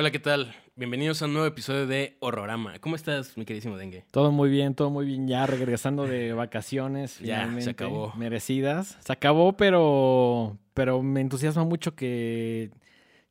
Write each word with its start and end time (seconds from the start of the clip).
Hola, 0.00 0.12
¿qué 0.12 0.20
tal? 0.20 0.54
Bienvenidos 0.76 1.22
a 1.22 1.24
un 1.24 1.32
nuevo 1.32 1.48
episodio 1.48 1.88
de 1.88 2.16
Horrorama. 2.20 2.78
¿Cómo 2.78 2.94
estás, 2.94 3.36
mi 3.36 3.44
queridísimo 3.44 3.76
Dengue? 3.76 4.04
Todo 4.12 4.30
muy 4.30 4.48
bien, 4.48 4.76
todo 4.76 4.90
muy 4.90 5.04
bien. 5.04 5.26
Ya 5.26 5.44
regresando 5.44 6.06
de 6.06 6.32
vacaciones. 6.34 7.18
Ya, 7.18 7.52
se 7.58 7.70
acabó. 7.70 8.12
Merecidas. 8.14 8.96
Se 9.00 9.12
acabó, 9.12 9.56
pero, 9.56 10.56
pero 10.72 11.02
me 11.02 11.20
entusiasma 11.20 11.64
mucho 11.64 11.96
que 11.96 12.70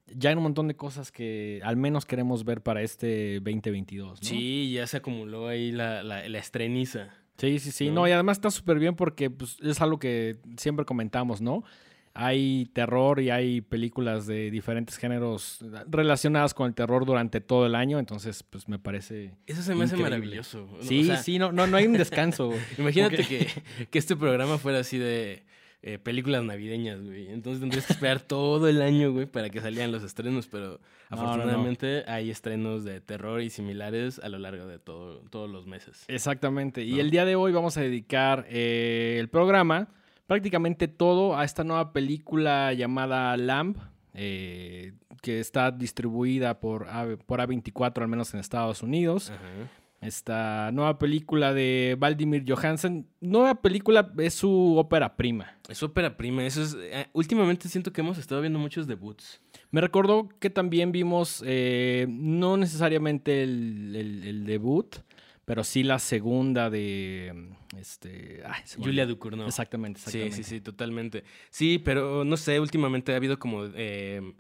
ya 0.07 0.29
hay 0.29 0.35
un 0.35 0.43
montón 0.43 0.67
de 0.67 0.75
cosas 0.75 1.09
que 1.09 1.61
al 1.63 1.77
menos 1.77 2.05
queremos 2.05 2.43
ver 2.43 2.61
para 2.61 2.81
este 2.81 3.35
2022. 3.35 4.21
¿no? 4.21 4.27
Sí, 4.27 4.73
ya 4.73 4.87
se 4.87 4.97
acumuló 4.97 5.47
ahí 5.47 5.71
la, 5.71 6.03
la, 6.03 6.27
la 6.27 6.37
estreniza. 6.37 7.15
Sí, 7.37 7.59
sí, 7.59 7.71
sí. 7.71 7.87
¿No? 7.87 8.01
No, 8.01 8.07
y 8.09 8.11
además 8.11 8.39
está 8.39 8.51
súper 8.51 8.77
bien 8.77 8.97
porque 8.97 9.29
pues, 9.29 9.57
es 9.61 9.79
algo 9.79 9.99
que 9.99 10.35
siempre 10.57 10.83
comentamos, 10.83 11.39
¿no? 11.39 11.63
Hay 12.19 12.65
terror 12.73 13.19
y 13.19 13.29
hay 13.29 13.61
películas 13.61 14.25
de 14.25 14.49
diferentes 14.49 14.97
géneros 14.97 15.63
relacionadas 15.87 16.53
con 16.53 16.67
el 16.67 16.73
terror 16.73 17.05
durante 17.05 17.41
todo 17.41 17.65
el 17.67 17.75
año, 17.75 17.99
entonces 17.99 18.41
pues 18.43 18.67
me 18.67 18.79
parece... 18.79 19.35
Eso 19.45 19.61
se 19.61 19.75
me 19.75 19.83
hace 19.85 19.97
maravilloso. 19.97 20.67
Sí, 20.81 21.01
O 21.01 21.05
sea, 21.05 21.17
sí, 21.17 21.37
no, 21.37 21.51
no, 21.51 21.67
no 21.67 21.77
hay 21.77 21.85
un 21.85 21.93
descanso. 21.93 22.51
Imagínate 22.79 23.17
que, 23.23 23.47
que 23.89 23.99
este 23.99 24.15
programa 24.15 24.57
fuera 24.57 24.79
así 24.79 24.97
de 24.97 25.45
eh, 25.83 25.99
películas 25.99 26.43
navideñas, 26.43 27.03
güey. 27.03 27.27
Entonces 27.29 27.59
tendrías 27.59 27.85
que 27.85 27.93
esperar 27.93 28.19
todo 28.19 28.67
el 28.67 28.81
año, 28.81 29.11
güey, 29.11 29.27
para 29.27 29.49
que 29.51 29.61
salieran 29.61 29.91
los 29.91 30.01
estrenos, 30.03 30.47
pero 30.47 30.79
No, 31.11 31.17
no, 31.17 31.23
no. 31.23 31.29
afortunadamente 31.29 32.03
hay 32.07 32.31
estrenos 32.31 32.83
de 32.83 32.99
terror 32.99 33.41
y 33.41 33.51
similares 33.51 34.19
a 34.19 34.27
lo 34.29 34.39
largo 34.39 34.65
de 34.65 34.79
todo, 34.79 35.19
todos 35.29 35.49
los 35.49 35.67
meses. 35.67 36.03
Exactamente. 36.07 36.83
Y 36.83 36.99
el 36.99 37.11
día 37.11 37.25
de 37.25 37.35
hoy 37.35 37.51
vamos 37.51 37.77
a 37.77 37.81
dedicar 37.81 38.47
eh, 38.49 39.17
el 39.19 39.29
programa, 39.29 39.89
prácticamente 40.27 40.87
todo, 40.87 41.35
a 41.37 41.43
esta 41.45 41.63
nueva 41.63 41.91
película 41.93 42.73
llamada 42.73 43.35
Lamb, 43.37 43.77
eh, 44.13 44.93
que 45.21 45.39
está 45.39 45.71
distribuida 45.71 46.59
por, 46.59 46.87
A- 46.89 47.17
por 47.25 47.39
A24, 47.39 48.01
al 48.03 48.07
menos 48.07 48.33
en 48.33 48.39
Estados 48.39 48.83
Unidos. 48.83 49.31
Ajá. 49.31 49.41
Esta 49.99 50.71
nueva 50.73 50.99
película 50.99 51.55
de 51.55 51.95
Vladimir 51.99 52.43
Johansen. 52.47 53.07
Nueva 53.19 53.55
película 53.63 54.11
es 54.19 54.35
su 54.35 54.75
ópera 54.77 55.15
prima. 55.15 55.57
Es 55.67 55.81
ópera 55.81 56.15
prima. 56.15 56.45
Eso 56.45 56.61
es. 56.61 56.77
eh, 56.79 57.07
últimamente 57.13 57.67
siento 57.67 57.91
que 57.91 58.01
hemos 58.01 58.19
estado 58.19 58.41
viendo 58.41 58.59
muchos 58.59 58.85
debuts. 58.85 59.41
Me 59.71 59.81
recordó 59.81 60.29
que 60.39 60.51
también 60.51 60.91
vimos, 60.91 61.43
eh, 61.47 62.05
no 62.09 62.57
necesariamente 62.57 63.41
el, 63.41 63.95
el- 63.95 64.23
el 64.23 64.45
debut, 64.45 64.97
pero 65.47 65.63
sí 65.63 65.81
la 65.81 65.97
segunda 65.97 66.69
de 66.69 67.51
este, 67.79 68.41
ay, 68.45 68.63
Julia. 68.75 69.05
Ducournau. 69.05 69.47
Exactamente, 69.47 70.01
Sí, 70.01 70.07
exactamente. 70.07 70.35
sí, 70.35 70.43
sí, 70.43 70.59
totalmente. 70.61 71.23
Sí, 71.49 71.79
pero 71.79 72.25
no 72.25 72.35
sé, 72.35 72.59
últimamente 72.59 73.13
ha 73.13 73.15
habido 73.15 73.39
como 73.39 73.63
eh, 73.73 74.33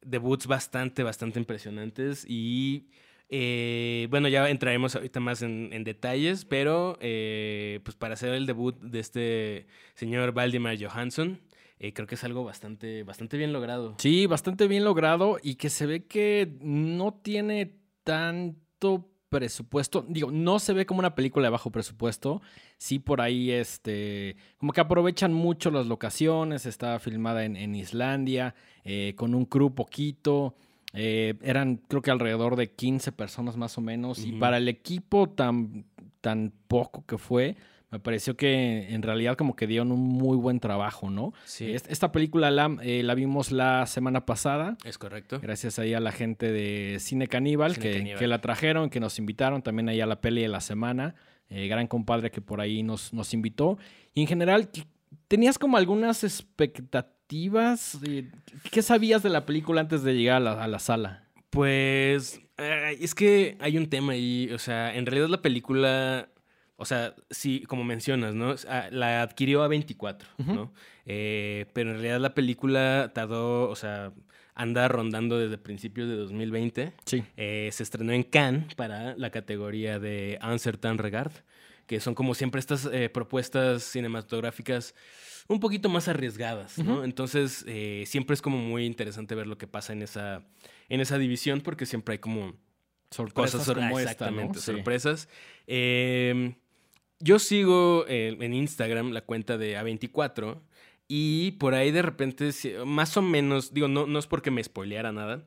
debuts 0.00 0.46
bastante, 0.46 1.02
bastante 1.02 1.38
impresionantes 1.38 2.24
y 2.26 2.86
eh, 3.28 4.06
bueno, 4.08 4.28
ya 4.28 4.48
entraremos 4.48 4.94
ahorita 4.96 5.20
más 5.20 5.42
en, 5.42 5.68
en 5.74 5.84
detalles, 5.84 6.46
pero 6.46 6.96
eh, 7.02 7.80
pues 7.84 7.94
para 7.94 8.14
hacer 8.14 8.32
el 8.32 8.46
debut 8.46 8.80
de 8.80 9.00
este 9.00 9.66
señor 9.92 10.32
Valdemar 10.32 10.78
Johansson, 10.82 11.38
eh, 11.78 11.92
creo 11.92 12.06
que 12.06 12.14
es 12.14 12.24
algo 12.24 12.44
bastante, 12.44 13.02
bastante 13.02 13.36
bien 13.36 13.52
logrado. 13.52 13.94
Sí, 13.98 14.24
bastante 14.24 14.68
bien 14.68 14.84
logrado 14.84 15.36
y 15.42 15.56
que 15.56 15.68
se 15.68 15.84
ve 15.84 16.06
que 16.06 16.56
no 16.62 17.12
tiene 17.12 17.74
tanto 18.04 19.10
presupuesto. 19.28 20.04
Digo, 20.08 20.30
no 20.30 20.58
se 20.58 20.72
ve 20.72 20.86
como 20.86 21.00
una 21.00 21.14
película 21.14 21.46
de 21.46 21.50
bajo 21.50 21.70
presupuesto. 21.70 22.42
Sí, 22.78 22.98
por 22.98 23.20
ahí, 23.20 23.50
este, 23.50 24.36
como 24.58 24.72
que 24.72 24.80
aprovechan 24.80 25.32
mucho 25.32 25.70
las 25.70 25.86
locaciones. 25.86 26.66
Está 26.66 26.98
filmada 26.98 27.44
en, 27.44 27.56
en 27.56 27.74
Islandia, 27.74 28.54
eh, 28.84 29.14
con 29.16 29.34
un 29.34 29.44
crew 29.44 29.74
poquito. 29.74 30.54
Eh, 30.92 31.34
eran, 31.42 31.76
creo 31.88 32.00
que 32.00 32.10
alrededor 32.10 32.56
de 32.56 32.72
15 32.72 33.12
personas 33.12 33.56
más 33.56 33.76
o 33.76 33.80
menos. 33.80 34.24
Y 34.24 34.32
para 34.32 34.56
el 34.56 34.68
equipo 34.68 35.28
tan, 35.28 35.84
tan 36.20 36.52
poco 36.68 37.04
que 37.04 37.18
fue, 37.18 37.56
me 37.96 38.00
pareció 38.00 38.36
que 38.36 38.92
en 38.94 39.00
realidad 39.02 39.36
como 39.36 39.56
que 39.56 39.66
dieron 39.66 39.90
un 39.90 40.00
muy 40.00 40.36
buen 40.36 40.60
trabajo, 40.60 41.08
¿no? 41.08 41.32
Sí, 41.46 41.72
Est- 41.72 41.90
Esta 41.90 42.12
película 42.12 42.50
la, 42.50 42.76
eh, 42.82 43.02
la 43.02 43.14
vimos 43.14 43.52
la 43.52 43.86
semana 43.86 44.26
pasada, 44.26 44.76
es 44.84 44.98
correcto. 44.98 45.40
gracias 45.40 45.78
ahí 45.78 45.94
a 45.94 46.00
la 46.00 46.12
gente 46.12 46.52
de 46.52 46.98
Cine 47.00 47.26
Caníbal, 47.26 47.72
Cine 47.74 47.82
que, 47.90 47.96
Caníbal. 47.98 48.18
que 48.18 48.26
la 48.26 48.40
trajeron, 48.42 48.90
que 48.90 49.00
nos 49.00 49.18
invitaron, 49.18 49.62
también 49.62 49.88
ahí 49.88 50.00
a 50.02 50.06
la 50.06 50.20
peli 50.20 50.42
de 50.42 50.48
la 50.48 50.60
semana, 50.60 51.14
eh, 51.48 51.68
gran 51.68 51.86
compadre 51.86 52.30
que 52.30 52.40
por 52.42 52.60
ahí 52.60 52.82
nos, 52.82 53.12
nos 53.14 53.32
invitó. 53.32 53.78
Y 54.12 54.20
en 54.20 54.26
general, 54.26 54.70
¿qué- 54.70 54.84
¿tenías 55.28 55.58
como 55.58 55.76
algunas 55.78 56.22
expectativas? 56.22 57.98
Eh, 58.06 58.30
¿Qué 58.70 58.82
sabías 58.82 59.22
de 59.22 59.30
la 59.30 59.46
película 59.46 59.80
antes 59.80 60.02
de 60.02 60.14
llegar 60.14 60.36
a 60.36 60.40
la, 60.40 60.62
a 60.64 60.68
la 60.68 60.78
sala? 60.78 61.24
Pues 61.50 62.40
es 62.58 63.14
que 63.14 63.56
hay 63.60 63.76
un 63.78 63.88
tema 63.88 64.12
ahí, 64.14 64.50
o 64.52 64.58
sea, 64.58 64.94
en 64.94 65.06
realidad 65.06 65.28
la 65.28 65.42
película, 65.42 66.28
o 66.76 66.84
sea, 66.84 67.14
sí, 67.30 67.64
como 67.66 67.84
mencionas, 67.84 68.34
¿no? 68.34 68.54
La 68.90 69.22
adquirió 69.22 69.62
a 69.62 69.68
24, 69.68 70.28
Ujú. 70.38 70.54
¿no? 70.54 70.72
Eh, 71.06 71.66
pero 71.72 71.90
en 71.90 71.96
realidad 71.96 72.20
la 72.20 72.34
película 72.34 73.12
tardó, 73.14 73.70
o 73.70 73.76
sea, 73.76 74.12
anda 74.54 74.86
rondando 74.88 75.38
desde 75.38 75.56
principios 75.56 76.08
de 76.08 76.16
2020. 76.16 76.92
Sí. 77.06 77.24
Eh, 77.36 77.70
se 77.72 77.82
estrenó 77.82 78.12
en 78.12 78.22
Cannes 78.22 78.74
para 78.74 79.16
la 79.16 79.30
categoría 79.30 79.98
de 79.98 80.38
Uncertain 80.42 80.98
Regard, 80.98 81.32
que 81.86 82.00
son 82.00 82.14
como 82.14 82.34
siempre 82.34 82.58
estas 82.58 82.88
eh, 82.92 83.08
propuestas 83.08 83.82
cinematográficas 83.82 84.94
un 85.48 85.60
poquito 85.60 85.88
más 85.88 86.08
arriesgadas, 86.08 86.76
¿no? 86.78 87.04
Entonces, 87.04 87.64
siempre 88.04 88.34
es 88.34 88.42
como 88.42 88.58
muy 88.58 88.84
interesante 88.84 89.36
ver 89.36 89.46
lo 89.46 89.56
que 89.56 89.68
pasa 89.68 89.92
en 89.92 90.02
esa, 90.02 90.42
en 90.88 91.00
esa 91.00 91.18
división, 91.18 91.60
porque 91.60 91.86
siempre 91.86 92.14
hay 92.14 92.18
como 92.18 92.54
Sorpresas 93.10 93.60
cosas 93.60 93.74
como 93.74 93.98
esta, 93.98 94.12
exactamente, 94.12 94.56
¿no? 94.56 94.60
Sí. 94.60 94.72
sorpresas. 94.72 95.28
Eh, 95.66 96.56
yo 97.20 97.38
sigo 97.38 98.04
eh, 98.08 98.36
en 98.40 98.54
Instagram 98.54 99.10
la 99.12 99.20
cuenta 99.22 99.58
de 99.58 99.76
A24 99.78 100.58
y 101.08 101.52
por 101.52 101.74
ahí 101.74 101.90
de 101.90 102.02
repente, 102.02 102.50
más 102.84 103.16
o 103.16 103.22
menos, 103.22 103.72
digo, 103.72 103.88
no, 103.88 104.06
no 104.06 104.18
es 104.18 104.26
porque 104.26 104.50
me 104.50 104.62
spoileara 104.62 105.12
nada, 105.12 105.44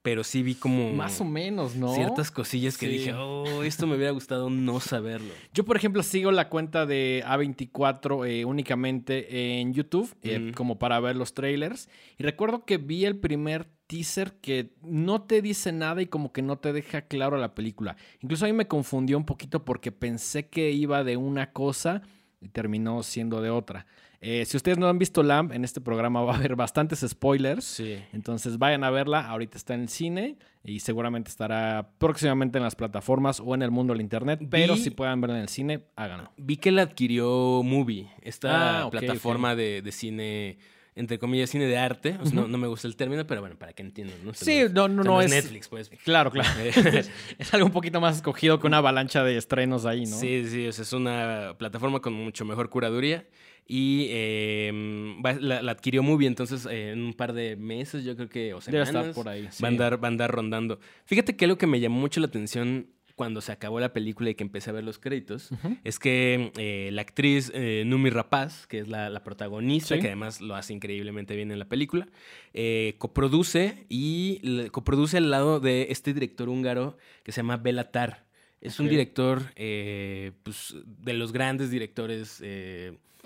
pero 0.00 0.24
sí 0.24 0.42
vi 0.42 0.54
como 0.56 0.92
Más 0.92 1.20
o 1.20 1.24
menos, 1.24 1.76
¿no? 1.76 1.94
ciertas 1.94 2.30
cosillas 2.32 2.76
que 2.76 2.86
Sí. 2.86 2.92
dije, 2.92 3.12
oh, 3.14 3.62
esto 3.62 3.86
me 3.86 3.94
hubiera 3.96 4.10
gustado 4.10 4.50
no 4.50 4.80
saberlo. 4.80 5.32
Yo, 5.54 5.64
por 5.64 5.76
ejemplo, 5.76 6.02
sigo 6.02 6.32
la 6.32 6.48
cuenta 6.48 6.86
de 6.86 7.22
A24 7.24 8.26
eh, 8.28 8.44
únicamente 8.44 9.60
en 9.60 9.72
YouTube, 9.74 10.12
eh, 10.22 10.50
como 10.56 10.78
para 10.78 10.98
ver 10.98 11.14
los 11.16 11.34
trailers. 11.34 11.88
Y 12.18 12.24
recuerdo 12.24 12.64
que 12.64 12.78
vi 12.78 13.04
el 13.04 13.18
primer 13.20 13.68
teaser 13.92 14.32
que 14.40 14.70
no 14.82 15.20
te 15.20 15.42
dice 15.42 15.70
nada 15.70 16.00
y 16.00 16.06
como 16.06 16.32
que 16.32 16.40
no 16.40 16.56
te 16.56 16.72
deja 16.72 17.02
claro 17.02 17.36
la 17.36 17.54
película. 17.54 17.94
Incluso 18.20 18.46
a 18.46 18.48
mí 18.48 18.54
me 18.54 18.66
confundió 18.66 19.18
un 19.18 19.26
poquito 19.26 19.66
porque 19.66 19.92
pensé 19.92 20.48
que 20.48 20.70
iba 20.70 21.04
de 21.04 21.18
una 21.18 21.52
cosa 21.52 22.00
y 22.40 22.48
terminó 22.48 23.02
siendo 23.02 23.42
de 23.42 23.50
otra. 23.50 23.84
Eh, 24.22 24.44
si 24.46 24.56
ustedes 24.56 24.78
no 24.78 24.88
han 24.88 24.98
visto 24.98 25.22
Lamb, 25.22 25.52
en 25.52 25.62
este 25.64 25.80
programa 25.82 26.22
va 26.22 26.32
a 26.32 26.36
haber 26.36 26.56
bastantes 26.56 27.04
spoilers. 27.06 27.64
Sí. 27.66 27.98
Entonces 28.14 28.56
vayan 28.56 28.82
a 28.82 28.88
verla, 28.90 29.28
ahorita 29.28 29.58
está 29.58 29.74
en 29.74 29.82
el 29.82 29.88
cine 29.90 30.38
y 30.64 30.80
seguramente 30.80 31.28
estará 31.28 31.90
próximamente 31.98 32.56
en 32.56 32.64
las 32.64 32.74
plataformas 32.76 33.40
o 33.44 33.54
en 33.54 33.60
el 33.60 33.70
mundo 33.70 33.92
del 33.92 34.00
internet, 34.00 34.40
pero 34.48 34.76
si 34.76 34.88
puedan 34.90 35.20
verla 35.20 35.36
en 35.36 35.42
el 35.42 35.48
cine, 35.48 35.84
háganlo. 35.96 36.30
Vi 36.38 36.56
que 36.56 36.72
la 36.72 36.82
adquirió 36.82 37.62
Movie, 37.62 38.08
esta 38.22 38.84
Ah, 38.84 38.90
plataforma 38.90 39.54
De, 39.54 39.82
de 39.82 39.92
cine, 39.92 40.56
entre 40.94 41.18
comillas, 41.18 41.48
cine 41.50 41.66
de 41.66 41.76
arte. 41.78 42.16
O 42.20 42.26
sea, 42.26 42.34
no, 42.34 42.42
Ujú. 42.42 42.50
no 42.50 42.58
me 42.58 42.66
gusta 42.68 42.86
el 42.88 42.96
término, 42.96 43.26
pero 43.26 43.40
bueno, 43.40 43.56
para 43.58 43.72
que 43.72 43.82
entiendan, 43.82 44.16
¿no? 44.24 44.30
O 44.32 44.34
sea, 44.34 44.44
Sí, 44.44 44.72
no, 44.72 44.88
no, 44.88 45.02
no, 45.02 45.02
o 45.02 45.04
sea, 45.04 45.04
no 45.04 45.04
no 45.14 45.20
es... 45.22 45.30
Netflix, 45.30 45.68
pues. 45.68 45.90
Claro, 46.04 46.30
claro. 46.30 46.48
Es 47.38 47.54
algo 47.54 47.66
un 47.66 47.72
poquito 47.72 48.00
más 48.00 48.16
escogido 48.16 48.58
que 48.60 48.66
una 48.66 48.78
avalancha 48.78 49.24
de 49.24 49.36
estrenos 49.36 49.86
ahí, 49.86 50.04
¿no? 50.06 50.16
Sí, 50.18 50.44
sí, 50.48 50.66
o 50.66 50.72
sea, 50.72 50.82
es 50.82 50.92
una 50.92 51.54
plataforma 51.58 52.00
con 52.00 52.12
mucho 52.12 52.44
mejor 52.44 52.68
curaduría 52.68 53.26
y 53.66 54.08
eh, 54.10 55.16
la, 55.40 55.62
la 55.62 55.72
adquirió 55.72 56.02
Movie, 56.02 56.26
entonces 56.26 56.66
eh, 56.66 56.90
en 56.90 57.00
un 57.02 57.14
par 57.14 57.32
de 57.32 57.56
meses 57.56 58.04
yo 58.04 58.16
creo 58.16 58.28
que, 58.28 58.52
o 58.54 58.60
Debe 58.60 58.84
semanas, 58.84 59.08
estar 59.08 59.14
por 59.14 59.28
ahí. 59.28 59.48
sí. 59.50 59.62
va, 59.62 59.68
a 59.68 59.70
andar, 59.70 60.02
va 60.02 60.08
a 60.08 60.10
andar 60.10 60.30
rondando. 60.30 60.78
Fíjate 61.04 61.36
que 61.36 61.44
algo 61.44 61.56
que 61.58 61.66
me 61.66 61.80
llamó 61.80 62.00
mucho 62.00 62.20
la 62.20 62.26
atención 62.26 62.88
cuando 63.14 63.40
se 63.40 63.52
acabó 63.52 63.78
la 63.80 63.92
película 63.92 64.30
y 64.30 64.34
que 64.34 64.42
empecé 64.44 64.70
a 64.70 64.72
ver 64.72 64.84
los 64.84 64.98
créditos, 64.98 65.50
es 65.84 65.98
que 65.98 66.52
eh, 66.58 66.90
la 66.92 67.02
actriz 67.02 67.50
eh, 67.54 67.84
Numi 67.86 68.10
Rapaz, 68.10 68.66
que 68.66 68.78
es 68.80 68.88
la, 68.88 69.10
la 69.10 69.22
protagonista, 69.22 69.94
Sí. 69.94 70.00
que 70.00 70.06
además 70.08 70.40
lo 70.40 70.54
hace 70.56 70.72
increíblemente 70.72 71.36
bien 71.36 71.50
en 71.50 71.58
la 71.58 71.66
película, 71.68 72.08
eh, 72.54 72.94
coproduce 72.98 73.86
y 73.88 74.68
coproduce 74.70 75.16
al 75.18 75.30
lado 75.30 75.60
de 75.60 75.88
este 75.90 76.12
director 76.14 76.48
húngaro 76.48 76.96
que 77.22 77.32
se 77.32 77.40
llama 77.40 77.56
Belatar. 77.56 78.24
Es 78.60 78.78
un 78.80 78.88
director 78.88 79.42
eh, 79.56 80.32
pues, 80.44 80.74
de 80.84 81.12
los 81.14 81.32
grandes 81.32 81.70
directores 81.70 82.42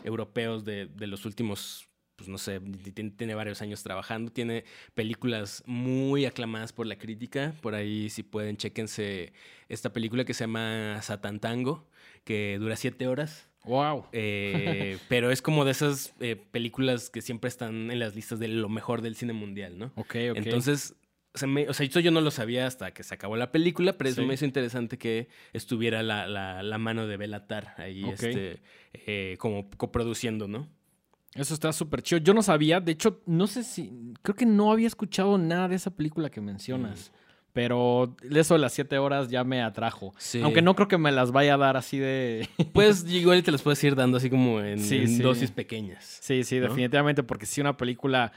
europeos 0.05 0.65
de, 0.65 0.87
de 0.87 1.07
los 1.07 1.25
últimos, 1.27 1.87
pues 2.17 2.29
no 2.29 2.39
sé, 2.39 2.61
ti- 2.61 2.93
ti- 2.93 3.11
tiene 3.11 3.35
varios 3.35 3.61
años 3.63 3.83
trabajando, 3.83 4.33
tiene 4.33 4.65
películas 4.95 5.63
muy 5.67 6.25
aclamadas 6.25 6.73
por 6.73 6.87
la 6.87 6.97
crítica, 6.97 7.55
por 7.61 7.75
ahí 7.75 8.09
si 8.11 8.23
pueden, 8.23 8.57
chéquense 8.57 9.33
esta 9.69 9.93
película 9.93 10.25
que 10.25 10.35
se 10.35 10.45
llama 10.45 10.99
Satan 11.03 11.39
Tango, 11.41 11.87
que 12.25 12.57
dura 12.59 12.77
siete 12.77 13.07
horas. 13.07 13.49
Wow. 13.65 14.07
eh, 14.13 14.99
pero 15.09 15.31
es 15.31 15.43
como 15.43 15.65
de 15.65 15.73
esas 15.73 16.15
eh, 16.21 16.37
películas 16.37 17.11
que 17.11 17.21
siempre 17.21 17.49
están 17.49 17.91
en 17.91 17.99
las 17.99 18.15
listas 18.15 18.39
de 18.39 18.49
lo 18.49 18.69
mejor 18.69 19.03
del 19.03 19.17
cine 19.17 19.33
mundial, 19.33 19.77
¿no? 19.79 19.87
Ok, 19.97 20.15
ok. 20.31 20.37
Entonces, 20.37 20.95
se 21.35 21.47
me- 21.47 21.69
o 21.69 21.75
sea, 21.75 21.85
esto 21.85 22.01
yo 22.01 22.11
no 22.13 22.21
lo 22.23 22.31
sabía 22.31 22.67
hasta 22.67 22.93
que 22.95 23.03
se 23.03 23.13
acabó 23.13 23.37
la 23.37 23.53
película, 23.53 23.99
pero 23.99 24.09
eso 24.09 24.23
Sí. 24.23 24.27
me 24.27 24.35
hizo 24.35 24.45
interesante 24.47 24.97
que 24.99 25.29
estuviera 25.53 26.03
la, 26.03 26.27
la- 26.29 26.63
la 26.63 26.79
mano 26.79 27.07
de 27.07 27.17
Belatar 27.19 27.75
ahí, 27.77 28.09
este, 28.09 28.61
eh, 28.95 29.37
como 29.39 29.69
coproduciendo, 29.77 30.49
¿no? 30.49 30.69
Eso 31.37 31.55
está 31.55 31.73
súper 31.73 32.03
chido. 32.03 32.21
Yo 32.21 32.35
no 32.35 32.43
sabía, 32.43 32.81
de 32.81 32.93
hecho, 32.93 33.21
no 33.27 33.47
sé 33.47 33.63
si, 33.65 33.93
creo 34.23 34.35
que 34.35 34.47
no 34.47 34.73
había 34.73 34.87
escuchado 34.87 35.39
nada 35.39 35.69
de 35.69 35.77
esa 35.77 35.91
película 35.91 36.31
que 36.31 36.41
mencionas. 36.41 37.13
Pero 37.53 38.15
eso 38.31 38.53
de 38.55 38.61
las 38.61 38.75
siete 38.75 38.99
horas 38.99 39.29
ya 39.31 39.43
me 39.43 39.63
atrajo. 39.63 40.13
Sí. 40.19 40.43
Aunque 40.43 40.61
no 40.61 40.77
creo 40.77 40.89
que 40.89 40.99
me 40.99 41.11
las 41.11 41.33
vaya 41.33 41.55
a 41.55 41.57
dar 41.57 41.79
así 41.79 41.99
de... 41.99 42.47
Pues 42.75 43.11
igual 43.11 43.43
te 43.43 43.51
los 43.51 43.63
puedes 43.63 43.83
ir 43.83 43.95
dando 43.95 44.19
así 44.19 44.29
como 44.29 44.61
en, 44.61 44.79
Sí, 44.79 44.97
en 44.99 45.09
sí. 45.09 45.23
dosis 45.23 45.51
pequeñas. 45.51 46.19
Sí, 46.21 46.45
sí, 46.45 46.57
¿No? 46.57 46.69
definitivamente, 46.69 47.23
porque 47.23 47.47
si 47.47 47.63
una 47.63 47.75
película, 47.79 48.33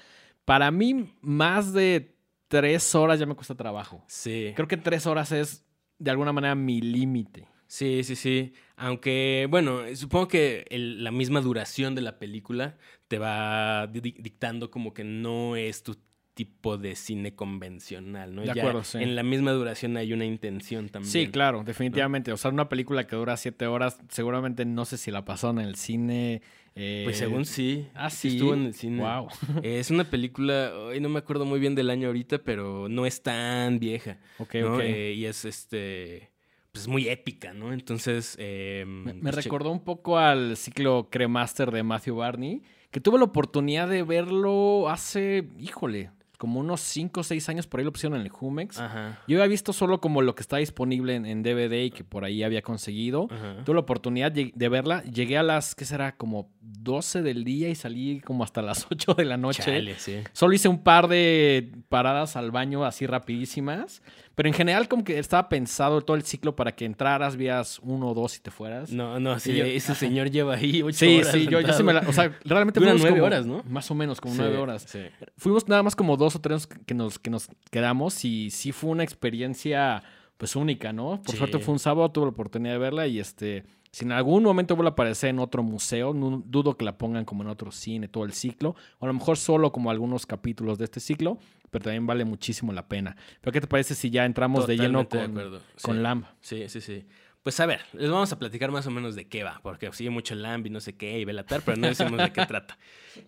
para 0.45 0.71
mí, 0.71 1.13
más 1.19 1.73
de 1.73 2.15
tres 2.47 2.95
horas 2.95 3.19
ya 3.19 3.25
me 3.25 3.35
cuesta 3.35 3.55
trabajo. 3.55 4.03
Sí. 4.07 4.53
Creo 4.55 4.69
que 4.69 4.77
tres 4.77 5.05
horas 5.05 5.33
es, 5.33 5.65
de 5.97 6.11
alguna 6.11 6.31
manera, 6.31 6.55
mi 6.55 6.79
límite. 6.79 7.45
Sí, 7.71 8.04
sí, 8.04 8.16
sí. 8.16 8.54
Aunque, 8.77 9.45
bueno, 9.48 9.81
supongo 9.95 10.27
que 10.27 10.66
el- 10.71 11.04
la 11.04 11.12
misma 11.12 11.39
duración 11.39 11.94
de 11.94 12.01
la 12.01 12.18
película 12.18 12.77
te 13.07 13.19
va 13.19 13.86
di- 13.86 14.01
di- 14.01 14.16
dictando 14.18 14.71
como 14.71 14.92
que 14.92 15.04
no 15.04 15.56
es 15.56 15.83
tu 15.83 15.95
tipo 16.33 16.80
de 16.80 16.95
cine 16.95 17.36
convencional, 17.36 18.33
¿no? 18.33 18.42
De 18.42 18.48
Ya 18.48 18.54
acuerdo, 18.54 18.83
sí. 18.83 18.98
En 18.98 19.16
la 19.16 19.21
misma 19.21 19.51
duración 19.51 19.98
hay 19.98 20.13
una 20.13 20.25
intención 20.25 20.89
también. 20.89 21.12
Sí, 21.12 21.27
claro, 21.27 21.63
definitivamente. 21.63 22.31
O 22.31 22.38
sea, 22.38 22.50
una 22.50 22.69
película 22.69 23.06
que 23.06 23.16
dura 23.16 23.38
siete 23.38 23.68
horas, 23.68 24.00
seguramente 24.10 24.66
no 24.66 24.86
sé 24.86 24.98
si 24.98 25.12
la 25.12 25.24
pasaron 25.24 25.60
en 25.60 25.68
el 25.68 25.75
cine. 25.75 26.42
eh, 26.75 27.01
Pues 27.04 27.18
según 27.18 27.45
sí. 27.45 27.88
Ah, 27.94 28.10
sí. 28.10 28.30
Estuvo 28.30 28.54
en 28.56 28.66
el 28.66 28.74
cine. 28.74 29.04
Wow. 29.04 29.27
Es 29.63 29.92
una 29.92 30.10
película, 30.10 30.71
hoy 30.75 31.00
no 31.01 31.10
me 31.10 31.19
acuerdo 31.19 31.45
muy 31.45 31.60
bien 31.60 31.75
del 31.75 31.92
año 31.92 32.07
ahorita, 32.07 32.39
pero 32.39 32.89
no 32.89 33.06
es 33.06 33.21
tan 33.21 33.77
vieja. 33.80 34.18
Ok, 34.39 34.56
¿no? 34.56 34.74
ok. 34.75 34.81
Eh, 34.86 35.13
y 35.18 35.25
es 35.25 35.45
este. 35.45 36.31
Pues 36.81 36.87
muy 36.87 37.07
épica, 37.09 37.53
¿no? 37.53 37.73
Entonces. 37.73 38.35
eh, 38.39 38.83
Me, 38.87 39.13
me 39.13 39.21
pues, 39.31 39.35
recordó 39.43 39.71
un 39.71 39.83
poco 39.83 40.17
al 40.17 40.55
ciclo 40.57 41.09
Cremaster 41.09 41.71
de 41.71 41.83
Matthew 41.83 42.15
Barney, 42.15 42.61
que 42.91 42.99
tuve 42.99 43.17
la 43.19 43.25
oportunidad 43.25 43.87
de 43.87 44.03
verlo 44.03 44.89
hace, 44.89 45.49
híjole, 45.59 46.11
como 46.37 46.61
unos 46.61 46.79
5 46.79 47.19
o 47.19 47.23
6 47.23 47.49
años 47.49 47.67
por 47.67 47.81
ahí 47.81 47.83
lo 47.85 47.91
pusieron 47.91 48.17
en 48.17 48.25
el 48.25 48.29
Jumex. 48.31 48.79
Ajá. 48.79 49.19
Yo 49.27 49.37
había 49.39 49.49
visto 49.49 49.73
solo 49.73 49.99
como 49.99 50.21
lo 50.21 50.35
que 50.35 50.41
está 50.41 50.55
disponible 50.55 51.15
en, 51.15 51.25
en 51.25 51.43
DVD 51.43 51.83
y 51.83 51.91
que 51.91 52.05
por 52.05 52.23
ahí 52.23 52.43
había 52.43 52.61
conseguido. 52.61 53.27
Ajá. 53.29 53.61
Tuve 53.65 53.73
la 53.75 53.81
oportunidad 53.81 54.31
de 54.31 54.53
de 54.55 54.69
verla. 54.69 55.03
Llegué 55.03 55.37
a 55.37 55.43
las, 55.43 55.75
¿qué 55.75 55.83
será? 55.83 56.15
Como 56.15 56.49
12 56.61 57.23
del 57.23 57.43
día 57.43 57.67
y 57.67 57.75
salí 57.75 58.21
como 58.21 58.45
hasta 58.45 58.61
las 58.61 58.87
8 58.89 59.15
de 59.15 59.25
la 59.25 59.35
noche. 59.35 59.63
Chale, 59.63 59.95
sí. 59.99 60.15
Solo 60.31 60.53
hice 60.53 60.69
un 60.69 60.81
par 60.81 61.09
de 61.09 61.73
paradas 61.89 62.37
al 62.37 62.51
baño 62.51 62.85
así 62.85 63.05
rapidísimas. 63.05 64.01
Pero 64.39 64.47
en 64.47 64.53
general 64.53 64.88
como 64.88 65.03
que 65.03 65.19
estaba 65.19 65.50
pensado 65.50 66.00
todo 66.00 66.15
el 66.15 66.24
ciclo 66.24 66.56
para 66.56 66.74
que 66.74 66.86
entraras, 66.86 67.36
vías 67.36 67.77
uno 67.83 68.07
o 68.12 68.13
dos 68.13 68.38
y 68.38 68.39
te 68.39 68.51
fueras. 68.51 68.89
No, 68.89 69.19
no, 69.19 69.38
sí, 69.38 69.53
yo- 69.53 69.65
ese 69.65 69.94
señor 69.95 70.31
lleva 70.31 70.53
ahí 70.56 70.81
ocho 70.81 70.97
Sí, 71.00 71.18
horas 71.18 71.31
sí, 71.33 71.45
yo, 71.45 71.59
yo 71.59 71.74
sí 71.74 71.83
me 71.83 71.91
la... 71.91 72.00
O 72.07 72.13
sea, 72.13 72.33
realmente 72.45 72.80
fuimos 72.80 73.01
nueve 73.01 73.18
como- 73.18 73.25
horas, 73.25 73.45
¿no? 73.45 73.63
Más 73.68 73.91
o 73.91 73.95
menos, 73.95 74.21
como 74.21 74.33
Sí, 74.36 74.39
nueve 74.39 74.56
horas. 74.57 74.83
Sí. 74.88 75.00
Fuimos 75.36 75.68
nada 75.68 75.83
más 75.83 75.94
como 75.94 76.15
dos 76.15 76.38
o 76.38 76.39
tres 76.39 76.68
que 76.68 76.94
nos, 76.94 77.19
que 77.19 77.30
nos 77.30 77.50
quedamos 77.69 78.24
y 78.24 78.50
sí 78.50 78.71
fue 78.71 78.91
una 78.91 79.03
experiencia 79.03 80.03
pues 80.38 80.56
única, 80.56 80.94
¿no? 80.94 81.21
Por 81.21 81.31
Sí. 81.31 81.38
suerte 81.38 81.59
fue 81.59 81.74
un 81.74 81.80
sábado, 81.80 82.09
tuve 82.09 82.27
la 82.27 82.31
oportunidad 82.31 82.71
de 82.75 82.80
verla 82.80 83.07
y 83.07 83.19
este... 83.19 83.65
Si 83.92 84.06
en 84.06 84.12
algún 84.12 84.44
momento 84.44 84.75
vuelve 84.75 84.89
a 84.89 84.92
aparecer 84.92 85.31
en 85.31 85.39
otro 85.39 85.63
museo, 85.63 86.13
no 86.13 86.44
dudo 86.45 86.77
que 86.77 86.85
la 86.85 86.95
pongan 86.97 87.25
como 87.25 87.42
en 87.42 87.50
otro 87.50 87.71
cine, 87.71 88.07
todo 88.07 88.24
el 88.24 88.33
ciclo, 88.33 88.75
o 89.00 89.06
a 89.06 89.07
lo 89.07 89.13
mejor 89.15 89.35
solo 89.35 89.71
como 89.71 89.89
algunos 89.89 90.27
capítulos 90.27 90.77
de 90.77 90.85
este 90.85 91.00
ciclo, 91.00 91.39
pero 91.69 91.83
también 91.83 92.06
vale 92.07 92.25
muchísimo 92.25 92.74
la 92.74 92.88
pena. 92.88 93.16
Pero 93.42 93.51
¿qué 93.51 93.62
te 93.62 93.68
parece 93.68 93.95
si 93.95 94.10
ya 94.10 94.25
entramos 94.25 94.68
de 94.68 94.77
lleno 94.77 95.00
de 95.04 95.07
con, 95.07 95.33
con 95.81 95.95
sí. 95.95 96.01
Lamb? 96.01 96.25
Sí, 96.42 96.68
sí, 96.69 96.81
sí. 96.81 97.06
Pues 97.42 97.57
a 97.62 97.66
ver, 97.66 97.80
les 97.94 98.10
vamos 98.12 98.31
a 98.33 98.38
platicar 98.38 98.69
más 98.69 98.86
o 98.86 98.92
menos 98.92 99.16
de 99.16 99.30
qué 99.30 99.45
va, 99.45 99.62
porque 99.63 99.89
sigue 99.94 100.10
mucho 100.10 100.36
Lamb 100.36 100.68
y 100.68 100.69
no 100.69 100.81
sé 100.81 100.98
qué, 100.98 101.19
y 101.19 101.24
Belatar, 101.25 101.62
pero 101.63 101.77
no 101.77 101.88
decimos 101.88 102.18
de 102.18 102.33
qué 102.33 102.45
trata. 102.48 102.77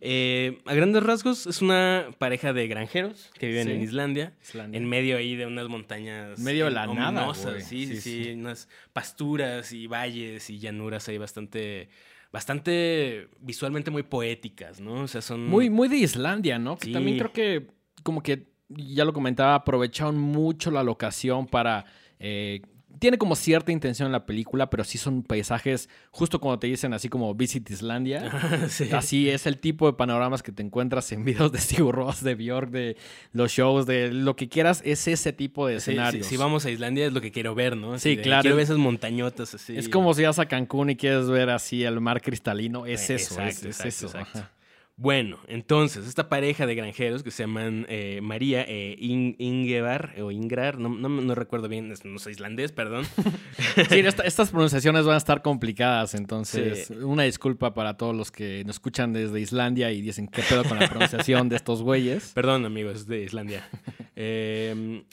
Eh, 0.01 0.59
a 0.65 0.73
grandes 0.73 1.01
rasgos, 1.01 1.47
es 1.47 1.61
una 1.61 2.07
pareja 2.17 2.51
de 2.51 2.67
granjeros 2.67 3.31
que 3.39 3.47
viven 3.47 3.67
Sí. 3.67 3.73
en 3.73 3.81
Islandia, 3.81 4.33
Islandia. 4.43 4.77
en 4.77 4.89
medio 4.89 5.15
ahí 5.17 5.37
de 5.37 5.45
unas 5.45 5.69
montañas. 5.69 6.37
Medio 6.39 6.65
de 6.65 6.71
la 6.71 6.87
nada, 6.87 7.33
sí, 7.33 7.85
Sí, 7.87 8.01
sí, 8.01 8.31
unas 8.33 8.67
pasturas 8.91 9.71
y 9.71 9.87
valles 9.87 10.49
y 10.49 10.59
llanuras 10.59 11.07
ahí 11.07 11.17
bastante, 11.17 11.87
bastante 12.33 13.27
visualmente 13.39 13.91
muy 13.91 14.03
poéticas, 14.03 14.79
¿no? 14.81 15.03
O 15.03 15.07
sea, 15.07 15.21
son... 15.21 15.45
Muy, 15.47 15.69
muy 15.69 15.87
de 15.87 15.97
Islandia, 15.97 16.59
¿no? 16.59 16.77
Que 16.77 16.87
Sí. 16.87 16.91
también 16.91 17.17
creo 17.17 17.31
que, 17.31 17.67
como 18.03 18.21
que, 18.23 18.47
ya 18.69 19.05
lo 19.05 19.13
comentaba, 19.13 19.55
aprovecharon 19.55 20.17
mucho 20.17 20.71
la 20.71 20.83
locación 20.83 21.47
para... 21.47 21.85
eh, 22.19 22.61
tiene 22.99 23.17
como 23.17 23.35
cierta 23.35 23.71
intención 23.71 24.07
en 24.07 24.11
la 24.11 24.25
película, 24.27 24.69
pero 24.69 24.83
sí 24.83 24.97
son 24.99 25.23
paisajes, 25.23 25.89
justo 26.11 26.39
cuando 26.39 26.59
te 26.59 26.67
dicen 26.67 26.93
así 26.93 27.07
como 27.09 27.33
Visit 27.33 27.67
Islandia. 27.71 28.67
sí. 28.69 28.89
Así 28.91 29.29
es 29.29 29.47
el 29.47 29.57
tipo 29.59 29.87
de 29.87 29.93
panoramas 29.93 30.43
que 30.43 30.51
te 30.51 30.61
encuentras 30.61 31.11
en 31.13 31.23
videos 31.23 31.51
de 31.53 31.59
Sigur 31.59 31.95
Ross, 31.95 32.21
de 32.21 32.35
Björk, 32.35 32.69
de 32.69 32.97
los 33.31 33.51
shows, 33.53 33.85
de 33.87 34.11
lo 34.11 34.35
que 34.35 34.49
quieras, 34.49 34.81
es 34.85 35.07
ese 35.07 35.31
tipo 35.33 35.65
de 35.67 35.79
Sí, 35.79 35.85
sí, 35.85 35.91
escenarios. 35.91 36.27
si 36.27 36.37
vamos 36.37 36.65
a 36.65 36.69
Islandia 36.69 37.07
es 37.07 37.13
lo 37.13 37.21
que 37.21 37.31
quiero 37.31 37.55
ver, 37.55 37.75
¿no? 37.77 37.93
Así 37.93 38.09
Sí, 38.09 38.15
de, 38.17 38.21
claro. 38.23 38.41
Quiero 38.41 38.57
ver 38.57 38.63
esas 38.65 38.77
montañotas 38.77 39.55
así. 39.55 39.75
Es 39.77 39.87
como 39.89 40.13
si 40.13 40.23
vas 40.23 40.37
a 40.37 40.45
Cancún 40.45 40.89
y 40.91 40.95
quieres 40.95 41.27
ver 41.29 41.49
así 41.49 41.83
el 41.83 41.99
mar 42.01 42.21
cristalino. 42.21 42.85
Es 42.85 43.09
Eh, 43.09 43.15
eso, 43.15 43.41
es, 43.41 43.57
exacto, 43.57 43.69
es 43.69 43.79
exacto, 43.79 43.87
eso. 43.87 44.05
exacto. 44.19 44.49
Bueno, 44.97 45.39
entonces, 45.47 46.05
esta 46.07 46.29
pareja 46.29 46.67
de 46.67 46.75
granjeros 46.75 47.23
que 47.23 47.31
se 47.31 47.41
llaman 47.43 47.87
eh, 47.89 48.19
María 48.21 48.61
e 48.67 48.95
In- 48.99 49.35
Ingevar 49.39 50.13
o 50.21 50.29
Ingrar, 50.29 50.77
no, 50.77 50.89
no, 50.89 51.09
no 51.09 51.33
recuerdo 51.33 51.67
bien, 51.67 51.91
es- 51.91 52.05
no 52.05 52.19
soy 52.19 52.33
islandés, 52.33 52.71
perdón. 52.71 53.05
Sí, 53.89 53.99
esta- 53.99 54.23
estas 54.23 54.51
pronunciaciones 54.51 55.05
van 55.05 55.15
a 55.15 55.17
estar 55.17 55.41
complicadas, 55.41 56.13
entonces 56.13 56.87
Sí. 56.87 56.93
una 56.95 57.23
disculpa 57.23 57.73
para 57.73 57.97
todos 57.97 58.15
los 58.15 58.29
que 58.31 58.63
nos 58.65 58.75
escuchan 58.75 59.11
desde 59.11 59.39
Islandia 59.39 59.91
y 59.91 60.01
dicen 60.01 60.27
qué 60.27 60.43
pedo 60.47 60.63
con 60.65 60.77
la 60.77 60.87
pronunciación 60.87 61.49
de 61.49 61.55
estos 61.55 61.81
güeyes. 61.81 62.31
Perdón, 62.35 62.65
amigos 62.65 63.07
de 63.07 63.23
Islandia. 63.23 63.67
Eh, 64.15 65.03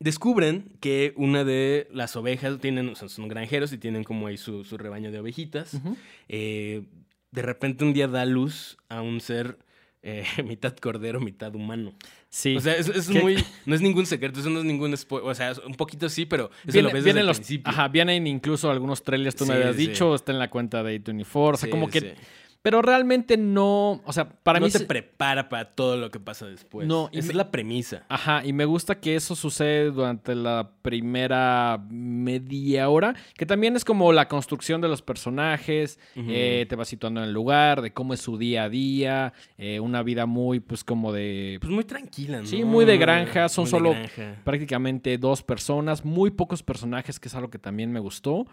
descubren 0.00 0.72
que 0.80 1.12
una 1.16 1.44
de 1.44 1.86
las 1.92 2.16
ovejas, 2.16 2.58
tienen, 2.60 2.96
son, 2.96 3.08
son 3.08 3.28
granjeros 3.28 3.72
y 3.72 3.78
tienen 3.78 4.02
como 4.04 4.26
ahí 4.26 4.36
su, 4.36 4.64
su 4.64 4.78
rebaño 4.78 5.12
de 5.12 5.20
ovejitas. 5.20 5.76
Eh, 6.28 6.82
de 7.30 7.42
repente 7.42 7.84
un 7.84 7.92
día 7.92 8.08
da 8.08 8.24
luz 8.24 8.76
a 8.88 9.02
un 9.02 9.20
ser 9.20 9.58
eh, 10.02 10.24
mitad 10.46 10.76
cordero, 10.76 11.20
mitad 11.20 11.54
humano. 11.54 11.92
Sí. 12.30 12.56
O 12.56 12.60
sea, 12.60 12.74
es, 12.76 12.88
es 12.88 13.08
¿Qué? 13.08 13.20
muy. 13.20 13.42
No 13.66 13.74
es 13.74 13.80
ningún 13.80 14.04
secreto, 14.06 14.40
eso 14.40 14.50
no 14.50 14.58
es 14.60 14.64
ningún 14.64 14.96
spoiler. 14.96 15.28
O 15.30 15.34
sea, 15.34 15.52
un 15.66 15.74
poquito 15.74 16.08
sí, 16.08 16.26
pero 16.26 16.50
eso 16.64 16.72
Viene- 16.72 16.88
lo 16.88 16.94
ves 16.94 17.04
desde 17.04 17.20
el 17.20 17.26
los, 17.26 17.38
principio. 17.38 17.68
ajá, 17.70 17.88
vienen 17.88 18.26
incluso 18.26 18.70
algunos 18.70 19.02
trailers, 19.02 19.34
tú 19.34 19.46
me 19.46 19.54
habías 19.54 19.76
sí. 19.76 19.86
dicho, 19.88 20.14
está 20.14 20.32
en 20.32 20.38
la 20.38 20.50
cuenta 20.50 20.82
de 20.82 21.02
A24, 21.02 21.24
o 21.34 21.56
sea, 21.56 21.66
Sí, 21.66 21.70
como 21.70 21.88
que... 21.88 22.16
Pero 22.60 22.82
realmente 22.82 23.36
no, 23.36 24.02
o 24.04 24.12
sea, 24.12 24.28
para 24.28 24.58
no 24.58 24.66
mí... 24.66 24.72
te 24.72 24.78
se- 24.80 24.84
prepara 24.86 25.48
para 25.48 25.64
todo 25.76 25.96
lo 25.96 26.10
que 26.10 26.18
pasa 26.18 26.46
después. 26.46 26.88
No, 26.88 27.08
y 27.12 27.18
Esa 27.20 27.28
me- 27.28 27.30
es 27.32 27.36
la 27.36 27.50
premisa. 27.52 28.04
Ajá, 28.08 28.44
y 28.44 28.52
me 28.52 28.64
gusta 28.64 28.98
que 28.98 29.14
eso 29.14 29.36
sucede 29.36 29.90
durante 29.92 30.34
la 30.34 30.72
primera 30.82 31.80
media 31.88 32.88
hora, 32.88 33.14
que 33.36 33.46
también 33.46 33.76
es 33.76 33.84
como 33.84 34.12
la 34.12 34.26
construcción 34.28 34.80
de 34.80 34.88
los 34.88 35.02
personajes, 35.02 36.00
eh, 36.16 36.66
te 36.68 36.74
va 36.76 36.84
situando 36.84 37.20
en 37.20 37.28
el 37.28 37.32
lugar, 37.32 37.80
de 37.80 37.92
cómo 37.92 38.12
es 38.12 38.20
su 38.20 38.36
día 38.38 38.64
a 38.64 38.68
día, 38.68 39.32
eh, 39.56 39.78
una 39.80 40.02
vida 40.02 40.26
muy, 40.26 40.58
pues 40.60 40.82
como 40.84 41.12
de... 41.12 41.58
Pues 41.60 41.72
muy 41.72 41.84
tranquila, 41.84 42.40
¿no? 42.40 42.46
Sí, 42.46 42.64
muy 42.64 42.84
de 42.84 42.98
granja, 42.98 43.48
son 43.48 43.62
Muy 43.64 43.70
solo 43.70 43.90
granja. 43.90 44.36
prácticamente 44.44 45.16
dos 45.16 45.42
personas, 45.44 46.04
muy 46.04 46.30
pocos 46.32 46.62
personajes, 46.64 47.20
que 47.20 47.28
es 47.28 47.34
algo 47.36 47.50
que 47.50 47.58
también 47.58 47.92
me 47.92 48.00
gustó. 48.00 48.46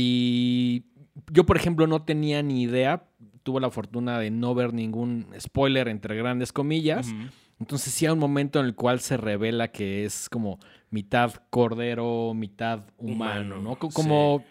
Y 0.00 0.84
yo, 1.32 1.44
por 1.44 1.56
ejemplo, 1.56 1.86
no 1.86 2.02
tenía 2.02 2.42
ni 2.42 2.62
idea, 2.62 3.04
tuve 3.42 3.60
la 3.60 3.70
fortuna 3.70 4.18
de 4.18 4.30
no 4.30 4.54
ver 4.54 4.72
ningún 4.72 5.26
spoiler 5.38 5.88
entre 5.88 6.16
grandes 6.16 6.52
comillas. 6.52 7.14
Entonces 7.60 7.92
sí 7.94 8.06
hay 8.06 8.12
un 8.12 8.18
momento 8.18 8.58
en 8.60 8.66
el 8.66 8.74
cual 8.74 8.98
se 9.00 9.16
revela 9.16 9.68
que 9.68 10.04
es 10.04 10.28
como 10.28 10.58
mitad 10.90 11.32
cordero, 11.50 12.32
mitad 12.34 12.80
humano, 12.98 13.54
Humano, 13.56 13.62
¿no? 13.70 13.76
Co- 13.78 13.90
Como, 13.90 14.44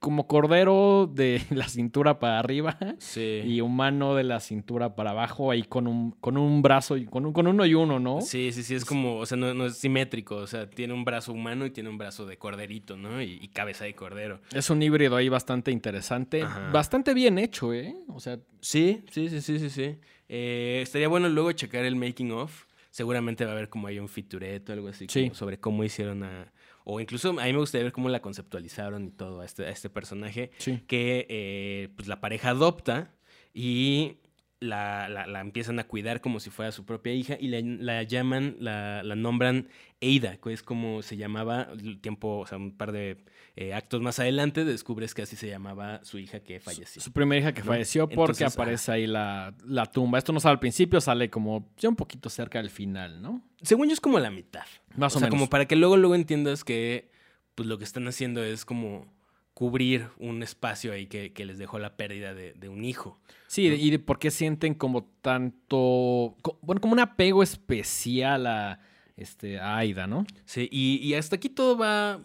como 0.00 0.26
cordero 0.26 1.10
de 1.12 1.40
la 1.50 1.68
cintura 1.68 2.18
para 2.18 2.38
arriba 2.38 2.78
Sí. 2.98 3.42
y 3.44 3.60
humano 3.60 4.14
de 4.14 4.24
la 4.24 4.40
cintura 4.40 4.94
para 4.94 5.10
abajo, 5.10 5.50
ahí 5.50 5.62
con 5.62 5.86
un, 5.86 6.12
con 6.12 6.36
un 6.36 6.62
brazo, 6.62 6.96
y 6.96 7.04
con, 7.06 7.26
un- 7.26 7.32
con 7.32 7.46
uno 7.46 7.64
y 7.66 7.74
uno, 7.74 7.98
¿no? 8.00 8.20
Sí, 8.20 8.52
sí, 8.52 8.62
sí, 8.62 8.74
es 8.74 8.84
como, 8.84 9.16
o 9.18 9.26
sea, 9.26 9.36
no, 9.36 9.52
no 9.54 9.66
es 9.66 9.76
simétrico, 9.78 10.36
o 10.36 10.46
sea, 10.46 10.68
tiene 10.68 10.94
un 10.94 11.04
brazo 11.04 11.32
humano 11.32 11.66
y 11.66 11.70
tiene 11.70 11.88
un 11.90 11.98
brazo 11.98 12.26
de 12.26 12.36
corderito, 12.38 12.96
¿no? 12.96 13.20
Y, 13.22 13.38
y 13.40 13.48
cabeza 13.48 13.84
de 13.84 13.94
cordero. 13.94 14.40
Es 14.52 14.70
un 14.70 14.82
híbrido 14.82 15.16
ahí 15.16 15.28
bastante 15.28 15.70
interesante, 15.70 16.42
Ajá. 16.42 16.70
bastante 16.72 17.14
bien 17.14 17.38
hecho, 17.38 17.72
¿eh? 17.72 17.94
O 18.08 18.20
sea, 18.20 18.38
Sí, 18.60 19.02
sí, 19.10 19.28
sí, 19.28 19.40
sí, 19.40 19.58
sí, 19.58 19.70
sí. 19.70 19.96
Eh, 20.28 20.80
estaría 20.82 21.08
bueno 21.08 21.28
luego 21.28 21.52
checar 21.52 21.84
el 21.84 21.96
making 21.96 22.32
of. 22.32 22.66
Seguramente 22.90 23.44
va 23.44 23.52
a 23.52 23.54
haber 23.54 23.68
como 23.68 23.86
hay 23.86 23.98
un 24.00 24.08
featurette 24.08 24.68
o 24.70 24.72
algo 24.72 24.88
así 24.88 25.06
Sí. 25.08 25.22
como 25.24 25.34
sobre 25.34 25.58
cómo 25.60 25.84
hicieron 25.84 26.24
a... 26.24 26.52
O 26.90 27.00
incluso 27.00 27.28
a 27.28 27.44
mí 27.44 27.52
me 27.52 27.58
gustaría 27.58 27.84
ver 27.84 27.92
cómo 27.92 28.08
la 28.08 28.22
conceptualizaron 28.22 29.04
y 29.04 29.10
todo 29.10 29.42
a 29.42 29.44
este, 29.44 29.66
a 29.66 29.68
este 29.68 29.90
personaje 29.90 30.52
sí. 30.56 30.80
que 30.86 31.26
eh, 31.28 31.90
pues 31.94 32.08
la 32.08 32.18
pareja 32.22 32.48
adopta 32.48 33.14
y 33.52 34.16
la, 34.58 35.06
la, 35.10 35.26
la 35.26 35.40
empiezan 35.42 35.78
a 35.80 35.84
cuidar 35.84 36.22
como 36.22 36.40
si 36.40 36.48
fuera 36.48 36.72
su 36.72 36.86
propia 36.86 37.12
hija 37.12 37.36
y 37.38 37.48
la, 37.48 37.60
la 37.62 38.02
llaman, 38.04 38.56
la, 38.58 39.02
nombran 39.02 39.68
Eida, 40.00 40.38
que 40.38 40.54
es 40.54 40.62
como 40.62 41.02
se 41.02 41.18
llamaba 41.18 41.68
el 41.78 42.00
tiempo, 42.00 42.38
o 42.38 42.46
sea, 42.46 42.56
un 42.56 42.74
par 42.74 42.92
de 42.92 43.18
eh, 43.60 43.74
actos 43.74 44.00
más 44.00 44.20
adelante, 44.20 44.64
descubres 44.64 45.14
que 45.14 45.22
así 45.22 45.34
se 45.34 45.48
llamaba 45.48 45.98
su 46.04 46.16
hija 46.20 46.38
que 46.38 46.60
falleció. 46.60 47.02
Su 47.02 47.10
primera 47.10 47.40
hija 47.40 47.52
que 47.52 47.62
¿no? 47.62 47.66
falleció 47.66 48.08
porque 48.08 48.44
Entonces, 48.44 48.54
aparece 48.54 48.92
ahí 48.92 49.08
la, 49.08 49.52
la 49.66 49.86
tumba. 49.86 50.16
Esto 50.18 50.32
no 50.32 50.38
sale 50.38 50.52
al 50.52 50.60
principio, 50.60 51.00
sale 51.00 51.28
como 51.28 51.68
ya 51.76 51.88
un 51.88 51.96
poquito 51.96 52.30
cerca 52.30 52.58
del 52.60 52.70
final, 52.70 53.20
¿no? 53.20 53.42
Según 53.62 53.88
yo 53.88 53.94
es 53.94 54.00
como 54.00 54.20
la 54.20 54.30
mitad. 54.30 54.62
Más 54.94 55.12
o, 55.12 55.16
o 55.16 55.18
sea, 55.18 55.26
menos. 55.26 55.30
como 55.40 55.50
para 55.50 55.66
que 55.66 55.74
luego, 55.74 55.96
luego 55.96 56.14
entiendas 56.14 56.62
que 56.62 57.10
pues 57.56 57.68
lo 57.68 57.78
que 57.78 57.84
están 57.84 58.06
haciendo 58.06 58.44
es 58.44 58.64
como 58.64 59.12
cubrir 59.54 60.06
un 60.18 60.44
espacio 60.44 60.92
ahí 60.92 61.08
que, 61.08 61.32
que 61.32 61.44
les 61.44 61.58
dejó 61.58 61.80
la 61.80 61.96
pérdida 61.96 62.34
de, 62.34 62.52
de 62.52 62.68
un 62.68 62.84
hijo. 62.84 63.18
Sí, 63.48 63.68
¿no? 63.68 63.74
y 63.74 63.90
de 63.90 63.98
por 63.98 64.20
qué 64.20 64.30
sienten 64.30 64.74
como 64.74 65.02
tanto, 65.20 66.36
bueno, 66.62 66.80
como 66.80 66.92
un 66.92 67.00
apego 67.00 67.42
especial 67.42 68.46
a, 68.46 68.78
este, 69.16 69.58
a 69.58 69.78
Aida, 69.78 70.06
¿no? 70.06 70.24
Sí, 70.44 70.68
y, 70.70 70.98
y 71.02 71.14
hasta 71.14 71.34
aquí 71.34 71.48
todo 71.48 71.76
va, 71.76 72.20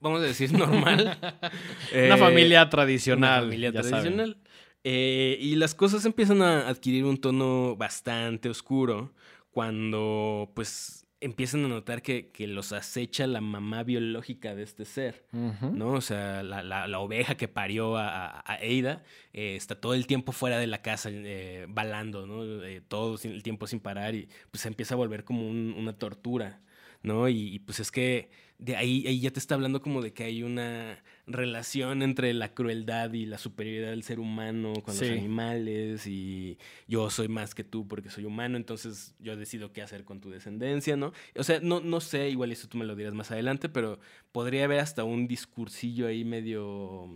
vamos 0.00 0.20
a 0.20 0.24
decir, 0.24 0.52
normal. 0.52 1.18
Una 1.92 2.14
Eh, 2.14 2.18
familia 2.18 2.68
tradicional. 2.68 3.42
Una 3.42 3.50
familia 3.50 3.72
tradicional. 3.72 4.36
Eh, 4.82 5.36
y 5.40 5.56
las 5.56 5.74
cosas 5.74 6.04
empiezan 6.06 6.40
a 6.42 6.66
adquirir 6.68 7.04
un 7.04 7.18
tono 7.18 7.76
bastante 7.76 8.48
oscuro 8.48 9.12
cuando 9.50 10.50
pues 10.54 11.06
empiezan 11.22 11.66
a 11.66 11.68
notar 11.68 12.00
que, 12.00 12.30
que 12.30 12.46
los 12.46 12.72
acecha 12.72 13.26
la 13.26 13.42
mamá 13.42 13.82
biológica 13.82 14.54
de 14.54 14.62
este 14.62 14.86
ser. 14.86 15.26
¿no? 15.32 15.88
O 15.92 16.00
sea, 16.00 16.42
la, 16.42 16.62
la- 16.62 16.88
la 16.88 16.98
oveja 16.98 17.36
que 17.36 17.46
parió 17.46 17.98
a, 17.98 18.08
a- 18.38 18.42
a 18.46 18.56
Eida 18.62 19.02
eh, 19.34 19.54
está 19.54 19.74
todo 19.78 19.92
el 19.92 20.06
tiempo 20.06 20.32
fuera 20.32 20.56
de 20.58 20.66
la 20.66 20.80
casa, 20.80 21.10
eh, 21.12 21.66
balando, 21.68 22.26
¿no? 22.26 22.64
Eh, 22.64 22.80
todo 22.80 23.18
sin- 23.18 23.32
el 23.32 23.42
tiempo 23.42 23.66
sin 23.66 23.80
parar 23.80 24.14
y 24.14 24.30
pues 24.50 24.62
se 24.62 24.68
empieza 24.68 24.94
a 24.94 24.96
volver 24.96 25.24
como 25.24 25.46
un- 25.46 25.74
una 25.76 25.92
tortura, 25.92 26.62
¿no? 27.02 27.28
Y, 27.28 27.54
y, 27.54 27.58
pues 27.58 27.80
es 27.80 27.90
que 27.90 28.30
de 28.60 28.76
ahí, 28.76 29.06
ahí 29.06 29.20
ya 29.20 29.30
te 29.30 29.38
está 29.38 29.54
hablando 29.54 29.80
como 29.80 30.02
de 30.02 30.12
que 30.12 30.24
hay 30.24 30.42
una 30.42 31.02
relación 31.26 32.02
entre 32.02 32.34
la 32.34 32.52
crueldad 32.52 33.12
y 33.14 33.24
la 33.24 33.38
superioridad 33.38 33.90
del 33.90 34.02
ser 34.02 34.20
humano 34.20 34.74
con 34.84 34.94
Sí. 34.94 35.06
los 35.08 35.18
animales 35.18 36.06
y 36.06 36.58
yo 36.86 37.08
soy 37.08 37.28
más 37.28 37.54
que 37.54 37.64
tú 37.64 37.88
porque 37.88 38.10
soy 38.10 38.26
humano, 38.26 38.56
entonces 38.58 39.14
yo 39.18 39.36
decido 39.36 39.72
qué 39.72 39.80
hacer 39.80 40.04
con 40.04 40.20
tu 40.20 40.28
descendencia, 40.28 40.96
¿no? 40.96 41.12
O 41.36 41.42
sea, 41.44 41.60
no, 41.60 41.80
no 41.80 42.00
sé, 42.00 42.28
igual 42.28 42.52
eso 42.52 42.68
tú 42.68 42.76
me 42.76 42.84
lo 42.84 42.94
dirás 42.96 43.14
más 43.14 43.30
adelante, 43.30 43.68
pero 43.70 43.98
podría 44.30 44.64
haber 44.64 44.80
hasta 44.80 45.04
un 45.04 45.26
discursillo 45.26 46.06
ahí 46.06 46.24
medio 46.24 47.08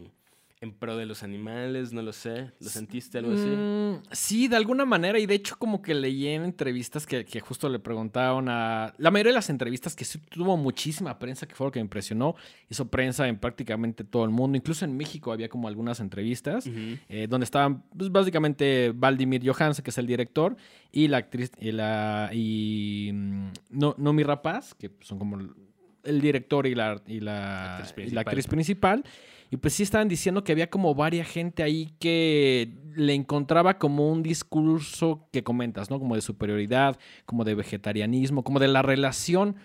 en 0.60 0.72
pro 0.72 0.96
de 0.96 1.04
los 1.04 1.22
animales, 1.22 1.92
no 1.92 2.00
lo 2.00 2.12
sé. 2.12 2.52
¿Lo 2.58 2.70
sentiste 2.70 3.18
algo 3.18 3.32
así? 3.32 3.48
Mm, 3.50 4.02
sí, 4.12 4.48
de 4.48 4.56
alguna 4.56 4.84
manera. 4.86 5.18
Y 5.18 5.26
de 5.26 5.34
hecho, 5.34 5.56
como 5.58 5.82
que 5.82 5.94
leí 5.94 6.26
en 6.28 6.42
entrevistas 6.44 7.06
que, 7.06 7.24
que 7.24 7.40
justo 7.40 7.68
le 7.68 7.78
preguntaron 7.78 8.48
a. 8.48 8.94
La 8.96 9.10
mayoría 9.10 9.30
de 9.32 9.34
las 9.36 9.50
entrevistas 9.50 9.94
que 9.94 10.04
sí 10.06 10.18
tuvo 10.30 10.56
muchísima 10.56 11.18
prensa, 11.18 11.46
que 11.46 11.54
fue 11.54 11.66
lo 11.66 11.70
que 11.70 11.80
me 11.80 11.84
impresionó. 11.84 12.34
Hizo 12.70 12.88
prensa 12.88 13.28
en 13.28 13.38
prácticamente 13.38 14.04
todo 14.04 14.24
el 14.24 14.30
mundo. 14.30 14.56
Incluso 14.56 14.84
en 14.86 14.96
México 14.96 15.32
había 15.32 15.48
como 15.48 15.68
algunas 15.68 16.00
entrevistas. 16.00 16.66
Eh, 16.66 17.26
donde 17.28 17.44
estaban 17.44 17.82
pues, 17.96 18.10
básicamente 18.10 18.92
Valdimir 18.94 19.46
Johansen, 19.46 19.82
que 19.84 19.90
es 19.90 19.98
el 19.98 20.06
director, 20.06 20.56
y 20.90 21.08
la 21.08 21.18
actriz, 21.18 21.50
y 21.60 21.72
la 21.72 22.30
y 22.32 23.10
mm, 23.12 23.48
no, 23.70 23.94
Nomi 23.98 24.22
Rapaz, 24.22 24.74
que 24.74 24.92
son 25.00 25.18
como 25.18 25.36
el- 25.38 26.20
director 26.20 26.66
y 26.66 26.74
la, 26.74 27.00
y 27.06 27.20
la, 27.20 27.78
Actriz 27.78 28.08
y 28.12 28.14
la 28.14 28.20
actriz 28.22 28.46
principal. 28.46 29.04
Y 29.50 29.56
pues 29.56 29.74
sí 29.74 29.82
estaban 29.82 30.08
diciendo 30.08 30.42
que 30.42 30.52
había 30.52 30.68
como 30.70 30.94
varias 30.94 31.28
gente 31.28 31.62
ahí 31.62 31.94
que 32.00 32.70
le 32.96 33.14
encontraba 33.14 33.78
como 33.78 34.10
un 34.10 34.22
discurso 34.22 35.28
que 35.32 35.42
comentas, 35.44 35.90
¿no? 35.90 35.98
Como 35.98 36.14
de 36.16 36.20
superioridad, 36.22 36.98
como 37.26 37.44
de 37.44 37.54
vegetarianismo, 37.54 38.42
como 38.42 38.58
de 38.58 38.68
la 38.68 38.82
relación, 38.82 39.56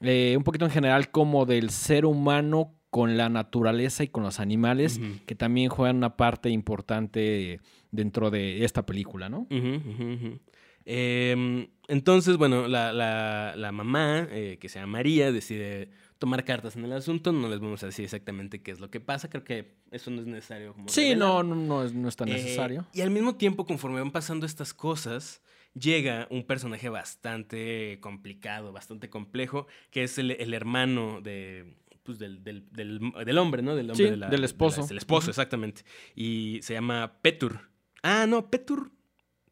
eh, 0.00 0.34
un 0.36 0.44
poquito 0.44 0.64
en 0.64 0.70
general, 0.70 1.10
como 1.10 1.44
del 1.46 1.70
ser 1.70 2.06
humano 2.06 2.74
con 2.90 3.16
la 3.16 3.28
naturaleza 3.30 4.04
y 4.04 4.08
con 4.08 4.22
los 4.22 4.38
animales, 4.38 5.00
que 5.26 5.34
también 5.34 5.70
juegan 5.70 5.96
una 5.96 6.16
parte 6.16 6.50
importante 6.50 7.60
dentro 7.90 8.30
de 8.30 8.64
esta 8.64 8.84
película, 8.84 9.28
¿no? 9.28 9.46
Em, 10.84 11.68
entonces, 11.88 12.36
bueno, 12.36 12.66
la, 12.68 12.92
la- 12.92 13.54
la 13.56 13.72
mamá, 13.72 14.26
eh, 14.30 14.58
que 14.60 14.68
se 14.68 14.78
llama 14.80 14.92
María, 14.98 15.30
decide 15.32 15.88
tomar 16.22 16.44
cartas 16.44 16.76
en 16.76 16.84
el 16.84 16.92
asunto. 16.92 17.32
No 17.32 17.48
les 17.48 17.58
vamos 17.58 17.82
a 17.82 17.86
decir 17.86 18.04
exactamente 18.04 18.62
qué 18.62 18.70
es 18.70 18.78
lo 18.80 18.90
que 18.90 19.00
pasa. 19.00 19.28
Creo 19.28 19.42
que 19.42 19.74
eso 19.90 20.10
no 20.12 20.20
es 20.20 20.26
necesario. 20.28 20.72
como 20.72 20.88
Sí, 20.88 21.16
no, 21.16 21.42
no, 21.42 21.56
no 21.56 21.82
es, 21.84 21.92
no 21.92 22.08
es 22.08 22.14
tan 22.16 22.28
Eh, 22.28 22.34
necesario. 22.34 22.86
y 22.94 23.00
al 23.00 23.10
mismo 23.10 23.34
tiempo, 23.34 23.66
conforme 23.66 23.98
van 24.00 24.12
pasando 24.12 24.46
estas 24.46 24.72
cosas, 24.72 25.42
llega 25.74 26.28
un 26.30 26.44
personaje 26.44 26.88
bastante 26.88 27.98
complicado, 28.00 28.72
bastante 28.72 29.10
complejo, 29.10 29.66
que 29.90 30.04
es 30.04 30.16
el, 30.18 30.30
el 30.30 30.54
hermano 30.54 31.20
de. 31.20 31.76
Pues 32.04 32.18
del, 32.18 32.42
del, 32.42 32.68
del, 32.72 32.98
del 33.24 33.38
hombre, 33.38 33.62
¿no? 33.62 33.76
Del 33.76 33.90
hombre 33.90 34.04
Sí, 34.06 34.10
de 34.10 34.16
la- 34.16 34.26
del 34.26 34.32
de 34.32 34.38
la- 34.38 34.46
esposo. 34.46 34.86
del 34.86 34.98
esposo, 34.98 35.30
exactamente. 35.30 35.82
Y 36.16 36.58
se 36.62 36.74
llama 36.74 37.18
Petur. 37.22 37.60
Ah, 38.02 38.26
no, 38.28 38.50
Petur. 38.50 38.90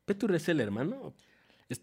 ¿Petur 0.04 0.34
es 0.34 0.48
el 0.48 0.60
hermano? 0.60 1.14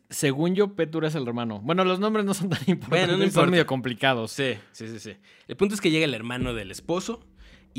Según 0.09 0.55
yo, 0.55 0.75
Petur 0.75 1.05
es 1.05 1.15
el 1.15 1.27
hermano. 1.27 1.61
Bueno, 1.61 1.85
los 1.85 1.99
nombres 1.99 2.25
no 2.25 2.33
son 2.33 2.49
tan 2.49 2.59
importantes, 2.67 3.17
no 3.17 3.29
son 3.29 3.49
medio 3.49 3.65
complicados. 3.65 4.31
Sí, 4.31 4.55
sí, 4.71 4.87
sí, 4.87 4.99
sí. 4.99 5.13
El 5.47 5.55
punto 5.55 5.75
es 5.75 5.81
que 5.81 5.91
llega 5.91 6.05
el 6.05 6.13
hermano 6.13 6.53
del 6.53 6.71
esposo 6.71 7.23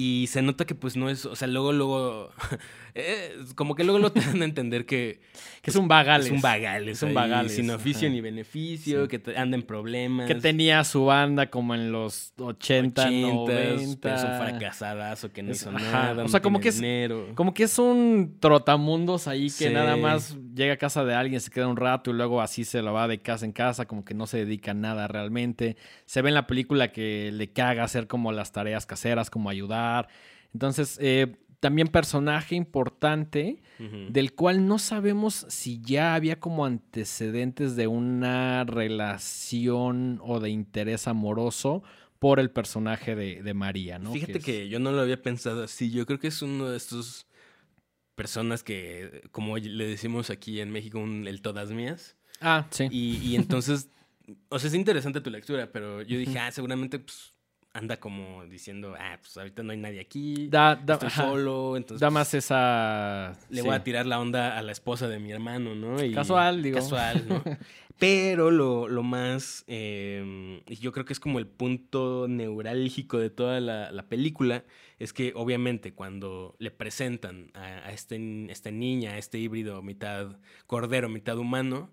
y 0.01 0.29
se 0.29 0.43
nota 0.43 0.65
que 0.65 0.77
pues 0.77 0.97
no 0.97 1.11
es, 1.11 1.27
o 1.27 1.35
sea, 1.35 1.49
luego, 1.49 1.73
luego, 1.73 2.31
eh, 2.95 3.37
como 3.57 3.75
que 3.75 3.83
luego 3.83 3.99
lo 3.99 4.13
te 4.13 4.21
dan 4.21 4.43
a 4.43 4.45
entender 4.45 4.87
que 4.87 5.19
Que 5.63 5.71
es 5.71 5.77
un 5.77 5.89
vagales. 5.89 6.27
es 6.27 6.33
un 6.33 6.41
vagales, 6.41 6.97
Es 6.99 7.03
un 7.03 7.09
ahí, 7.09 7.15
vagales, 7.17 7.55
sin 7.57 7.69
oficio 7.73 8.07
ajá. 8.07 8.15
ni 8.15 8.21
beneficio, 8.21 9.03
Sí. 9.03 9.09
que 9.09 9.19
te- 9.19 9.37
anda 9.37 9.57
en 9.57 9.65
problemas. 9.65 10.29
Que 10.29 10.37
tenía 10.37 10.85
su 10.85 11.05
banda 11.07 11.51
como 11.51 11.75
en 11.75 11.91
los 11.91 12.33
80, 12.39 13.09
80s, 13.09 13.21
90. 13.35 14.01
pero 14.01 14.17
es 14.17 14.23
un 14.25 14.31
fracasadazo 14.39 15.33
que 15.33 15.43
no 15.43 15.51
Es- 15.51 15.63
hizo 15.63 15.71
ajá. 15.71 15.79
nada. 15.81 16.13
O 16.21 16.23
no 16.23 16.29
sea, 16.29 16.41
como 16.41 16.61
que 16.61 16.69
es- 16.69 16.77
dinero. 16.77 17.33
Como 17.35 17.53
que 17.55 17.65
es 17.65 17.77
un 17.79 18.37
trotamundos 18.41 19.27
ahí 19.27 19.47
que 19.47 19.69
Sí. 19.69 19.71
nada 19.71 19.97
más 19.97 20.37
llega 20.55 20.75
a 20.75 20.77
casa 20.77 21.05
de 21.05 21.15
alguien, 21.15 21.41
se 21.41 21.51
queda 21.51 21.67
un 21.67 21.77
rato 21.77 22.11
y 22.11 22.15
luego 22.15 22.41
así 22.41 22.65
se 22.65 22.81
lo 22.83 22.93
va 22.93 23.09
de 23.09 23.19
casa 23.21 23.45
en 23.45 23.53
casa, 23.53 23.87
como 23.87 24.05
que 24.05 24.15
no 24.15 24.27
se 24.29 24.39
dedica 24.39 24.71
a 24.71 24.75
nada 24.75 25.09
realmente. 25.09 25.77
Se 26.07 26.23
ve 26.23 26.29
en 26.29 26.35
la 26.35 26.47
película 26.47 26.93
que 26.93 27.31
le 27.33 27.53
caga 27.53 27.83
hacer 27.83 28.07
como 28.07 28.31
las 28.33 28.53
tareas 28.53 28.87
caseras, 28.87 29.29
como 29.29 29.51
ayudar. 29.51 29.88
Entonces, 30.53 30.99
eh, 31.01 31.37
también 31.61 31.89
personaje 31.89 32.55
importante 32.55 33.63
del 34.11 34.33
cual 34.35 34.67
no 34.67 34.79
sabemos 34.79 35.45
si 35.49 35.81
ya 35.83 36.15
había 36.15 36.41
como 36.41 36.65
antecedentes 36.65 37.77
de 37.77 37.87
una 37.87 38.65
relación 38.65 40.21
o 40.23 40.41
de 40.41 40.51
interés 40.51 41.07
amoroso 41.09 41.83
por 42.19 42.41
el 42.41 42.51
personaje 42.51 43.15
de, 43.15 43.43
de 43.43 43.55
María, 43.55 43.99
¿no? 43.99 44.13
Fíjate 44.13 44.39
es- 44.39 44.45
que 44.45 44.69
yo 44.69 44.79
no 44.81 44.91
lo 44.93 45.01
había 45.01 45.21
pensado 45.23 45.63
así. 45.65 45.91
Yo 45.91 46.07
creo 46.07 46.19
que 46.19 46.29
es 46.29 46.43
uno 46.43 46.69
de 46.69 46.77
estos 46.77 47.27
personas 48.15 48.65
que, 48.65 49.23
como 49.31 49.57
le 49.59 49.87
decimos 49.87 50.31
aquí 50.31 50.61
en 50.61 50.71
México, 50.71 50.99
un, 50.99 51.27
el 51.29 51.41
todas 51.41 51.71
mías. 51.71 52.17
Ah, 52.41 52.67
sí. 52.71 52.89
Y, 52.91 53.17
y 53.23 53.37
entonces, 53.37 53.89
o 54.49 54.59
sea, 54.59 54.69
es 54.69 54.75
interesante 54.75 55.21
tu 55.21 55.31
lectura, 55.31 55.71
pero 55.73 56.03
yo 56.03 56.19
dije, 56.19 56.39
ah, 56.39 56.51
seguramente 56.51 56.99
pues, 56.99 57.33
anda 57.73 57.99
como 57.99 58.45
diciendo, 58.47 58.95
ah, 58.99 59.19
pues 59.21 59.37
ahorita 59.37 59.63
no 59.63 59.73
hay 59.73 59.79
nadie 59.79 60.01
aquí, 60.01 60.49
Da, 60.49 60.75
da- 60.77 60.95
estoy 60.95 61.09
ajá. 61.09 61.23
solo, 61.29 61.77
entonces 61.77 62.01
Da 62.01 62.09
pues, 62.09 62.15
más 62.15 62.35
esa. 62.35 63.39
le 63.51 63.61
sí. 63.61 63.67
voy 63.67 63.77
a 63.77 63.85
tirar 63.85 64.07
la 64.07 64.19
onda 64.21 64.57
a 64.59 64.63
la 64.63 64.73
esposa 64.73 65.07
de 65.09 65.19
mi 65.19 65.31
hermano, 65.33 65.75
¿no? 65.75 66.03
Y- 66.03 66.13
Casual, 66.13 66.63
digo. 66.63 66.77
Casual, 66.79 67.25
¿no? 67.29 67.43
Pero 67.99 68.53
lo, 68.53 68.87
lo 68.89 69.03
más, 69.03 69.65
eh, 69.67 70.63
y 70.69 70.77
yo 70.77 70.93
creo 70.93 71.05
que 71.05 71.13
es 71.13 71.19
como 71.19 71.41
el 71.41 71.49
punto 71.49 72.27
neurálgico 72.29 73.19
de 73.19 73.29
toda 73.29 73.61
la, 73.61 73.91
la 73.91 74.05
película, 74.09 74.65
es 75.01 75.13
que 75.13 75.33
obviamente 75.35 75.93
cuando 75.95 76.55
le 76.61 76.71
presentan 76.71 77.51
a, 77.55 77.65
a 77.89 77.93
este, 77.93 78.47
esta 78.53 78.71
niña, 78.71 79.13
a 79.15 79.19
este 79.19 79.39
híbrido 79.39 79.83
mitad 79.83 80.37
cordero, 80.67 81.09
mitad 81.09 81.39
humano, 81.39 81.91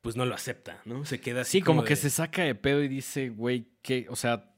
pues 0.00 0.16
no 0.16 0.24
lo 0.26 0.34
acepta, 0.34 0.80
¿no? 0.84 1.04
Se 1.04 1.20
queda 1.20 1.42
así 1.42 1.58
Sí, 1.58 1.62
como, 1.62 1.82
de- 1.82 1.88
que 1.88 1.96
se 1.96 2.10
saca 2.10 2.42
de 2.42 2.54
pedo 2.56 2.82
y 2.82 2.88
dice, 2.88 3.28
güey, 3.28 3.68
que, 3.82 4.06
o 4.10 4.16
sea, 4.16 4.50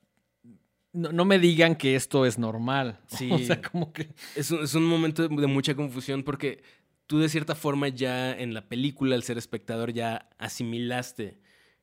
no, 0.99 1.13
no 1.13 1.25
me 1.25 1.39
digan 1.39 1.77
que 1.77 1.95
esto 1.97 2.27
es 2.27 2.39
normal. 2.39 2.99
Sí. 3.09 3.31
O 3.33 3.39
sea, 3.39 3.61
como 3.63 3.93
que. 3.93 4.09
Es 4.37 4.51
un, 4.51 4.63
es 4.65 4.75
un 4.75 4.85
momento 4.85 5.27
de, 5.29 5.47
mucha 5.47 5.75
confusión 5.75 6.23
porque 6.23 6.63
tú 7.07 7.19
de 7.19 7.29
cierta 7.29 7.55
forma 7.55 7.89
ya 7.89 8.33
en 8.33 8.53
la 8.55 8.69
película, 8.69 9.15
al 9.15 9.23
ser 9.23 9.39
espectador, 9.39 9.93
ya 9.93 10.29
asimilaste 10.39 11.39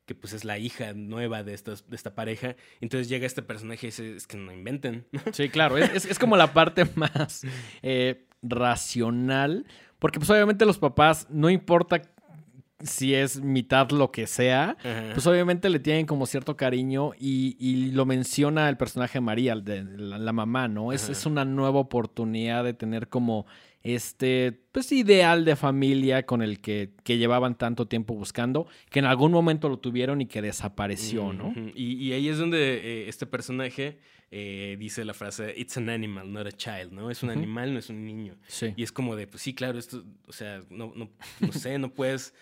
que 0.05 0.13
pues 0.13 0.33
es 0.33 0.45
la 0.45 0.59
hija 0.59 0.93
nueva 0.93 1.43
de, 1.43 1.55
estas, 1.55 1.89
de 1.89 1.95
esta 1.95 2.13
pareja. 2.13 2.55
Entonces 2.79 3.09
llega 3.09 3.25
este 3.25 3.41
personaje 3.41 3.87
y 3.87 3.89
dice, 3.89 4.15
es 4.15 4.27
que 4.27 4.37
no 4.37 4.51
inventen. 4.51 5.07
Sí, 5.33 5.49
claro, 5.49 5.77
es, 5.79 5.89
es- 5.95 6.05
es 6.05 6.19
como 6.19 6.37
la 6.37 6.53
parte 6.53 6.85
más 6.93 7.41
eh, 7.81 8.27
racional, 8.43 9.65
porque 9.97 10.19
pues 10.19 10.29
obviamente 10.29 10.65
los 10.65 10.77
papás, 10.77 11.25
no 11.31 11.49
importa 11.49 12.01
si 12.83 13.15
es 13.15 13.41
mitad 13.41 13.89
lo 13.91 14.11
que 14.11 14.27
sea, 14.27 14.77
Ajá. 14.79 15.11
pues 15.13 15.25
obviamente 15.27 15.69
le 15.69 15.79
tienen 15.79 16.05
como 16.05 16.25
cierto 16.25 16.57
cariño 16.57 17.11
y, 17.17 17.55
y 17.59 17.91
lo 17.91 18.05
menciona 18.05 18.67
el 18.67 18.77
personaje 18.77 19.21
María, 19.21 19.53
el 19.53 19.63
de 19.63 19.83
la, 19.83 20.17
la 20.17 20.33
mamá, 20.33 20.67
¿no? 20.67 20.91
Es, 20.91 21.07
es 21.09 21.25
una 21.25 21.45
nueva 21.45 21.79
oportunidad 21.79 22.63
de 22.63 22.73
tener 22.73 23.07
como 23.07 23.45
este, 23.85 24.51
pues, 24.71 24.91
ideal 24.91 25.45
de 25.45 25.55
familia 25.55 26.25
con 26.25 26.41
el 26.41 26.59
que, 26.59 26.89
que 27.03 27.17
llevaban 27.17 27.55
tanto 27.55 27.87
tiempo 27.87 28.15
buscando, 28.15 28.67
que 28.89 28.99
en 28.99 29.05
algún 29.05 29.31
momento 29.31 29.69
lo 29.69 29.77
tuvieron 29.77 30.21
y 30.21 30.25
que 30.25 30.41
desapareció, 30.41 31.33
¿no? 31.33 31.53
Y, 31.75 31.93
y 31.93 32.13
ahí 32.13 32.27
es 32.27 32.39
donde 32.39 33.03
eh, 33.03 33.09
este 33.09 33.27
personaje 33.27 33.99
eh, 34.31 34.75
dice 34.79 35.05
la 35.05 35.13
frase, 35.13 35.53
it's 35.55 35.77
an 35.77 35.89
animal, 35.89 36.33
not 36.33 36.47
a 36.47 36.51
child, 36.51 36.91
¿no? 36.93 37.11
Es 37.11 37.21
un 37.21 37.29
animal, 37.29 37.73
no 37.73 37.79
es 37.79 37.89
un 37.91 38.03
niño. 38.03 38.35
Sí. 38.47 38.73
Y 38.75 38.81
es 38.81 38.91
como 38.91 39.15
de, 39.15 39.27
pues 39.27 39.43
sí, 39.43 39.53
claro, 39.53 39.77
esto, 39.77 40.03
o 40.27 40.33
sea, 40.33 40.61
no, 40.71 40.91
no, 40.95 41.11
no 41.39 41.51
sé, 41.53 41.77
no 41.77 41.93
puedes 41.93 42.33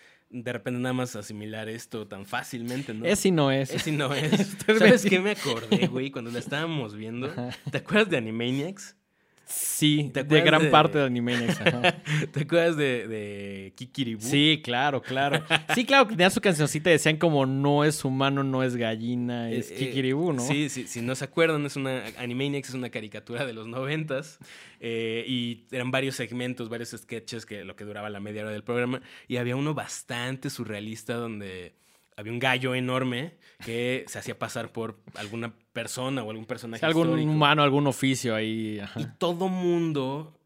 de 0.42 0.52
repente 0.52 0.80
nada 0.80 0.92
más 0.92 1.14
asimilar 1.14 1.68
esto 1.68 2.08
tan 2.08 2.26
fácilmente, 2.26 2.92
¿no? 2.92 3.04
Es 3.04 3.24
y 3.24 3.30
no 3.30 3.52
es. 3.52 3.70
Es 3.70 3.86
y 3.86 3.92
no 3.92 4.12
es. 4.14 4.56
¿Sabes 4.66 5.04
qué 5.06 5.20
me 5.20 5.30
acordé, 5.30 5.86
güey? 5.86 6.10
Cuando 6.10 6.30
la 6.32 6.40
estábamos 6.40 6.96
viendo. 6.96 7.28
Ajá. 7.28 7.50
¿Te 7.70 7.78
acuerdas 7.78 8.10
de 8.10 8.16
Animaniacs? 8.16 8.96
Sí, 9.46 10.10
¿Te 10.12 10.24
de 10.24 10.40
gran 10.40 10.62
de- 10.62 10.68
parte 10.70 10.98
de 10.98 11.04
Animaniacs. 11.04 11.60
ajá. 11.60 12.02
¿Te 12.32 12.42
acuerdas 12.42 12.76
de, 12.76 13.06
de 13.08 13.72
Kikiribu? 13.76 14.22
Sí, 14.22 14.60
claro, 14.64 15.02
claro. 15.02 15.42
Sí, 15.74 15.84
claro, 15.84 16.06
que 16.06 16.14
tenían 16.14 16.30
su 16.30 16.40
cancioncita 16.40 16.90
y 16.90 16.94
decían 16.94 17.16
como 17.18 17.44
no 17.44 17.84
es 17.84 18.04
humano, 18.04 18.42
no 18.42 18.62
es 18.62 18.76
gallina, 18.76 19.50
es 19.50 19.70
Eh, 19.70 19.74
eh, 19.74 19.78
Kikiribú, 19.78 20.32
¿no? 20.32 20.42
Sí, 20.42 20.68
sí, 20.68 20.86
si 20.86 21.02
no 21.02 21.14
se 21.14 21.24
acuerdan, 21.24 21.66
es 21.66 21.76
una 21.76 22.04
Animaniacs 22.18 22.70
es 22.70 22.74
una 22.74 22.90
caricatura 22.90 23.44
de 23.44 23.52
los 23.52 23.66
noventas 23.66 24.38
eh, 24.80 25.24
y 25.26 25.64
eran 25.70 25.90
varios 25.90 26.14
segmentos, 26.16 26.68
varios 26.68 26.90
sketches 26.90 27.44
que 27.46 27.64
lo 27.64 27.76
que 27.76 27.84
duraba 27.84 28.08
la 28.10 28.20
media 28.20 28.42
hora 28.42 28.50
del 28.52 28.64
programa 28.64 29.02
y 29.28 29.36
había 29.36 29.56
uno 29.56 29.74
bastante 29.74 30.48
surrealista 30.50 31.14
donde 31.14 31.74
había 32.16 32.32
un 32.32 32.38
gallo 32.38 32.74
enorme 32.74 33.34
que 33.64 34.04
se 34.06 34.18
hacía 34.18 34.38
pasar 34.38 34.72
por 34.72 35.00
alguna 35.16 35.52
persona 35.74 36.22
o 36.22 36.30
algún 36.30 36.46
personaje 36.46 36.80
Sí, 36.80 36.86
algún 36.86 37.08
histórico. 37.08 37.30
humano, 37.30 37.62
algún 37.62 37.86
oficio 37.86 38.34
ahí. 38.34 38.78
ajá. 38.80 38.98
y 39.00 39.04
todo 39.18 39.48
mundo 39.48 40.38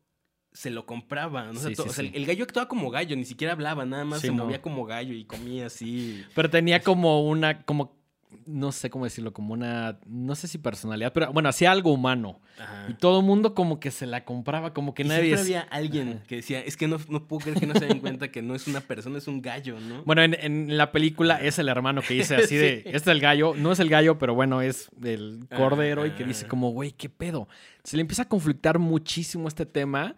se 0.53 0.71
lo 0.71 0.87
compraba. 0.87 1.45
¿no? 1.45 1.51
O 1.53 1.55
sea, 1.63 1.69
Sí, 1.71 1.77
to- 1.77 1.83
sí, 1.85 1.89
o 1.91 1.93
sea, 1.93 2.05
sí. 2.07 2.11
el 2.15 2.27
gallo 2.27 2.43
actuaba 2.43 2.67
como 2.67 2.91
gallo, 2.91 3.15
ni 3.15 3.25
siquiera 3.25 3.53
hablaba, 3.53 3.85
nada 3.87 4.05
más 4.05 4.21
se 4.23 4.29
no. 4.33 4.45
movía 4.45 4.61
como 4.61 4.85
gallo 4.87 5.15
y 5.15 5.25
comía 5.25 5.67
así. 5.67 6.25
Pero 6.35 6.51
tenía 6.51 6.81
como 6.83 7.23
una, 7.29 7.63
como, 7.63 7.97
no 8.47 8.73
sé 8.73 8.91
cómo 8.91 9.05
decirlo, 9.05 9.33
como 9.33 9.55
una, 9.55 9.99
no 10.07 10.35
sé 10.35 10.49
si 10.49 10.59
personalidad, 10.59 11.13
pero 11.13 11.33
bueno, 11.33 11.49
hacía 11.49 11.71
algo 11.71 11.93
humano. 11.93 12.41
Ajá. 12.59 12.87
Y 12.89 12.95
todo 12.95 13.21
el 13.21 13.27
mundo 13.27 13.55
como 13.55 13.79
que 13.81 13.91
se 13.91 14.07
la 14.07 14.25
compraba, 14.25 14.73
como 14.75 14.95
que 14.95 15.03
Y 15.03 15.07
nadie... 15.09 15.23
siempre 15.37 15.41
había 15.43 15.61
alguien 15.71 16.23
que 16.27 16.37
decía, 16.37 16.61
es 16.61 16.77
que 16.77 16.89
no, 16.89 16.99
no 17.09 17.27
puedo 17.27 17.41
creer 17.41 17.59
que 17.61 17.67
no 17.67 17.75
se 17.75 17.87
den 17.87 18.01
cuenta 18.01 18.31
que 18.31 18.43
no 18.43 18.55
es 18.55 18.67
una 18.67 18.81
persona, 18.81 19.19
es 19.19 19.29
un 19.29 19.41
gallo, 19.43 19.79
¿no? 19.81 20.03
Bueno, 20.05 20.23
en, 20.23 20.35
en 20.41 20.77
la 20.77 20.93
película 20.93 21.41
es 21.41 21.59
el 21.59 21.69
hermano 21.69 22.03
que 22.03 22.15
dice 22.15 22.37
así 22.37 22.57
de, 22.57 22.69
Sí. 22.83 22.83
este 22.87 22.97
es 22.97 23.07
el 23.07 23.21
gallo, 23.21 23.55
no 23.57 23.73
es 23.73 23.81
el 23.81 23.89
gallo, 23.89 24.19
pero 24.19 24.35
bueno, 24.35 24.61
es 24.61 24.91
el 25.03 25.47
cordero 25.57 26.07
y 26.07 26.11
que 26.13 26.25
dice 26.25 26.47
como, 26.47 26.71
güey, 26.71 26.93
¿qué 26.93 27.09
pedo? 27.09 27.49
Se 27.85 27.97
le 27.97 28.03
empieza 28.03 28.23
a 28.23 28.29
conflictar 28.29 28.79
muchísimo 28.79 29.49
este 29.49 29.67
tema 29.67 30.17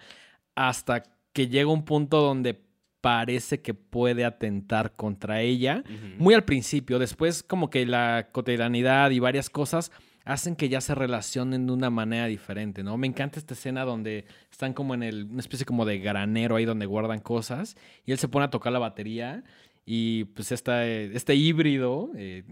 hasta 0.55 1.02
que 1.33 1.49
llega 1.49 1.71
un 1.71 1.85
punto 1.85 2.21
donde 2.21 2.61
parece 3.00 3.61
que 3.61 3.75
puede 3.75 4.25
atentar 4.25 4.92
contra 4.92 5.40
ella. 5.40 5.83
Muy 6.19 6.35
al 6.35 6.45
principio, 6.45 6.99
después 6.99 7.42
como 7.42 7.71
que 7.71 7.87
la 7.87 8.28
cotidianidad 8.33 9.11
y 9.11 9.19
varias 9.19 9.50
cosas 9.50 9.90
hacen 10.25 10.54
que 10.54 10.69
ya 10.69 10.80
se 10.80 10.95
relacionen 10.95 11.66
de 11.66 11.73
una 11.73 11.90
manera 11.90 12.26
diferente, 12.26 12.83
¿no? 12.83 12.97
Me 12.97 13.07
encanta 13.07 13.38
esta 13.38 13.54
escena 13.54 13.85
donde 13.85 14.26
están 14.50 14.75
como 14.75 14.95
en 14.95 15.02
el, 15.02 15.25
una 15.25 15.40
especie 15.40 15.66
como 15.66 15.85
de 15.85 15.99
granero 15.99 16.57
ahí 16.57 16.64
donde 16.64 16.87
guardan 16.87 17.21
cosas 17.21 17.76
y 18.04 18.12
él 18.12 18.19
se 18.19 18.28
pone 18.28 18.45
a 18.45 18.50
tocar 18.50 18.73
la 18.73 18.78
batería 18.78 19.42
y 19.87 20.25
pues 20.25 20.52
esta, 20.52 20.87
eh, 20.87 21.11
este 21.14 21.35
híbrido, 21.35 22.11
eh, 22.14 22.45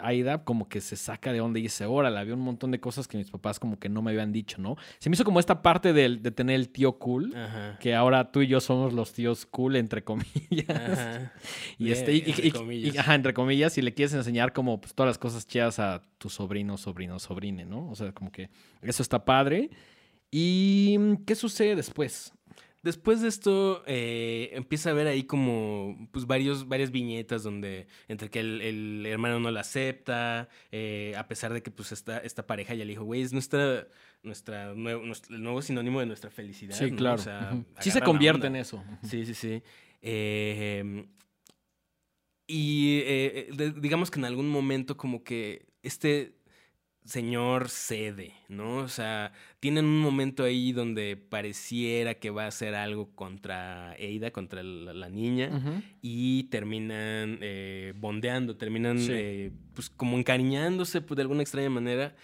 Aida, 0.00 0.44
como 0.44 0.68
que 0.68 0.80
se 0.80 0.96
saca 0.96 1.32
de 1.32 1.40
onda 1.40 1.58
y 1.58 1.62
dice, 1.62 1.84
órale, 1.86 2.18
había 2.18 2.34
un 2.34 2.40
montón 2.40 2.70
de 2.70 2.80
cosas 2.80 3.06
que 3.06 3.18
mis 3.18 3.30
papás 3.30 3.58
como 3.60 3.78
que 3.78 3.88
no 3.88 4.00
me 4.02 4.10
habían 4.12 4.32
dicho, 4.32 4.56
¿no? 4.60 4.76
Se 4.98 5.10
me 5.10 5.14
hizo 5.14 5.24
como 5.24 5.38
esta 5.38 5.60
parte 5.62 5.92
del- 5.92 6.22
de, 6.22 6.30
tener 6.30 6.56
el 6.56 6.70
tío 6.70 6.98
cool, 6.98 7.34
Ajá. 7.36 7.78
que 7.78 7.94
ahora 7.94 8.32
tú 8.32 8.40
y 8.42 8.46
yo 8.46 8.60
somos 8.60 8.92
los 8.94 9.12
tíos 9.12 9.44
cool, 9.46 9.76
entre 9.76 10.02
comillas. 10.02 10.68
Ajá. 10.70 11.32
Y 11.78 11.90
este, 11.92 12.12
y, 12.14 12.18
y- 12.26 12.30
entre 12.30 12.46
y- 12.46 12.50
comillas. 12.52 12.94
y- 12.94 12.98
ajá, 12.98 13.14
entre 13.14 13.34
comillas, 13.34 13.76
y 13.78 13.82
le 13.82 13.92
quieres 13.92 14.14
enseñar 14.14 14.52
como 14.52 14.80
pues, 14.80 14.94
todas 14.94 15.10
las 15.10 15.18
cosas 15.18 15.46
chidas 15.46 15.78
a 15.78 16.02
tu 16.18 16.28
sobrino, 16.30 16.78
sobrino, 16.78 17.18
sobrine, 17.18 17.64
¿no? 17.66 17.90
O 17.90 17.94
sea, 17.94 18.12
como 18.12 18.30
que 18.32 18.48
eso 18.80 19.02
está 19.02 19.24
padre. 19.24 19.70
¿Y 20.30 20.98
qué 21.26 21.34
sucede 21.34 21.76
después? 21.76 22.32
Después 22.82 23.20
de 23.22 23.28
esto, 23.28 23.84
eh, 23.86 24.50
empieza 24.54 24.90
a 24.90 24.92
ver 24.92 25.06
ahí 25.06 25.22
como 25.22 26.08
pues 26.10 26.26
varios, 26.26 26.66
varias 26.66 26.90
viñetas 26.90 27.44
donde 27.44 27.86
entre 28.08 28.28
que 28.28 28.40
el, 28.40 28.60
el 28.60 29.06
hermano 29.06 29.38
no 29.38 29.50
la 29.52 29.60
acepta, 29.60 30.48
eh, 30.72 31.14
a 31.16 31.28
pesar 31.28 31.52
de 31.52 31.62
que 31.62 31.70
pues 31.70 31.92
esta, 31.92 32.18
esta 32.18 32.44
pareja 32.46 32.74
ya 32.74 32.84
le 32.84 32.90
dijo, 32.90 33.04
güey, 33.04 33.22
es 33.22 33.32
nuestra, 33.32 33.86
nuestra, 34.24 34.74
nuevo, 34.74 35.04
nuestro- 35.04 35.36
el 35.36 35.42
nuevo 35.44 35.62
sinónimo 35.62 36.00
de 36.00 36.06
nuestra 36.06 36.30
felicidad. 36.30 36.74
Sí, 36.76 36.90
¿no? 36.90 36.96
claro. 36.96 37.20
O 37.20 37.24
sea, 37.24 37.50
Ujú. 37.52 37.64
Sí 37.80 37.90
se 37.92 38.00
convierte 38.02 38.48
en 38.48 38.56
eso. 38.56 38.82
Sí, 39.04 39.26
sí, 39.26 39.34
sí. 39.34 39.62
Eh, 40.00 41.06
y 42.48 42.96
de- 43.00 43.74
digamos 43.80 44.10
que 44.10 44.18
en 44.18 44.24
algún 44.24 44.48
momento 44.48 44.96
como 44.96 45.22
que 45.22 45.66
este 45.82 46.34
señor 47.04 47.68
cede, 47.68 48.32
¿no? 48.48 48.76
O 48.76 48.88
sea, 48.88 49.32
tienen 49.60 49.84
un 49.86 49.98
momento 49.98 50.44
ahí 50.44 50.72
donde 50.72 51.16
pareciera 51.16 52.14
que 52.14 52.30
va 52.30 52.44
a 52.44 52.48
hacer 52.48 52.74
algo 52.74 53.10
contra 53.14 53.94
Eida, 53.98 54.30
contra 54.30 54.62
la, 54.62 54.92
la 54.94 55.08
niña, 55.08 55.82
y 56.00 56.44
terminan 56.44 57.38
eh, 57.40 57.92
bondeando, 57.96 58.56
terminan 58.56 58.98
Sí. 59.00 59.12
eh, 59.12 59.50
pues 59.74 59.90
como 59.90 60.16
encariñándose 60.16 61.00
pues, 61.00 61.16
de 61.16 61.22
alguna 61.22 61.42
extraña 61.42 61.70
manera. 61.70 62.14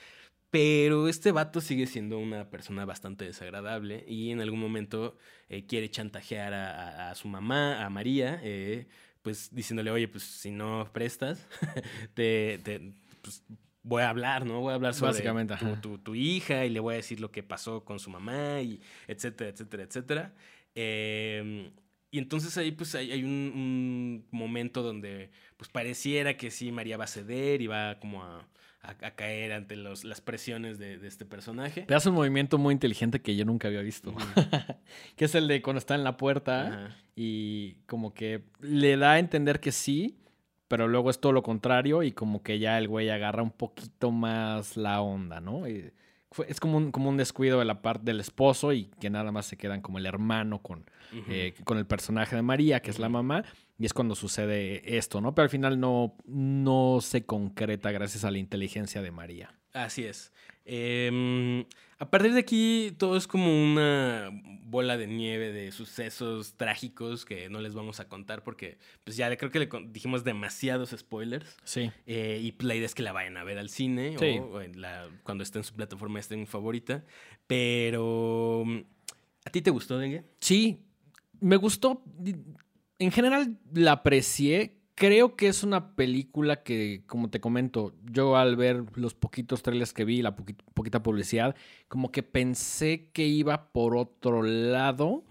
Pero 0.51 1.09
este 1.09 1.31
vato 1.31 1.61
sigue 1.61 1.87
siendo 1.87 2.19
una 2.19 2.49
persona 2.49 2.87
bastante 2.87 3.27
desagradable 3.27 4.03
y 4.09 4.31
en 4.31 4.41
algún 4.41 4.61
momento 4.61 5.19
eh, 5.51 5.67
quiere 5.67 5.91
chantajear 5.91 6.55
a, 6.55 6.71
a- 7.09 7.11
a 7.11 7.14
su 7.17 7.29
mamá, 7.29 7.85
a 7.85 7.91
María, 7.91 8.41
eh, 8.43 8.87
pues 9.21 9.55
diciéndole, 9.55 9.91
oye, 9.91 10.09
pues 10.09 10.23
si 10.25 10.51
no 10.51 10.88
prestas, 10.91 11.47
te, 12.14 12.59
te- 12.64 12.93
pues, 13.21 13.43
voy 13.88 14.03
a 14.03 14.11
hablar, 14.11 14.44
¿no? 14.46 14.61
Voy 14.61 14.72
a 14.72 14.74
hablar 14.77 14.94
sobre 14.94 15.12
Básicamente, 15.12 15.55
tu, 15.57 15.77
tu- 15.77 15.98
tu 15.98 16.14
hija 16.14 16.64
y 16.64 16.70
le 16.70 16.81
voy 16.81 16.94
a 16.94 16.96
decir 16.98 17.20
lo 17.20 17.31
que 17.31 17.42
pasó 17.42 17.85
con 17.85 17.98
su 17.98 18.11
mamá 18.11 18.61
y 18.61 18.81
etcétera, 19.07 19.51
etcétera, 19.51 19.83
etcétera. 19.83 20.35
Eh, 20.74 21.70
y 22.11 22.18
entonces 22.18 22.57
ahí 22.57 22.70
pues 22.72 22.94
hay, 22.94 23.12
hay 23.12 23.22
un, 23.24 23.31
un 23.31 24.27
momento 24.31 24.83
donde 24.83 25.31
pues 25.57 25.68
pareciera 25.70 26.37
que 26.37 26.51
sí 26.51 26.72
María 26.72 26.96
va 26.96 27.05
a 27.05 27.09
ceder 27.09 27.61
y 27.61 27.66
va 27.66 27.98
como 28.01 28.22
a, 28.24 28.48
a- 28.83 28.90
a 29.07 29.11
caer 29.14 29.53
ante 29.53 29.77
los- 29.77 30.05
las 30.05 30.20
presiones 30.20 30.79
de, 30.79 30.98
de 30.98 31.09
este 31.09 31.24
personaje. 31.27 31.83
Te 31.83 31.94
hace 31.94 32.09
un 32.09 32.14
movimiento 32.14 32.57
muy 32.59 32.72
inteligente 32.72 33.20
que 33.20 33.37
yo 33.37 33.44
nunca 33.44 33.68
había 33.68 33.83
visto. 33.83 34.11
Ujú. 34.11 34.20
que 35.16 35.24
es 35.27 35.35
el 35.35 35.48
de 35.48 35.61
cuando 35.61 35.79
está 35.79 35.94
en 35.96 36.05
la 36.05 36.16
puerta 36.16 36.66
Ajá. 36.68 36.96
y 37.16 37.74
como 37.87 38.14
que 38.14 38.42
le 38.61 38.96
da 38.96 39.12
a 39.12 39.18
entender 39.18 39.61
que 39.61 39.72
sí, 39.72 40.16
pero 40.68 40.87
luego 40.88 41.11
es 41.11 41.20
todo 41.20 41.33
lo 41.33 41.42
contrario 41.42 42.02
y 42.02 42.12
como 42.12 42.42
que 42.42 42.59
ya 42.59 42.78
el 42.78 42.87
güey 42.88 43.09
agarra 43.11 43.42
un 43.42 43.50
poquito 43.50 44.11
más 44.11 44.76
la 44.76 45.00
onda, 45.00 45.40
¿no? 45.40 45.66
Y 45.68 45.90
fue- 46.31 46.46
es 46.50 46.61
como 46.61 46.76
un, 46.76 46.92
como 46.92 47.09
un 47.09 47.16
descuido 47.16 47.59
de 47.59 47.64
la 47.64 47.81
parte 47.83 48.04
del 48.04 48.20
esposo 48.20 48.72
y 48.72 48.85
que 49.00 49.09
nada 49.11 49.33
más 49.33 49.46
se 49.46 49.57
quedan 49.57 49.81
como 49.81 49.98
el 49.98 50.04
hermano 50.07 50.61
con, 50.61 50.85
eh, 51.28 51.54
con 51.64 51.78
el 51.78 51.87
personaje 51.87 52.37
de 52.37 52.42
María, 52.42 52.81
que 52.81 52.90
es 52.90 52.98
la 52.98 53.09
mamá, 53.09 53.44
y 53.78 53.87
es 53.87 53.94
cuando 53.94 54.14
sucede 54.14 54.98
esto, 54.98 55.20
¿no? 55.22 55.35
Pero 55.35 55.44
al 55.44 55.50
final 55.50 55.81
no, 55.81 56.14
no 56.26 56.98
se 57.00 57.24
concreta 57.24 57.90
gracias 57.92 58.24
a 58.24 58.31
la 58.31 58.37
inteligencia 58.38 59.00
de 59.00 59.11
María. 59.11 59.54
Así 59.72 60.04
es. 60.04 60.33
Em, 60.66 61.64
a 61.98 62.11
partir 62.11 62.32
de 62.32 62.40
aquí, 62.40 62.94
todo 62.98 63.16
es 63.16 63.26
como 63.26 63.50
una 63.64 64.30
bola 64.64 64.96
de 64.96 65.06
nieve 65.06 65.50
de 65.52 65.72
sucesos 65.72 66.54
trágicos 66.54 67.24
que 67.24 67.48
no 67.48 67.61
les 67.61 67.74
vamos 67.74 68.00
a 68.00 68.08
contar 68.08 68.44
porque, 68.44 68.78
pues 69.04 69.16
ya 69.16 69.34
creo 69.37 69.50
que 69.50 69.58
le 69.61 69.68
dijimos 69.88 70.24
demasiados 70.24 70.90
spoilers. 70.96 71.56
Sí. 71.64 71.90
Eh, 72.06 72.38
y 72.42 72.54
la 72.62 72.74
idea 72.74 72.87
es 72.87 72.94
que 72.94 73.02
la 73.02 73.12
vayan 73.12 73.37
a 73.37 73.44
ver 73.44 73.58
al 73.58 73.68
cine 73.70 74.16
Sí. 74.18 74.38
o, 74.38 74.44
o 74.44 74.61
en 74.61 74.80
la, 74.80 75.08
cuando 75.22 75.42
esté 75.42 75.58
en 75.58 75.64
su 75.64 75.74
plataforma 75.74 76.20
esté 76.20 76.34
en 76.34 76.46
favorita. 76.46 77.04
Pero, 77.46 78.64
¿a 79.44 79.50
ti 79.50 79.62
te 79.62 79.70
gustó, 79.70 79.98
Dengue? 79.98 80.22
Sí, 80.40 80.78
me 81.40 81.56
gustó. 81.56 82.02
En 82.98 83.11
general 83.11 83.58
la 83.72 83.92
aprecié. 83.92 84.78
Creo 84.98 85.37
que 85.37 85.46
es 85.46 85.62
una 85.62 85.94
película 85.94 86.64
que, 86.64 87.02
como 87.06 87.30
te 87.30 87.38
comento, 87.40 87.94
yo 88.11 88.37
al 88.37 88.56
ver 88.56 88.82
los 88.96 89.14
poquitos 89.14 89.62
trailers 89.62 89.92
que 89.92 90.04
vi, 90.04 90.22
la 90.22 90.34
poqui- 90.34 90.56
poquita 90.74 91.04
publicidad, 91.04 91.54
como 91.87 92.11
que 92.11 92.24
pensé 92.24 93.08
que 93.12 93.24
iba 93.24 93.68
por 93.70 93.96
otro 93.96 94.42
lado. 94.42 95.22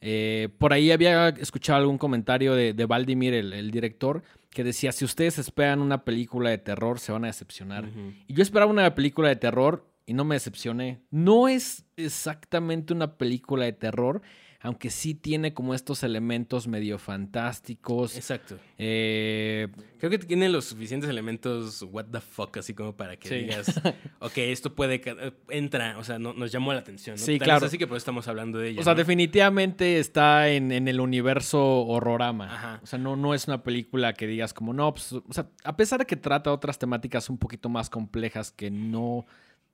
Eh, 0.00 0.50
por 0.58 0.72
ahí 0.72 0.92
había 0.92 1.30
escuchado 1.30 1.80
algún 1.80 1.98
comentario 1.98 2.54
de, 2.54 2.74
de 2.74 2.86
Valdimir, 2.86 3.34
el, 3.34 3.52
el 3.54 3.72
director, 3.72 4.22
que 4.50 4.62
decía, 4.62 4.92
si 4.92 5.04
ustedes 5.04 5.40
esperan 5.40 5.80
una 5.80 6.04
película 6.04 6.50
de 6.50 6.58
terror, 6.58 7.00
se 7.00 7.10
van 7.10 7.24
a 7.24 7.26
decepcionar. 7.26 7.90
Y 8.28 8.34
yo 8.34 8.42
esperaba 8.42 8.70
una 8.70 8.94
película 8.94 9.28
de 9.30 9.36
terror 9.36 9.84
y 10.06 10.14
no 10.14 10.24
me 10.24 10.36
decepcioné. 10.36 11.00
No 11.10 11.48
es 11.48 11.84
exactamente 11.96 12.92
una 12.94 13.16
película 13.18 13.64
de 13.64 13.72
terror, 13.72 14.22
aunque 14.60 14.90
sí 14.90 15.14
tiene 15.14 15.54
como 15.54 15.72
estos 15.74 16.02
elementos 16.02 16.66
medio 16.66 16.98
fantásticos. 16.98 18.16
Exacto. 18.16 18.58
Eh, 18.76 19.68
Creo 19.98 20.10
que 20.10 20.18
tiene 20.18 20.48
los 20.48 20.64
suficientes 20.64 21.08
elementos 21.10 21.82
what 21.82 22.06
the 22.10 22.20
fuck, 22.20 22.56
así 22.56 22.74
como 22.74 22.96
para 22.96 23.16
que 23.16 23.28
Sí. 23.28 23.34
digas, 23.36 23.68
ok, 24.20 24.38
esto 24.38 24.74
puede, 24.74 25.00
eh, 25.04 25.32
entra, 25.50 25.96
o 25.98 26.04
sea, 26.04 26.18
no- 26.18 26.32
nos 26.34 26.50
llamó 26.52 26.72
la 26.72 26.80
atención. 26.80 27.16
¿no? 27.16 27.22
Sí, 27.24 27.38
Tal 27.38 27.46
claro. 27.46 27.66
Así 27.66 27.78
que 27.78 27.86
por 27.86 27.96
eso 27.96 28.02
estamos 28.02 28.26
hablando 28.28 28.58
de 28.58 28.70
ella. 28.70 28.80
o 28.80 28.84
sea, 28.84 28.94
¿no? 28.94 28.98
definitivamente 28.98 29.98
está 29.98 30.48
en, 30.48 30.72
en 30.72 30.88
el 30.88 31.00
universo 31.00 31.84
horrorama. 31.86 32.52
Ajá. 32.52 32.80
O 32.82 32.86
sea, 32.86 32.98
no, 32.98 33.16
no 33.16 33.34
es 33.34 33.46
una 33.46 33.62
película 33.62 34.12
que 34.14 34.26
digas 34.26 34.54
como, 34.54 34.72
no, 34.72 34.92
pues, 34.92 35.12
o 35.12 35.24
sea, 35.30 35.48
a 35.64 35.76
pesar 35.76 36.00
de 36.00 36.06
que 36.06 36.16
trata 36.16 36.52
otras 36.52 36.78
temáticas 36.78 37.30
un 37.30 37.38
poquito 37.38 37.68
más 37.68 37.90
complejas 37.90 38.50
que 38.52 38.70
no 38.70 39.26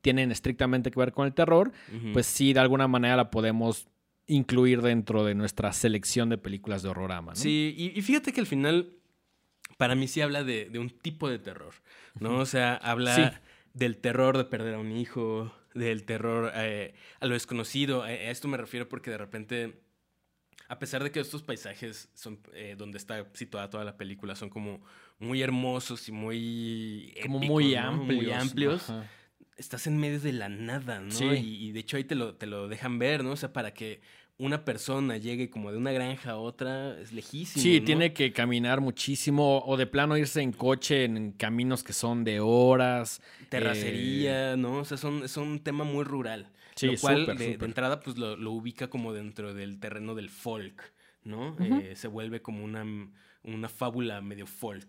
tienen 0.03 0.31
estrictamente 0.31 0.91
que 0.91 0.99
ver 1.01 1.13
con 1.13 1.27
el 1.27 1.33
terror, 1.33 1.73
pues 2.13 2.27
sí, 2.27 2.53
de 2.53 2.61
alguna 2.61 2.87
manera 2.87 3.17
la 3.17 3.31
podemos 3.31 3.89
incluir 4.27 4.81
dentro 4.83 5.25
de 5.25 5.35
nuestra 5.35 5.73
selección 5.73 6.29
de 6.31 6.39
películas 6.39 6.83
de 6.83 6.89
horrorama. 6.89 7.33
¿no? 7.33 7.37
Sí, 7.37 7.75
y, 7.77 7.99
y 7.99 8.03
fíjate 8.03 8.33
que 8.33 8.41
al 8.41 8.47
final, 8.47 8.93
para 9.77 9.95
mí 9.95 10.09
sí 10.09 10.21
habla 10.21 10.45
de, 10.45 10.71
de 10.71 10.79
un 10.79 10.91
tipo 10.91 11.29
de 11.29 11.39
terror, 11.39 11.75
¿no? 12.19 12.39
O 12.39 12.47
sea, 12.47 12.75
habla 12.77 13.15
Sí. 13.15 13.23
del 13.75 13.97
terror 13.99 14.39
de 14.39 14.45
perder 14.45 14.75
a 14.75 14.79
un 14.79 14.93
hijo, 14.93 15.53
del 15.75 16.05
terror 16.05 16.53
eh, 16.55 16.95
a 17.21 17.27
lo 17.27 17.35
desconocido. 17.35 18.03
A, 18.03 18.07
a 18.07 18.13
esto 18.31 18.49
me 18.49 18.57
refiero 18.57 18.89
porque 18.89 19.11
de 19.11 19.19
repente, 19.19 19.81
a 20.69 20.79
pesar 20.79 21.03
de 21.03 21.11
que 21.11 21.21
estos 21.21 21.43
paisajes 21.43 22.09
son 22.15 22.39
eh, 22.55 22.77
donde 22.79 22.97
está 22.99 23.27
situada 23.35 23.69
toda 23.69 23.85
la 23.85 23.97
película, 23.97 24.37
son 24.37 24.49
como 24.49 24.81
muy 25.19 25.43
hermosos 25.43 26.09
y 26.09 26.13
muy... 26.13 27.15
Como 27.23 27.41
muy 27.41 27.75
¿no? 27.75 27.81
amplios. 27.81 28.23
Muy 28.25 28.33
amplios. 28.33 28.89
Ajá. 28.91 29.11
Estás 29.57 29.87
en 29.87 29.97
medio 29.99 30.21
de 30.21 30.33
la 30.33 30.49
nada, 30.49 31.01
¿no? 31.01 31.11
Sí. 31.11 31.25
Y, 31.27 31.69
y 31.69 31.73
de 31.73 31.81
hecho 31.81 31.97
ahí 31.97 32.05
te 32.05 32.15
lo, 32.15 32.35
te 32.35 32.47
lo 32.47 32.69
dejan 32.69 32.99
ver, 32.99 33.25
¿no? 33.25 33.33
O 33.33 33.37
sea, 33.37 33.53
para 33.53 33.73
que 33.73 34.01
una 34.37 34.65
persona 34.65 35.17
llegue 35.17 35.49
como 35.49 35.71
de 35.71 35.79
una 35.79 35.93
granja 35.93 36.33
a 36.33 36.37
otra, 36.37 36.99
es 37.01 37.13
lejísimo. 37.13 37.63
Sí, 37.63 37.81
¿no? 37.81 37.87
tiene 37.87 38.13
que 38.13 38.33
caminar 38.33 38.81
muchísimo 38.81 39.63
o 39.65 39.77
de 39.77 39.87
plano 39.87 40.17
irse 40.17 40.43
en 40.43 40.53
coche 40.53 41.05
en 41.05 41.33
caminos 41.33 41.85
que 41.85 41.93
son 41.93 42.25
de 42.25 42.41
horas. 42.41 43.23
Terracería, 43.49 44.57
¿no? 44.57 44.79
O 44.79 44.85
sea, 44.85 44.97
son, 44.97 45.25
es 45.25 45.37
un 45.37 45.61
tema 45.61 45.85
muy 45.85 46.05
rural. 46.05 46.51
Sí, 46.75 46.87
lo 46.87 46.99
cual, 46.99 47.21
súper, 47.21 47.39
de, 47.39 47.57
de 47.57 47.65
entrada, 47.65 48.01
pues 48.01 48.19
lo, 48.19 48.37
lo 48.37 48.51
ubica 48.51 48.89
como 48.89 49.13
dentro 49.13 49.55
del 49.55 49.79
terreno 49.79 50.17
del 50.17 50.29
folk, 50.29 50.93
¿no? 51.23 51.57
Eh, 51.61 51.95
se 51.95 52.09
vuelve 52.09 52.43
como 52.43 52.65
una, 52.65 52.85
una 53.45 53.69
fábula 53.69 54.21
medio 54.21 54.47
folk. 54.47 54.89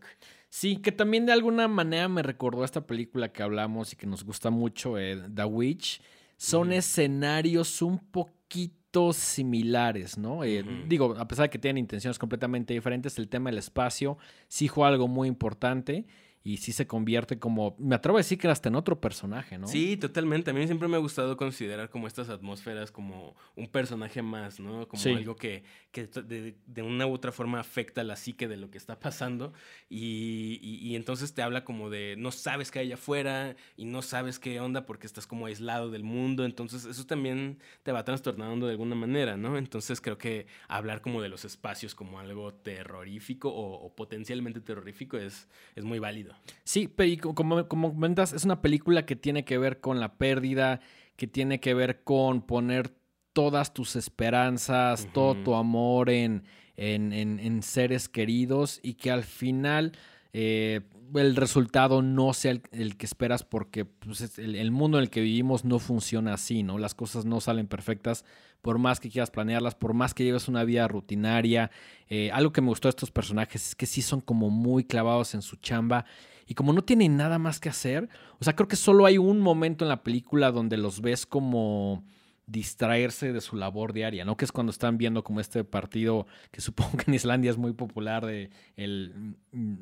Sí, 0.50 0.78
que 0.78 0.92
también 0.92 1.26
de 1.26 1.34
alguna 1.34 1.68
manera 1.68 2.08
me 2.08 2.24
recordó 2.24 2.62
a 2.62 2.66
esta 2.66 2.86
película 2.86 3.32
que 3.32 3.44
hablamos 3.44 3.94
y 3.94 3.96
que 3.96 4.08
nos 4.08 4.24
gusta 4.24 4.50
mucho, 4.50 4.98
eh, 4.98 5.22
The 5.34 5.46
Witch. 5.46 6.02
Son 6.38 6.72
escenarios 6.72 7.82
un 7.82 8.00
poquito 8.00 9.14
similares, 9.14 10.18
¿no? 10.18 10.44
Eh. 10.44 10.64
Digo, 10.88 11.16
a 11.18 11.28
pesar 11.28 11.46
de 11.46 11.50
que 11.50 11.60
tienen 11.60 11.80
intenciones 11.80 12.18
completamente 12.18 12.74
diferentes, 12.74 13.18
el 13.20 13.28
tema 13.28 13.50
del 13.50 13.60
espacio 13.60 14.18
sí 14.48 14.68
juega 14.68 14.90
algo 14.90 15.08
muy 15.08 15.28
importante 15.28 16.06
y 16.48 16.58
sí 16.58 16.72
se 16.72 16.86
convierte 16.86 17.40
como, 17.40 17.76
me 17.80 17.96
atrevo 17.96 18.18
a 18.18 18.22
decir 18.22 18.38
que 18.38 18.48
hasta 18.48 18.70
en 18.70 18.76
otro 18.76 19.02
personaje, 19.02 19.58
¿no? 19.58 19.68
Sí, 19.68 19.98
totalmente. 19.98 20.52
A 20.52 20.54
mí 20.54 20.64
siempre 20.68 20.88
me 20.88 20.96
ha 20.96 21.00
gustado 21.00 21.36
considerar 21.38 21.90
como 21.90 22.06
estas 22.06 22.30
atmósferas 22.30 22.92
como 22.92 23.36
un 23.56 23.68
personaje 23.68 24.22
más, 24.22 24.60
¿no? 24.60 24.88
Como 24.88 25.02
Sí. 25.02 25.10
algo 25.10 25.36
que, 25.36 25.64
que 25.92 26.06
de, 26.06 26.56
de 26.68 26.82
una 26.84 27.08
u 27.08 27.14
otra 27.14 27.32
forma 27.32 27.60
afecta 27.60 28.04
la 28.04 28.16
psique 28.16 28.48
de 28.48 28.58
lo 28.58 28.70
que 28.70 28.78
está 28.78 29.00
pasando. 29.00 29.54
Y, 29.90 30.60
y- 30.62 30.88
y 30.88 30.96
entonces 30.96 31.34
te 31.34 31.42
habla 31.42 31.64
como 31.66 31.90
de 31.90 32.16
no 32.16 32.32
sabes 32.32 32.70
qué 32.70 32.78
hay 32.78 32.92
afuera 32.92 33.56
y 33.76 33.86
no 33.86 34.04
sabes 34.04 34.38
qué 34.38 34.60
onda 34.60 34.86
porque 34.86 35.08
estás 35.08 35.26
como 35.26 35.48
aislado 35.48 35.90
del 35.90 36.04
mundo. 36.04 36.46
Entonces 36.46 36.86
eso 36.86 37.08
también 37.08 37.58
te 37.82 37.92
va 37.92 38.06
trastornando 38.06 38.68
de 38.68 38.74
alguna 38.74 38.94
manera, 38.94 39.36
¿no? 39.36 39.58
Entonces 39.58 40.00
creo 40.00 40.20
que 40.20 40.46
hablar 40.68 41.02
como 41.02 41.24
de 41.24 41.30
los 41.30 41.44
espacios 41.44 41.96
como 41.96 42.20
algo 42.20 42.54
terrorífico 42.54 43.50
o, 43.50 43.84
o 43.84 43.96
potencialmente 43.96 44.62
terrorífico 44.62 45.18
es, 45.18 45.48
es 45.76 45.84
muy 45.84 45.98
válido. 45.98 46.35
Sí, 46.64 46.88
pero 46.88 47.10
y 47.10 47.18
co- 47.18 47.36
como, 47.36 47.68
como 47.68 47.94
comentas, 47.94 48.34
es 48.34 48.46
una 48.46 48.62
película 48.62 49.06
que 49.06 49.16
tiene 49.16 49.46
que 49.46 49.58
ver 49.58 49.80
con 49.80 50.00
la 50.00 50.18
pérdida, 50.18 50.80
que 51.16 51.28
tiene 51.28 51.60
que 51.60 51.74
ver 51.74 52.04
con 52.04 52.42
poner 52.42 52.92
todas 53.34 53.74
tus 53.74 53.96
esperanzas, 53.96 55.08
todo 55.14 55.36
tu 55.44 55.56
amor 55.56 56.10
en, 56.10 56.44
en, 56.78 57.14
en- 57.14 57.40
en 57.40 57.62
seres 57.64 58.10
queridos 58.10 58.80
y 58.84 58.94
que 58.96 59.12
al 59.12 59.24
final 59.24 59.92
eh, 60.38 60.82
el 61.14 61.36
resultado 61.38 62.02
no 62.02 62.34
sea 62.34 62.60
el, 62.72 62.98
que 62.98 63.06
esperas 63.06 63.44
porque 63.46 63.86
pues, 63.86 64.20
es- 64.20 64.38
el, 64.38 64.56
el 64.56 64.72
mundo 64.72 64.98
en 64.98 65.04
el 65.04 65.10
que 65.10 65.22
vivimos 65.22 65.64
no 65.64 65.80
funciona 65.80 66.34
así, 66.34 66.62
¿no? 66.62 66.78
Las 66.78 66.94
cosas 66.94 67.24
no 67.24 67.40
salen 67.40 67.68
perfectas 67.68 68.26
por 68.62 68.78
más 68.78 69.00
que 69.00 69.10
quieras 69.10 69.32
planearlas, 69.32 69.76
por 69.76 69.94
más 69.94 70.14
que 70.14 70.26
lleves 70.26 70.50
una 70.50 70.66
vida 70.66 70.90
rutinaria. 70.90 71.72
Eh, 72.10 72.32
algo 72.32 72.52
que 72.52 72.60
me 72.60 72.68
gustó 72.68 72.90
de 72.90 72.92
estos 72.92 73.12
personajes 73.12 73.68
es 73.70 73.76
que 73.76 73.86
sí 73.86 74.02
son 74.02 74.20
como 74.20 74.50
muy 74.50 74.84
clavados 74.84 75.36
en 75.36 75.42
su 75.42 75.56
chamba 75.56 76.04
y 76.48 76.54
como 76.56 76.74
no 76.74 76.84
tienen 76.84 77.16
nada 77.16 77.40
más 77.40 77.60
que 77.62 77.70
hacer, 77.70 78.10
o 78.40 78.44
sea, 78.44 78.56
creo 78.56 78.68
que 78.68 78.76
solo 78.76 79.06
hay 79.06 79.18
un 79.18 79.40
momento 79.40 79.86
en 79.86 79.90
la 79.90 80.04
película 80.04 80.52
donde 80.52 80.76
los 80.78 81.00
ves 81.00 81.26
como 81.26 82.04
distraerse 82.48 83.34
de 83.34 83.42
su 83.42 83.56
labor 83.56 83.94
diaria, 83.94 84.24
¿no? 84.26 84.38
Que 84.38 84.46
es 84.46 84.52
cuando 84.52 84.70
están 84.72 84.98
viendo 84.98 85.24
como 85.24 85.40
este 85.40 85.64
partido 85.64 86.28
que 86.52 86.62
supongo 86.62 86.98
que 86.98 87.06
en 87.10 87.16
Islandia 87.16 87.52
es 87.52 87.58
muy 87.58 87.74
popular 87.74 88.26
de 88.26 88.50
el 88.76 89.36
mm, 89.52 89.74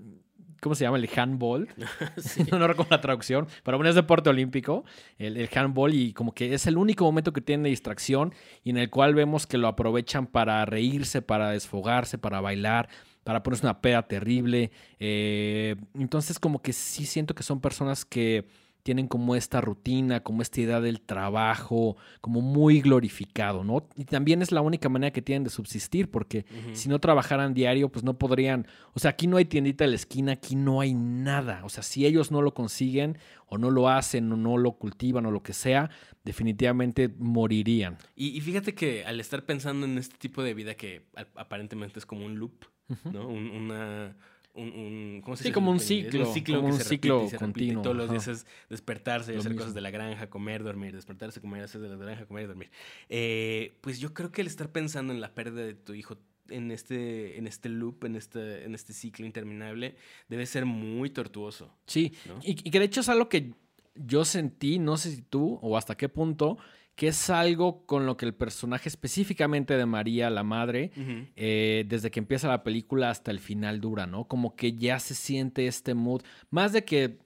¿cómo 0.63 0.76
se 0.76 0.86
llama? 0.86 0.97
El 0.97 1.10
handball. 1.15 1.67
no, 2.52 2.58
no 2.58 2.67
recuerdo 2.67 2.95
la 2.95 3.02
traducción, 3.02 3.47
pero 3.63 3.78
bueno, 3.78 3.89
es 3.89 3.95
deporte 3.95 4.30
olímpico, 4.30 4.86
el, 5.17 5.38
el 5.38 5.49
handball 5.54 5.93
y 5.93 6.13
como 6.13 6.34
que 6.34 6.54
es 6.54 6.65
el 6.65 6.78
único 6.78 7.04
momento 7.04 7.34
que 7.34 7.41
tienen 7.41 7.63
de 7.63 7.69
distracción 7.69 8.34
y 8.63 8.69
en 8.71 8.78
el 8.78 8.89
cual 8.89 9.13
vemos 9.13 9.45
que 9.45 9.58
lo 9.58 9.67
aprovechan 9.67 10.26
para 10.26 10.65
reírse, 10.65 11.21
para 11.21 11.52
desfogarse, 11.52 12.17
para 12.17 12.41
bailar, 12.41 12.89
para 13.23 13.43
ponerse 13.43 13.65
una 13.65 13.82
peda 13.82 14.04
terrible. 14.08 14.71
Eh, 14.99 15.76
entonces 15.93 16.39
como 16.39 16.62
que 16.62 16.73
sí 16.73 17.06
siento 17.06 17.36
que 17.36 17.43
son 17.43 17.60
personas 17.60 18.06
que 18.06 18.45
tienen 18.84 19.08
como 19.08 19.36
esta 19.36 19.62
rutina, 19.62 20.22
como 20.22 20.41
esta 20.41 20.60
idea 20.62 20.82
del 20.82 21.02
trabajo, 21.02 21.96
como 22.22 22.41
muy 22.41 22.82
glorificado, 22.82 23.63
¿no? 23.63 23.88
Y 23.96 24.04
también 24.04 24.41
es 24.41 24.52
la 24.52 24.62
única 24.62 24.89
manera 24.89 25.12
que 25.12 25.22
tienen 25.22 25.46
de 25.46 25.50
subsistir, 25.50 26.12
porque 26.12 26.46
si 26.74 26.89
no 26.89 27.00
trabajaran 27.00 27.54
diario, 27.54 27.89
pues 27.89 28.04
no 28.04 28.17
podrían, 28.17 28.67
o 28.93 29.00
sea, 29.00 29.12
aquí 29.12 29.28
no 29.28 29.38
hay 29.38 29.46
tiendita 29.46 29.86
de 29.86 29.91
la 29.91 29.96
esquina, 29.96 30.34
aquí 30.34 30.56
no 30.56 30.82
hay 30.82 30.93
nada, 30.93 31.62
o 31.63 31.69
sea, 31.69 31.82
si 31.82 32.06
ellos 32.06 32.30
no 32.30 32.41
lo 32.41 32.54
consiguen 32.54 33.17
o 33.48 33.58
no 33.58 33.72
lo 33.72 33.88
hacen 33.88 34.32
o 34.32 34.36
no 34.36 34.58
lo 34.58 34.74
cultivan 34.74 35.26
o 35.26 35.32
lo 35.32 35.43
que 35.43 35.54
sea, 35.54 35.89
definitivamente 36.26 37.10
morirían. 37.17 37.98
Y, 38.15 38.38
y 38.38 38.41
fíjate 38.41 38.76
que 38.76 39.06
al 39.06 39.19
estar 39.19 39.46
pensando 39.46 39.86
en 39.86 39.98
este 39.98 40.17
tipo 40.17 40.43
de 40.43 40.54
vida 40.54 40.76
que 40.76 41.06
aparentemente 41.36 42.00
es 42.00 42.06
como 42.06 42.26
un 42.26 42.38
loop, 42.38 42.65
¿no? 43.06 43.28
Un, 43.28 43.50
una, 43.50 44.17
un, 44.56 44.68
un- 44.70 45.22
¿cómo 45.24 45.36
se 45.36 45.44
Sí, 45.44 45.50
dice 45.50 45.54
como 45.54 45.72
un 45.72 45.80
ciclo, 45.80 46.28
un 46.28 46.34
ciclo 46.34 46.56
como 46.58 46.68
que 46.68 46.74
un 46.74 46.78
se 46.80 46.84
ciclo 46.89 47.16
repite 47.20 47.26
y 47.26 47.30
se 47.30 47.38
repite, 47.38 47.60
continuo, 47.60 47.82
todos 47.84 47.96
los 47.96 48.10
días 48.12 48.28
es 48.28 48.46
despertarse 48.70 49.32
y 49.32 49.36
Lo 49.36 49.39
hacer 49.39 49.52
mismo. 49.52 49.62
cosas 49.63 49.74
de 49.74 49.82
la 49.82 49.89
granja, 49.92 50.30
comer, 50.30 50.63
dormir, 50.63 50.94
despertarse, 50.94 51.42
comer, 51.42 51.63
hacer 51.63 51.82
de 51.82 51.89
la 51.89 51.96
granja, 51.96 52.26
comer 52.26 52.44
y 52.44 52.48
dormir. 52.48 52.70
Eh, 53.10 53.74
pues 53.82 54.00
yo 54.00 54.13
creo 54.13 54.32
que 54.32 54.42
el 54.42 54.48
estar 54.48 54.72
pensando 54.72 55.12
en 55.13 55.22
la 55.22 55.34
pérdida 55.34 55.63
de 55.63 55.74
tu 55.74 55.94
hijo 55.94 56.18
en 56.50 56.72
este, 56.72 57.38
en 57.38 57.48
este 57.48 57.70
loop, 57.70 58.04
en 58.04 58.16
este, 58.16 58.66
en 58.66 58.76
este 58.76 58.94
ciclo 58.94 59.26
interminable, 59.26 59.96
debe 60.30 60.46
ser 60.46 60.66
muy 60.66 61.10
tortuoso. 61.10 61.74
Sí, 61.88 62.13
¿no? 62.28 62.38
y, 62.44 62.52
y 62.52 62.70
que 62.72 62.80
de 62.80 62.86
hecho 62.86 63.00
es 63.02 63.10
algo 63.10 63.30
que 63.30 63.54
yo 63.96 64.26
sentí, 64.26 64.78
no 64.78 64.98
sé 64.98 65.12
si 65.16 65.22
tú 65.22 65.58
o 65.62 65.78
hasta 65.78 65.96
qué 65.96 66.10
punto, 66.10 66.58
que 66.95 67.08
es 67.08 67.29
algo 67.32 67.86
con 67.88 68.06
lo 68.06 68.17
que 68.17 68.25
el 68.25 68.36
personaje 68.36 68.88
específicamente 68.88 69.75
de 69.75 69.86
María, 69.88 70.29
la 70.29 70.43
madre, 70.43 70.91
eh, 71.36 71.86
desde 71.88 72.12
que 72.12 72.19
empieza 72.19 72.47
la 72.47 72.63
película 72.63 73.10
hasta 73.10 73.32
el 73.32 73.39
final 73.39 73.82
dura, 73.82 74.06
¿no? 74.06 74.25
Como 74.25 74.56
que 74.56 74.73
ya 74.73 74.99
se 74.99 75.15
siente 75.15 75.65
este 75.65 75.95
mood. 75.95 76.21
Más 76.51 76.71
de 76.71 76.86
que 76.86 77.17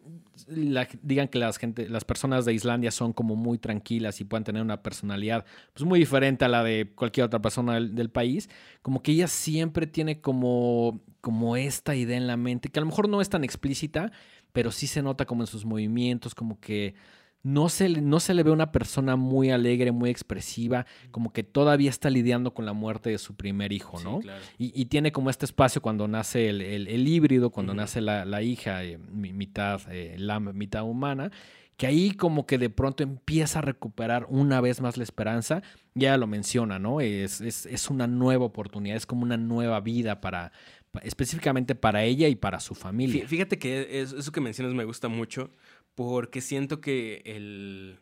la- 0.48 0.88
digan 1.02 1.28
que 1.28 1.38
las, 1.38 1.58
gente, 1.58 1.90
las 1.90 2.06
personas 2.06 2.46
de 2.46 2.54
Islandia 2.54 2.92
son 2.92 3.12
como 3.12 3.36
muy 3.36 3.58
tranquilas 3.58 4.22
y 4.22 4.24
puedan 4.24 4.46
tener 4.46 4.62
una 4.62 4.82
personalidad 4.84 5.44
pues 5.74 5.86
muy 5.86 6.00
diferente 6.00 6.46
a 6.46 6.48
la 6.48 6.64
de 6.64 6.92
cualquier 6.96 7.26
otra 7.26 7.42
persona 7.42 7.74
del, 7.74 7.94
del 7.94 8.10
país, 8.10 8.50
como 8.82 9.04
que 9.04 9.12
ella 9.12 9.28
siempre 9.28 9.86
tiene 9.86 10.22
como, 10.22 11.02
como 11.20 11.58
esta 11.58 11.94
idea 11.94 12.16
en 12.16 12.28
la 12.28 12.38
mente, 12.38 12.70
que 12.70 12.80
a 12.80 12.84
lo 12.84 12.88
mejor 12.88 13.10
no 13.10 13.20
es 13.20 13.28
tan 13.30 13.44
explícita, 13.44 14.14
pero 14.54 14.72
sí 14.72 14.88
se 14.88 15.02
nota 15.02 15.26
como 15.26 15.44
en 15.44 15.48
sus 15.48 15.66
movimientos, 15.66 16.34
como 16.34 16.60
que 16.62 16.96
no 17.44 17.70
se, 17.70 17.88
le- 17.90 18.02
no 18.02 18.20
se 18.20 18.34
le 18.34 18.44
ve 18.44 18.52
una 18.52 18.72
persona 18.72 19.16
muy 19.16 19.52
alegre, 19.52 19.92
muy 19.92 20.10
expresiva, 20.10 20.86
como 21.12 21.32
que 21.32 21.44
todavía 21.44 21.90
está 21.90 22.10
lidiando 22.10 22.54
con 22.54 22.66
la 22.66 22.74
muerte 22.74 23.10
de 23.10 23.18
su 23.18 23.36
primer 23.36 23.72
hijo, 23.72 23.98
Sí, 24.00 24.04
¿no? 24.04 24.20
claro. 24.20 24.42
Y, 24.58 24.80
y 24.80 24.86
tiene 24.86 25.12
como 25.12 25.30
este 25.30 25.46
espacio 25.46 25.82
cuando 25.82 26.08
nace 26.08 26.50
el, 26.50 26.62
el- 26.62 26.88
el 26.88 27.08
híbrido, 27.08 27.50
cuando 27.50 27.74
nace 27.74 28.02
la, 28.02 28.26
la 28.26 28.42
hija, 28.42 28.84
eh, 28.84 28.98
mi- 28.98 29.34
mitad 29.34 29.82
eh, 29.90 30.16
lama, 30.18 30.52
mitad 30.52 30.84
humana, 30.84 31.32
que 31.78 31.86
ahí 31.86 32.12
como 32.12 32.48
que 32.48 32.58
de 32.58 32.72
pronto 32.72 33.04
empieza 33.04 33.60
a 33.60 33.62
recuperar 33.62 34.26
una 34.30 34.60
vez 34.62 34.82
más 34.82 34.98
la 34.98 35.04
esperanza. 35.04 35.62
Ya 35.94 36.18
lo 36.18 36.26
menciona, 36.28 36.80
¿no? 36.80 37.02
Es, 37.02 37.40
es, 37.40 37.68
es 37.68 37.90
una 37.92 38.08
nueva 38.08 38.46
oportunidad, 38.46 38.98
es 38.98 39.06
como 39.06 39.22
una 39.24 39.38
nueva 39.38 39.80
vida 39.82 40.20
para, 40.20 40.52
pa- 40.92 41.02
específicamente 41.02 41.76
para 41.76 42.04
ella 42.04 42.28
y 42.30 42.36
para 42.36 42.60
su 42.60 42.74
familia. 42.74 43.28
Fíjate 43.28 43.60
que 43.60 44.02
es- 44.02 44.12
eso 44.12 44.32
que 44.32 44.42
mencionas 44.42 44.74
me 44.74 44.86
gusta 44.86 45.08
mucho 45.08 45.52
porque 45.98 46.42
siento 46.42 46.80
que 46.80 47.24
el, 47.26 47.98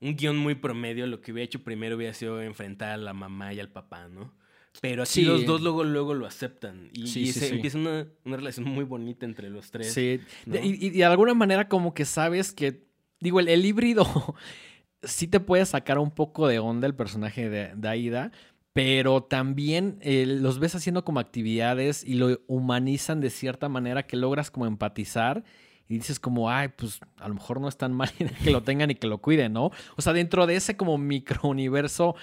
un 0.00 0.16
guion 0.16 0.38
muy 0.38 0.54
promedio, 0.54 1.06
lo 1.06 1.20
que 1.20 1.30
hubiera 1.30 1.44
hecho 1.44 1.62
primero 1.62 1.94
hubiera 1.94 2.14
sido 2.14 2.40
enfrentar 2.40 2.92
a 2.92 2.96
la 2.96 3.12
mamá 3.12 3.52
y 3.52 3.60
al 3.60 3.68
papá, 3.68 4.08
¿no? 4.08 4.32
Pero 4.80 5.02
así 5.02 5.20
los 5.20 5.44
dos 5.44 5.60
luego, 5.60 5.84
luego 5.84 6.14
lo 6.14 6.24
aceptan. 6.24 6.88
Y, 6.94 7.06
se 7.06 7.54
empieza 7.54 7.76
una, 7.76 8.06
relación 8.24 8.66
muy 8.66 8.84
bonita 8.84 9.26
entre 9.26 9.50
los 9.50 9.70
tres. 9.70 9.92
Sí. 9.92 10.20
Y, 10.46 10.88
de 10.88 11.04
alguna 11.04 11.34
manera 11.34 11.68
como 11.68 11.92
que 11.92 12.06
sabes 12.06 12.50
que, 12.50 12.86
digo, 13.20 13.40
el, 13.40 13.62
híbrido 13.62 14.06
sí 15.02 15.28
te 15.28 15.38
puede 15.38 15.66
sacar 15.66 15.98
un 15.98 16.12
poco 16.12 16.48
de 16.48 16.60
onda 16.60 16.86
el 16.86 16.94
personaje 16.94 17.50
de, 17.50 17.86
Aida, 17.86 18.32
pero 18.72 19.22
también 19.22 19.98
eh, 20.00 20.24
los 20.26 20.60
ves 20.60 20.74
haciendo 20.74 21.04
como 21.04 21.20
actividades 21.20 22.04
y 22.04 22.14
lo 22.14 22.40
humanizan 22.46 23.20
de 23.20 23.28
cierta 23.28 23.68
manera 23.68 24.06
que 24.06 24.16
logras 24.16 24.50
como 24.50 24.64
empatizar 24.64 25.44
y 25.88 25.98
dices 25.98 26.18
como, 26.18 26.50
ay, 26.50 26.68
pues 26.68 27.00
a 27.18 27.28
lo 27.28 27.34
mejor 27.34 27.60
no 27.60 27.68
es 27.68 27.76
tan 27.76 27.92
mal 27.92 28.10
que 28.44 28.50
lo 28.50 28.62
tengan 28.62 28.90
y 28.90 28.94
que 28.94 29.06
lo 29.06 29.18
cuiden, 29.18 29.52
¿no? 29.52 29.70
O 29.96 30.02
sea, 30.02 30.12
dentro 30.12 30.46
de 30.46 30.56
ese 30.56 30.76
como 30.76 30.98
microuniverso 30.98 32.14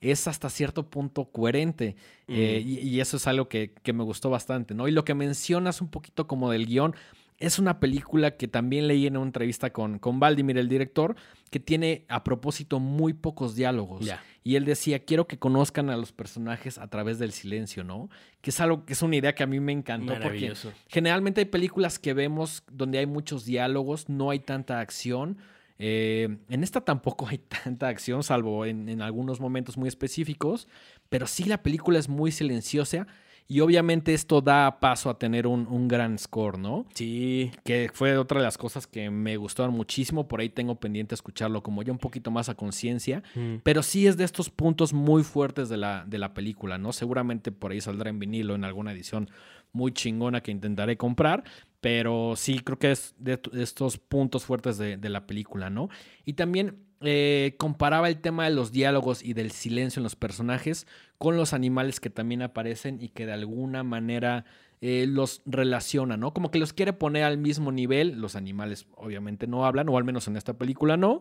es 0.00 0.26
hasta 0.26 0.48
cierto 0.48 0.88
punto 0.88 1.26
coherente 1.26 1.94
eh, 2.26 2.62
y, 2.64 3.00
eso 3.00 3.18
es 3.18 3.26
algo 3.26 3.48
que, 3.48 3.74
que, 3.82 3.92
me 3.92 4.02
gustó 4.02 4.30
bastante, 4.30 4.74
¿no? 4.74 4.88
Y 4.88 4.92
lo 4.92 5.04
que 5.04 5.14
mencionas 5.14 5.82
un 5.82 5.88
poquito 5.88 6.26
como 6.26 6.50
del 6.50 6.66
guion, 6.66 6.94
es 7.40 7.58
una 7.58 7.80
película 7.80 8.36
que 8.36 8.48
también 8.48 8.86
leí 8.86 9.06
en 9.06 9.16
una 9.16 9.26
entrevista 9.26 9.70
con, 9.70 9.98
con 9.98 10.20
Valdimir, 10.20 10.58
el 10.58 10.68
director, 10.68 11.16
que 11.50 11.58
tiene 11.58 12.04
a 12.08 12.22
propósito 12.22 12.78
muy 12.80 13.14
pocos 13.14 13.56
diálogos. 13.56 14.06
Y 14.44 14.56
él 14.56 14.66
decía, 14.66 15.04
quiero 15.04 15.26
que 15.26 15.38
conozcan 15.38 15.88
a 15.88 15.96
los 15.96 16.12
personajes 16.12 16.76
a 16.76 16.88
través 16.88 17.18
del 17.18 17.32
silencio, 17.32 17.82
¿no? 17.82 18.10
Que 18.42 18.50
es 18.50 18.60
algo 18.60 18.84
que 18.84 18.92
es 18.92 19.00
una 19.00 19.16
idea 19.16 19.34
que 19.34 19.42
a 19.42 19.46
mí 19.46 19.58
me 19.58 19.72
encantó. 19.72 20.14
Porque 20.20 20.52
generalmente 20.86 21.40
hay 21.40 21.46
películas 21.46 21.98
que 21.98 22.12
vemos 22.12 22.62
donde 22.70 22.98
hay 22.98 23.06
muchos 23.06 23.46
diálogos, 23.46 24.10
no 24.10 24.28
hay 24.30 24.40
tanta 24.40 24.80
acción. 24.80 25.38
Eh, 25.78 26.36
en 26.50 26.62
esta 26.62 26.82
tampoco 26.82 27.26
hay 27.30 27.38
tanta 27.38 27.88
acción, 27.88 28.22
salvo 28.22 28.66
en, 28.66 28.90
en 28.90 29.00
algunos 29.00 29.40
momentos 29.40 29.78
muy 29.78 29.88
específicos, 29.88 30.68
pero 31.08 31.26
sí 31.26 31.44
la 31.44 31.62
película 31.62 31.98
es 31.98 32.10
muy 32.10 32.32
silenciosa 32.32 33.06
y 33.50 33.58
obviamente 33.58 34.14
esto 34.14 34.40
da 34.40 34.78
paso 34.78 35.10
a 35.10 35.18
tener 35.18 35.48
un, 35.48 35.88
gran 35.88 36.16
score, 36.20 36.56
¿no? 36.56 36.86
Sí. 36.94 37.50
Que 37.64 37.90
fue 37.92 38.16
otra 38.16 38.38
de 38.38 38.44
las 38.44 38.56
cosas 38.56 38.86
que 38.86 39.10
me 39.10 39.36
gustaron 39.38 39.74
muchísimo. 39.74 40.28
Por 40.28 40.38
ahí 40.38 40.50
tengo 40.50 40.76
pendiente 40.76 41.16
escucharlo 41.16 41.60
como 41.60 41.82
ya 41.82 41.90
un 41.90 41.98
poquito 41.98 42.30
más 42.30 42.48
a 42.48 42.54
conciencia. 42.54 43.24
Mm. 43.34 43.56
Pero 43.64 43.82
sí 43.82 44.06
es 44.06 44.16
de 44.16 44.22
estos 44.22 44.50
puntos 44.50 44.92
muy 44.92 45.24
fuertes 45.24 45.68
de 45.68 45.78
la, 45.78 46.04
de 46.06 46.18
la 46.18 46.32
película, 46.32 46.78
¿no? 46.78 46.92
Seguramente 46.92 47.50
por 47.50 47.72
ahí 47.72 47.80
saldrá 47.80 48.08
en 48.08 48.20
vinilo 48.20 48.54
en 48.54 48.62
alguna 48.62 48.92
edición 48.92 49.28
muy 49.72 49.90
chingona 49.90 50.44
que 50.44 50.52
intentaré 50.52 50.96
comprar. 50.96 51.42
Pero 51.80 52.34
sí, 52.36 52.60
creo 52.60 52.78
que 52.78 52.92
es 52.92 53.16
de, 53.18 53.40
estos 53.54 53.98
puntos 53.98 54.44
fuertes 54.44 54.78
de, 54.78 54.96
de 54.96 55.08
la 55.08 55.26
película, 55.26 55.70
¿no? 55.70 55.88
Y 56.24 56.34
también 56.34 56.84
eh, 57.02 57.54
comparaba 57.56 58.08
el 58.08 58.20
tema 58.20 58.44
de 58.44 58.50
los 58.50 58.72
diálogos 58.72 59.24
y 59.24 59.32
del 59.32 59.52
silencio 59.52 60.00
en 60.00 60.04
los 60.04 60.16
personajes 60.16 60.86
con 61.16 61.36
los 61.36 61.52
animales 61.52 62.00
que 62.00 62.10
también 62.10 62.42
aparecen 62.42 62.98
y 63.00 63.08
que 63.08 63.26
de 63.26 63.32
alguna 63.32 63.82
manera 63.82 64.44
eh, 64.82 65.06
los 65.06 65.42
relaciona, 65.44 66.16
¿no? 66.16 66.32
Como 66.32 66.50
que 66.50 66.58
los 66.58 66.72
quiere 66.72 66.92
poner 66.92 67.24
al 67.24 67.36
mismo 67.36 67.72
nivel. 67.72 68.20
Los 68.20 68.36
animales 68.36 68.86
obviamente 68.96 69.46
no 69.46 69.66
hablan, 69.66 69.88
o 69.88 69.98
al 69.98 70.04
menos 70.04 70.26
en 70.28 70.36
esta 70.36 70.54
película 70.54 70.96
no. 70.96 71.20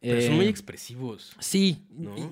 Pero 0.00 0.22
son 0.22 0.36
muy 0.36 0.46
eh, 0.46 0.50
expresivos. 0.50 1.34
Sí, 1.40 1.82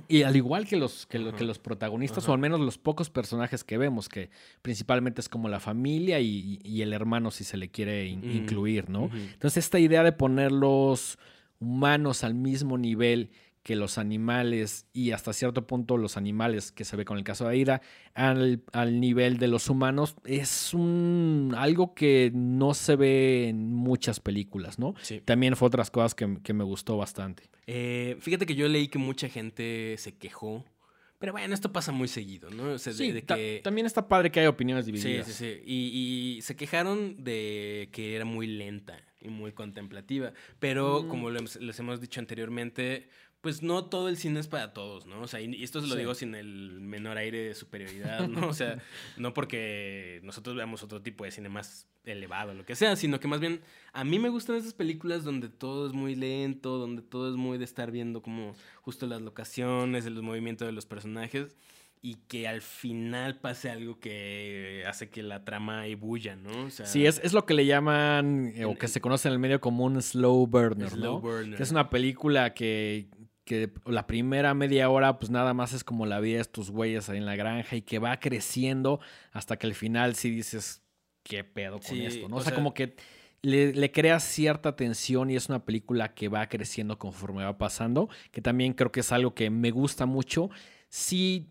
y, 0.09 0.23
al 0.23 0.37
igual 0.37 0.69
que 0.69 0.77
los, 0.77 1.07
que, 1.07 1.19
los 1.19 1.59
protagonistas, 1.59 2.29
o 2.29 2.33
al 2.33 2.39
menos 2.39 2.61
los 2.61 2.79
pocos 2.79 3.11
personajes 3.11 3.65
que 3.65 3.77
vemos, 3.77 4.09
que 4.09 4.31
principalmente 4.63 5.21
es 5.21 5.29
como 5.29 5.49
la 5.49 5.59
familia 5.59 6.21
y, 6.21 6.81
el 6.81 6.93
hermano, 6.93 7.31
si 7.31 7.43
se 7.43 7.57
le 7.57 7.69
quiere 7.69 8.07
incluir, 8.07 8.89
¿no? 8.89 9.11
Entonces, 9.13 9.65
esta 9.65 9.81
idea 9.81 10.05
de 10.05 10.13
ponerlos 10.13 11.19
humanos 11.61 12.25
al 12.25 12.35
mismo 12.35 12.79
nivel 12.79 13.31
que 13.67 13.75
los 13.75 13.99
animales 13.99 14.87
y 14.93 15.11
hasta 15.11 15.33
cierto 15.33 15.67
punto 15.67 15.97
los 15.97 16.17
animales 16.17 16.71
que 16.71 16.85
se 16.85 16.95
ve 16.95 17.05
con 17.05 17.19
el 17.19 17.25
caso 17.25 17.47
de 17.47 17.51
Aida 17.51 17.83
al, 18.15 18.63
al 18.73 19.01
nivel 19.01 19.39
de 19.39 19.49
los 19.49 19.69
humanos 19.69 20.15
es 20.25 20.73
un 20.73 21.53
algo 21.59 21.93
que 21.93 22.31
no 22.33 22.75
se 22.75 22.95
ve 22.95 23.49
en 23.49 23.73
muchas 23.73 24.21
películas, 24.21 24.79
¿no? 24.79 24.95
También 25.25 25.57
fue 25.57 25.67
otras 25.67 25.91
cosas 25.91 26.15
que, 26.15 26.55
me 26.55 26.63
gustó 26.63 26.97
bastante. 26.97 27.51
Eh, 27.67 28.17
fíjate 28.21 28.47
que 28.47 28.55
yo 28.55 28.69
leí 28.69 28.87
que 28.87 29.01
mucha 29.01 29.29
gente 29.29 29.97
se 29.99 30.17
quejó 30.17 30.65
pero 31.19 31.33
bueno, 31.33 31.55
esto 31.55 31.73
pasa 31.73 31.93
muy 31.93 32.09
seguido, 32.09 32.51
¿no? 32.51 32.79
sí, 32.79 33.23
también 33.63 33.87
está 33.87 34.09
padre 34.09 34.31
que 34.31 34.41
hay 34.41 34.47
opiniones 34.47 34.87
divididas. 34.87 35.27
Sí, 35.27 35.33
sí, 35.33 35.63
sí. 35.63 35.63
Y, 35.65 36.43
se 36.43 36.57
quejaron 36.57 37.25
de 37.25 37.89
que 37.93 38.15
era 38.15 38.25
muy 38.25 38.47
lenta 38.47 39.03
y 39.21 39.29
muy 39.29 39.53
contemplativa. 39.53 40.33
Pero 40.59 41.03
mm. 41.03 41.09
como 41.09 41.31
les 41.31 41.79
hemos 41.79 42.01
dicho 42.01 42.21
anteriormente, 42.21 43.09
pues 43.47 43.63
no 43.63 43.85
todo 43.85 44.09
el 44.09 44.17
cine 44.17 44.41
es 44.41 44.49
para 44.49 44.73
todos, 44.73 45.07
¿no? 45.07 45.21
O 45.21 45.29
sea, 45.29 45.41
y 45.41 45.63
esto 45.63 45.81
se 45.81 45.87
lo 45.87 45.95
digo 45.95 46.17
sin 46.17 46.35
el 46.35 46.81
menor 46.81 47.17
aire 47.17 47.45
de 47.45 47.55
superioridad, 47.55 48.27
¿no? 48.27 48.49
O 48.49 48.53
sea, 48.53 48.83
no 49.19 49.35
porque 49.35 50.19
nosotros 50.25 50.57
veamos 50.57 50.83
otro 50.83 51.01
tipo 51.01 51.23
de 51.23 51.31
cine 51.31 51.49
más 51.49 51.87
elevado, 52.05 52.55
lo 52.55 52.67
que 52.67 52.75
sea, 52.75 52.97
sino 52.97 53.21
que 53.21 53.29
más 53.29 53.39
bien 53.39 53.61
a 53.93 54.03
mí 54.03 54.19
me 54.19 54.31
gustan 54.31 54.57
esas 54.57 54.75
películas 54.75 55.23
donde 55.23 55.49
todo 55.49 55.87
es 55.87 55.93
muy 55.93 56.17
lento, 56.17 56.77
donde 56.77 57.03
todo 57.03 57.31
es 57.31 57.37
muy 57.37 57.57
de 57.57 57.65
estar 57.65 57.93
viendo 57.93 58.21
como 58.21 58.57
justo 58.83 59.07
las 59.07 59.23
locaciones, 59.23 60.05
los 60.07 60.25
movimientos 60.25 60.67
de 60.67 60.73
los 60.73 60.87
personajes 60.87 61.55
y 62.03 62.17
que 62.29 62.47
al 62.47 62.61
final 62.61 63.37
pase 63.37 63.69
algo 63.69 63.99
que 63.99 64.85
hace 64.87 65.09
que 65.09 65.25
la 65.25 65.45
trama 65.45 65.89
ebulla, 65.89 66.37
¿no? 66.37 66.67
O 66.67 66.71
sea, 66.71 66.87
sí, 66.87 67.05
es, 67.05 67.21
es, 67.25 67.33
lo 67.33 67.47
que 67.47 67.55
le 67.55 67.67
llaman, 67.67 68.53
eh, 68.55 68.65
o 68.65 68.77
que 68.77 68.87
se 68.87 69.01
conoce 69.01 69.27
en 69.27 69.33
el 69.33 69.41
medio 69.41 69.61
como 69.61 69.85
un 69.85 70.01
slow 70.01 70.47
burner, 70.47 70.91
slow 70.91 71.21
Burner. 71.21 71.57
Que 71.57 71.63
es 71.65 71.71
una 71.73 71.91
película 71.91 72.55
que 72.55 73.09
que 73.47 73.71
la 73.87 74.09
primera 74.09 74.55
media 74.55 74.91
hora 74.91 75.19
pues 75.19 75.31
nada 75.31 75.55
más 75.55 75.73
es 75.73 75.85
como 75.85 76.05
la 76.05 76.19
vida 76.19 76.37
de 76.37 76.43
estos 76.43 76.71
güeyes 76.71 77.09
ahí 77.09 77.19
en 77.19 77.27
la 77.27 77.37
granja 77.37 77.77
y 77.77 77.83
que 77.83 78.01
va 78.01 78.19
creciendo 78.19 79.01
hasta 79.31 79.57
que 79.57 79.69
al 79.69 79.75
final 79.75 80.17
sí 80.17 80.31
dices, 80.31 80.83
¿qué 81.23 81.45
pedo 81.45 81.79
con 81.79 81.97
esto? 81.97 82.29
¿no? 82.29 82.37
O, 82.37 82.41
sea, 82.41 82.55
como 82.55 82.75
que 82.75 82.97
le, 83.43 83.73
le 83.73 83.93
creas 83.93 84.25
cierta 84.25 84.75
tensión 84.75 85.31
y 85.31 85.37
es 85.37 85.49
una 85.49 85.65
película 85.65 86.13
que 86.13 86.29
va 86.29 86.49
creciendo 86.49 86.99
conforme 86.99 87.45
va 87.45 87.57
pasando, 87.57 88.09
que 88.33 88.43
también 88.43 88.75
creo 88.75 88.91
que 88.91 89.01
es 89.01 89.13
algo 89.13 89.33
que 89.33 89.49
me 89.49 89.71
gusta 89.71 90.07
mucho. 90.07 90.51
Sí, 90.89 91.49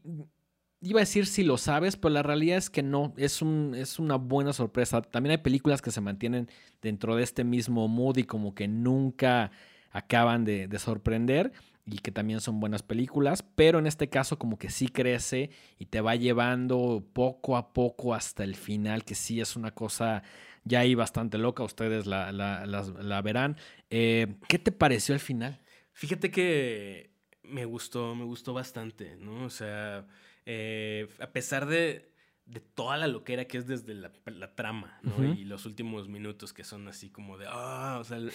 iba 0.81 0.99
a 0.99 1.07
decir 1.07 1.27
si 1.27 1.43
lo 1.43 1.57
sabes, 1.57 1.95
pero 1.95 2.13
la 2.13 2.23
realidad 2.23 2.57
es 2.57 2.69
que 2.69 2.83
no, 2.83 3.13
es, 3.15 3.41
un, 3.41 3.73
es 3.73 3.99
una 3.99 4.17
buena 4.17 4.51
sorpresa. 4.51 5.01
También 5.01 5.31
hay 5.31 5.37
películas 5.37 5.81
que 5.81 5.91
se 5.91 6.01
mantienen 6.01 6.49
dentro 6.81 7.15
de 7.15 7.23
este 7.23 7.45
mismo 7.45 7.87
mood 7.87 8.17
y 8.17 8.25
como 8.25 8.53
que 8.53 8.67
nunca 8.67 9.51
acaban 9.91 10.43
de, 10.43 10.67
de 10.67 10.77
sorprender 10.77 11.53
y 11.85 11.99
que 11.99 12.11
también 12.11 12.41
son 12.41 12.59
buenas 12.59 12.81
películas, 12.81 13.43
pero 13.55 13.79
en 13.79 13.87
este 13.87 14.09
caso 14.09 14.39
como 14.39 14.57
que 14.57 14.69
sí 14.69 14.87
crece 14.87 15.51
y 15.77 15.85
te 15.85 16.01
va 16.01 16.15
llevando 16.15 17.05
poco 17.13 17.57
a 17.57 17.73
poco 17.73 18.13
hasta 18.13 18.43
el 18.43 18.55
final, 18.55 19.03
que 19.03 19.15
sí 19.15 19.39
es 19.39 19.55
una 19.55 19.71
cosa 19.71 20.23
ya 20.63 20.79
ahí 20.79 20.95
bastante 20.95 21.37
loca, 21.37 21.63
ustedes 21.63 22.07
la, 22.07 22.31
la, 22.31 23.21
verán. 23.21 23.57
Eh, 23.91 24.35
¿Qué 24.47 24.57
te 24.57 24.71
pareció 24.71 25.13
el 25.13 25.21
final? 25.21 25.61
Fíjate 25.93 26.31
que 26.31 27.11
me 27.43 27.65
gustó, 27.65 28.15
me 28.15 28.25
gustó 28.25 28.53
bastante, 28.53 29.15
¿no? 29.17 29.45
O 29.45 29.49
sea, 29.51 30.07
eh, 30.47 31.07
a 31.19 31.31
pesar 31.31 31.67
de 31.67 32.14
de 32.45 32.59
toda 32.59 32.95
la 32.97 33.07
loquera 33.07 33.45
que 33.45 33.57
es 33.57 33.65
desde 33.65 33.95
la, 33.95 34.11
trama, 34.53 34.99
¿no? 35.01 35.33
Y 35.33 35.45
los 35.45 35.65
últimos 35.65 36.07
minutos 36.07 36.53
que 36.53 36.63
son 36.63 36.87
así 36.87 37.09
como 37.09 37.39
de, 37.39 37.47
ah, 37.49 37.97
o 37.99 38.03
sea, 38.03 38.17
el, 38.17 38.31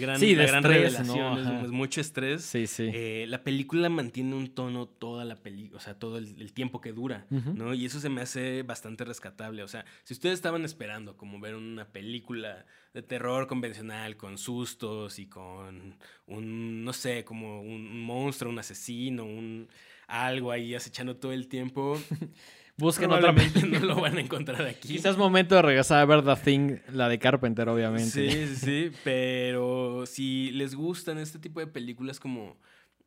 gran, 0.00 0.20
la 0.20 0.46
gran 0.46 0.64
revelación, 0.64 1.64
es, 1.64 1.70
mucho 1.70 2.00
estrés. 2.00 2.42
Sí, 2.42 2.66
sí. 2.66 2.90
Eh, 2.92 3.26
la 3.28 3.44
película 3.44 3.88
mantiene 3.88 4.34
un 4.34 4.48
tono 4.48 4.86
toda 4.86 5.24
la 5.24 5.36
película, 5.36 5.76
o 5.76 5.80
sea, 5.80 5.96
todo 5.96 6.18
el, 6.18 6.52
tiempo 6.52 6.80
que 6.80 6.92
dura, 6.92 7.26
¿no? 7.30 7.74
Y 7.74 7.84
eso 7.86 8.00
se 8.00 8.08
me 8.08 8.22
hace 8.22 8.64
bastante 8.64 9.04
rescatable. 9.04 9.62
O 9.62 9.68
sea, 9.68 9.84
si 10.02 10.14
ustedes 10.14 10.34
estaban 10.34 10.64
esperando 10.64 11.16
como 11.16 11.38
ver 11.38 11.54
una 11.54 11.86
película 11.86 12.66
de 12.92 13.02
terror 13.02 13.46
convencional 13.46 14.16
con 14.16 14.36
sustos 14.36 15.20
y 15.20 15.26
con 15.26 15.96
un, 16.26 16.84
no 16.84 16.92
sé, 16.92 17.24
como 17.24 17.62
un 17.62 18.02
monstruo, 18.02 18.52
un 18.52 18.58
asesino, 18.58 19.24
un 19.24 19.68
algo 20.08 20.50
ahí 20.50 20.74
acechando 20.74 21.16
todo 21.16 21.32
el 21.32 21.46
tiempo. 21.46 22.00
Busquen 22.76 23.10
otra 23.12 23.32
no 23.32 23.78
lo 23.80 24.00
van 24.00 24.18
a 24.18 24.20
encontrar 24.20 24.62
aquí. 24.62 24.88
Quizás 24.88 25.12
es 25.12 25.16
momento 25.16 25.54
de 25.54 25.62
regresar 25.62 26.00
a 26.00 26.04
ver 26.06 26.24
The 26.24 26.36
Thing, 26.36 26.78
la 26.92 27.08
de 27.08 27.18
Carpenter, 27.18 27.68
obviamente. 27.68 28.10
Sí, 28.10 28.46
sí, 28.48 28.56
sí. 28.56 28.90
Pero 29.04 30.06
si 30.06 30.50
les 30.52 30.74
gustan 30.74 31.18
este 31.18 31.38
tipo 31.38 31.60
de 31.60 31.68
películas 31.68 32.18
como 32.18 32.56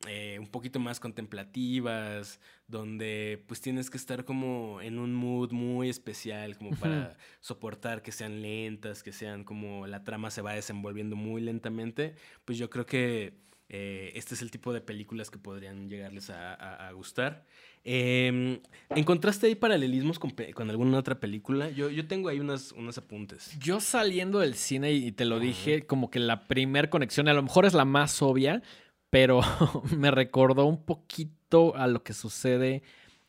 eh, 0.07 0.37
un 0.39 0.47
poquito 0.47 0.79
más 0.79 0.99
contemplativas, 0.99 2.39
donde 2.67 3.43
pues 3.47 3.59
tienes 3.59 3.89
que 3.89 3.97
estar 3.97 4.25
como 4.25 4.79
en 4.79 4.99
un 4.99 5.13
mood 5.13 5.51
muy 5.51 5.89
especial, 5.89 6.55
como 6.55 6.69
para 6.77 7.17
soportar 7.41 8.03
que 8.03 8.11
sean 8.11 8.41
lentas, 8.41 9.01
que 9.01 9.11
sean 9.11 9.43
como 9.43 9.87
la 9.87 10.03
trama 10.03 10.29
se 10.29 10.41
va 10.41 10.53
desenvolviendo 10.53 11.15
muy 11.15 11.41
lentamente, 11.41 12.13
pues 12.45 12.57
yo 12.57 12.69
creo 12.69 12.85
que 12.85 13.33
eh, 13.69 14.11
este 14.15 14.33
es 14.33 14.41
el 14.41 14.49
tipo 14.49 14.71
de 14.71 14.79
películas 14.79 15.29
que 15.29 15.37
podrían 15.37 15.89
llegarles 15.89 16.29
a, 16.29 16.89
gustar. 16.93 17.45
Em, 17.83 18.59
¿Encontraste 18.89 19.47
ahí 19.47 19.55
paralelismos 19.55 20.19
con, 20.19 20.33
alguna 20.69 20.97
otra 20.97 21.19
película? 21.19 21.69
Yo, 21.69 21.89
yo 21.89 22.07
tengo 22.07 22.29
ahí 22.29 22.39
unas, 22.39 22.71
unos 22.71 22.97
apuntes. 22.97 23.57
Yo 23.59 23.79
saliendo 23.79 24.39
del 24.39 24.55
cine, 24.55 24.93
y 24.93 25.11
te 25.11 25.25
lo 25.25 25.39
dije, 25.39 25.85
como 25.85 26.09
que 26.09 26.19
la 26.19 26.47
primer 26.47 26.89
conexión, 26.89 27.27
a 27.27 27.33
lo 27.33 27.43
mejor 27.43 27.65
es 27.65 27.73
la 27.73 27.85
más 27.85 28.21
obvia, 28.21 28.61
pero 29.09 29.41
me 29.97 30.11
recordó 30.11 30.65
un 30.65 30.83
poquito 30.83 31.75
a 31.75 31.87
lo 31.87 32.03
que 32.03 32.13
sucede 32.13 32.83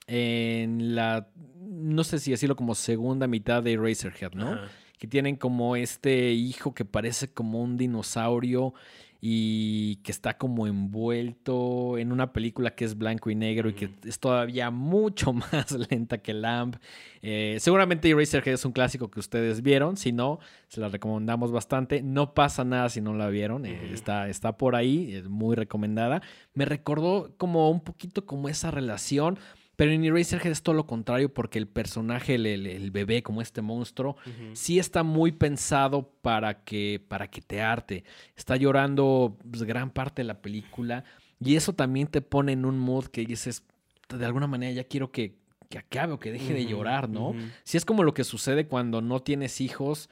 en 0.07 0.95
la, 0.95 1.29
no 1.57 2.05
sé 2.05 2.19
si 2.19 2.31
decirlo 2.31 2.57
como 2.57 2.75
segunda 2.75 3.27
mitad 3.27 3.63
de 3.63 3.73
Eraserhead, 3.73 4.33
¿no? 4.33 4.59
Que 4.99 5.07
tienen 5.07 5.37
como 5.37 5.77
este 5.77 6.33
hijo 6.33 6.75
que 6.75 6.85
parece 6.85 7.29
como 7.29 7.63
un 7.63 7.77
dinosaurio 7.77 8.75
y 9.21 9.97
que 9.97 10.13
está 10.13 10.39
como 10.39 10.67
envuelto 10.69 11.99
en 11.99 12.13
una 12.13 12.33
película 12.33 12.75
que 12.77 12.85
es 12.85 12.97
blanco 12.97 13.31
y 13.31 13.35
negro 13.35 13.69
y 13.69 13.73
que 13.75 13.91
es 14.05 14.21
todavía 14.21 14.71
mucho 14.71 15.33
más 15.33 15.73
lenta 15.91 16.19
que 16.19 16.33
Lamb. 16.35 16.77
Eh, 17.21 17.57
seguramente 17.59 18.09
Eraserhead 18.09 18.55
es 18.55 18.65
un 18.65 18.73
clásico 18.73 19.11
que 19.11 19.19
ustedes 19.19 19.63
vieron, 19.63 19.97
si 19.97 20.13
no, 20.13 20.39
se 20.69 20.81
la 20.81 20.89
recomendamos 20.89 21.51
bastante. 21.51 22.01
No 22.01 22.33
pasa 22.33 22.65
nada 22.65 22.89
si 22.91 23.01
no 23.01 23.13
la 23.13 23.29
vieron, 23.29 23.67
eh, 23.67 23.91
está, 23.93 24.29
está 24.29 24.57
por 24.57 24.77
ahí, 24.77 25.15
es 25.15 25.29
muy 25.29 25.57
recomendada. 25.57 26.23
Me 26.55 26.65
recordó 26.65 27.35
como 27.39 27.71
un 27.71 27.81
poquito 27.81 28.25
como 28.25 28.49
esa 28.49 28.71
relación. 28.71 29.39
Pero 29.79 29.93
en 29.93 30.05
Eraserhead 30.05 30.51
es 30.51 30.63
todo 30.65 30.75
lo 30.75 30.89
contrario 30.89 31.33
porque 31.33 31.57
el 31.61 31.69
personaje, 31.69 32.35
el, 32.35 32.47
el- 32.47 32.67
el 32.67 32.91
bebé, 32.91 33.23
como 33.23 33.41
este 33.41 33.63
monstruo, 33.63 34.17
sí 34.57 34.81
está 34.81 35.05
muy 35.05 35.31
pensado 35.31 36.11
para 36.21 36.65
que, 36.65 37.01
para 37.07 37.29
que 37.31 37.41
te 37.41 37.61
arte. 37.63 38.03
Está 38.37 38.57
llorando 38.57 39.39
pues, 39.49 39.63
gran 39.63 39.91
parte 39.91 40.23
de 40.23 40.27
la 40.27 40.43
película 40.43 41.05
y 41.39 41.55
eso 41.55 41.75
también 41.75 42.09
te 42.09 42.21
pone 42.23 42.53
en 42.53 42.65
un 42.65 42.77
mood 42.77 43.05
que 43.07 43.25
dices, 43.25 43.63
de 44.09 44.25
alguna 44.27 44.49
manera 44.49 44.73
ya 44.73 44.83
quiero 44.83 45.13
que, 45.13 45.37
que 45.69 45.79
acabe 45.79 46.13
o 46.15 46.19
que 46.19 46.33
deje 46.33 46.55
de 46.55 46.67
llorar, 46.67 47.09
¿no? 47.09 47.35
Si 47.63 47.77
es 47.77 47.85
como 47.85 48.03
lo 48.03 48.15
que 48.15 48.25
sucede 48.25 48.67
cuando 48.67 49.01
no 49.01 49.21
tienes 49.21 49.61
hijos 49.61 50.11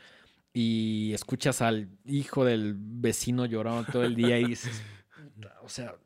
y 0.54 1.12
escuchas 1.12 1.60
al 1.60 1.88
hijo 2.04 2.44
del 2.44 2.74
vecino 2.78 3.46
llorando 3.46 3.84
todo 3.90 4.04
el 4.04 4.14
día 4.14 4.38
y 4.38 4.44
dices, 4.46 4.80
o 5.62 5.68
sea, 5.68 5.96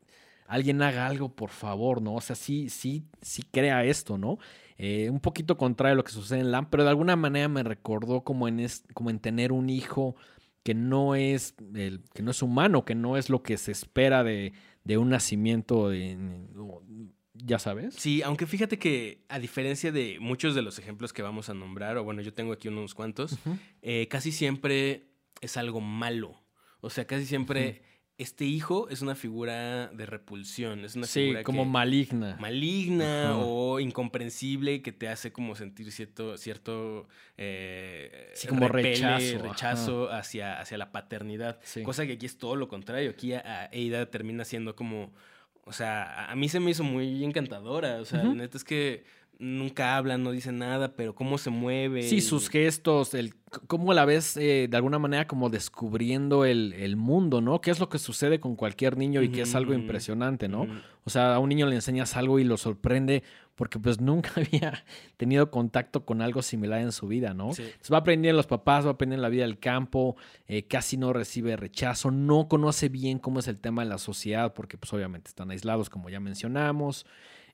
alguien 0.51 0.81
haga 0.81 1.07
algo, 1.07 1.35
por 1.35 1.49
favor, 1.49 2.01
¿no? 2.01 2.15
O 2.15 2.21
sea, 2.21 2.35
sí, 2.35 2.69
sí, 2.69 3.05
sí 3.21 3.41
crea 3.43 3.83
esto, 3.85 4.17
¿no? 4.17 4.37
Eh, 4.77 5.09
un 5.09 5.19
poquito 5.19 5.57
contrario 5.57 5.93
a 5.93 5.95
lo 5.95 6.03
que 6.03 6.11
sucede 6.11 6.39
en 6.39 6.51
LAM, 6.51 6.69
pero 6.69 6.83
de 6.83 6.89
alguna 6.89 7.15
manera 7.15 7.47
me 7.47 7.63
recordó 7.63 8.23
como 8.23 8.47
en, 8.47 8.59
es- 8.59 8.83
como 8.93 9.09
en 9.09 9.19
tener 9.19 9.51
un 9.51 9.69
hijo 9.69 10.15
que 10.63 10.73
no 10.73 11.15
es 11.15 11.55
el, 11.73 12.01
que 12.13 12.21
no 12.21 12.31
es 12.31 12.41
humano, 12.41 12.83
que 12.85 12.95
no 12.95 13.17
es 13.17 13.29
lo 13.29 13.41
que 13.43 13.57
se 13.57 13.71
espera 13.71 14.23
de, 14.23 14.53
de 14.83 14.97
un 14.97 15.09
nacimiento, 15.09 15.89
de- 15.89 16.17
ya 17.33 17.57
sabes. 17.59 17.95
Sí, 17.95 18.21
aunque 18.23 18.45
fíjate 18.45 18.77
que 18.77 19.23
a 19.29 19.39
diferencia 19.39 19.91
de 19.91 20.17
muchos 20.19 20.53
de 20.53 20.61
los 20.61 20.77
ejemplos 20.79 21.13
que 21.13 21.21
vamos 21.21 21.49
a 21.49 21.53
nombrar, 21.53 21.97
o 21.97 22.03
bueno, 22.03 22.21
yo 22.21 22.33
tengo 22.33 22.51
aquí 22.53 22.67
unos 22.67 22.93
cuantos, 22.93 23.37
eh, 23.81 24.07
casi 24.09 24.31
siempre 24.31 25.07
es 25.41 25.57
algo 25.57 25.79
malo. 25.81 26.35
O 26.81 26.89
sea, 26.89 27.05
casi 27.05 27.25
siempre 27.25 27.81
este 28.21 28.45
hijo 28.45 28.87
es 28.89 29.01
una 29.01 29.15
figura 29.15 29.87
de 29.87 30.05
repulsión, 30.05 30.85
es 30.85 30.95
una 30.95 31.07
Sí, 31.07 31.21
figura 31.21 31.43
como 31.43 31.63
que- 31.63 31.69
maligna. 31.69 32.37
maligna 32.39 33.35
o 33.37 33.79
incomprensible 33.79 34.81
que 34.81 34.91
te 34.91 35.07
hace 35.09 35.31
como 35.31 35.55
sentir 35.55 35.91
cierto, 35.91 36.37
cierto 36.37 37.07
eh, 37.37 38.31
Sí, 38.35 38.47
como 38.47 38.67
repele, 38.67 38.89
rechazo, 38.95 39.39
rechazo 39.43 40.11
hacia, 40.11 40.59
hacia 40.59 40.77
la 40.77 40.91
paternidad. 40.91 41.59
Sí. 41.63 41.83
Cosa 41.83 42.05
que 42.05 42.13
aquí 42.13 42.25
es 42.25 42.37
todo 42.37 42.55
lo 42.55 42.67
contrario. 42.67 43.09
Aquí 43.11 43.33
a, 43.33 43.39
a 43.39 43.65
Ada 43.65 44.05
termina 44.09 44.45
siendo 44.45 44.75
como. 44.75 45.11
O 45.63 45.73
sea, 45.73 46.03
a, 46.03 46.31
a 46.31 46.35
mí 46.35 46.49
se 46.49 46.59
me 46.59 46.71
hizo 46.71 46.83
muy 46.83 47.23
encantadora. 47.23 47.97
O 48.01 48.05
sea, 48.05 48.19
Ujú. 48.19 48.29
la 48.29 48.35
neta 48.35 48.57
es 48.57 48.63
que 48.63 49.03
nunca 49.39 49.97
habla, 49.97 50.17
no 50.17 50.31
dice 50.31 50.51
nada, 50.51 50.95
pero 50.95 51.15
cómo 51.15 51.37
se 51.37 51.49
mueve. 51.49 52.03
Sí, 52.03 52.21
sus 52.21 52.49
gestos, 52.49 53.13
el, 53.13 53.33
cómo 53.67 53.93
la 53.93 54.05
ves 54.05 54.37
eh, 54.37 54.67
de 54.69 54.77
alguna 54.77 54.99
manera 54.99 55.27
como 55.27 55.49
descubriendo 55.49 56.45
el, 56.45 56.73
el 56.73 56.95
mundo, 56.95 57.41
¿no? 57.41 57.59
¿Qué 57.59 57.71
es 57.71 57.79
lo 57.79 57.89
que 57.89 57.97
sucede 57.97 58.39
con 58.39 58.55
cualquier 58.55 58.97
niño 58.97 59.21
y 59.21 59.29
que 59.29 59.41
es 59.41 59.55
algo 59.55 59.73
impresionante, 59.73 60.47
¿no? 60.47 60.67
O 61.03 61.09
sea, 61.09 61.35
a 61.35 61.39
un 61.39 61.49
niño 61.49 61.65
le 61.65 61.75
enseñas 61.75 62.15
algo 62.15 62.37
y 62.39 62.43
lo 62.43 62.57
sorprende 62.57 63.23
porque 63.55 63.79
pues 63.79 63.99
nunca 64.01 64.31
había 64.35 64.83
tenido 65.17 65.51
contacto 65.51 66.05
con 66.05 66.21
algo 66.21 66.41
similar 66.41 66.81
en 66.81 66.91
su 66.91 67.07
vida, 67.07 67.33
¿no? 67.33 67.53
Sí. 67.53 67.63
Entonces, 67.63 67.91
va 67.91 67.97
aprendiendo 67.97 68.37
los 68.37 68.47
papás, 68.47 68.85
va 68.85 68.91
aprendiendo 68.91 69.23
la 69.23 69.29
vida 69.29 69.43
del 69.43 69.59
campo, 69.59 70.15
eh, 70.47 70.63
casi 70.67 70.97
no 70.97 71.13
recibe 71.13 71.55
rechazo, 71.55 72.11
no 72.11 72.47
conoce 72.47 72.89
bien 72.89 73.19
cómo 73.19 73.39
es 73.39 73.47
el 73.47 73.59
tema 73.59 73.83
de 73.83 73.89
la 73.89 73.97
sociedad 73.97 74.53
porque 74.53 74.77
pues 74.77 74.93
obviamente 74.93 75.29
están 75.29 75.51
aislados 75.51 75.89
como 75.89 76.09
ya 76.09 76.19
mencionamos. 76.19 77.05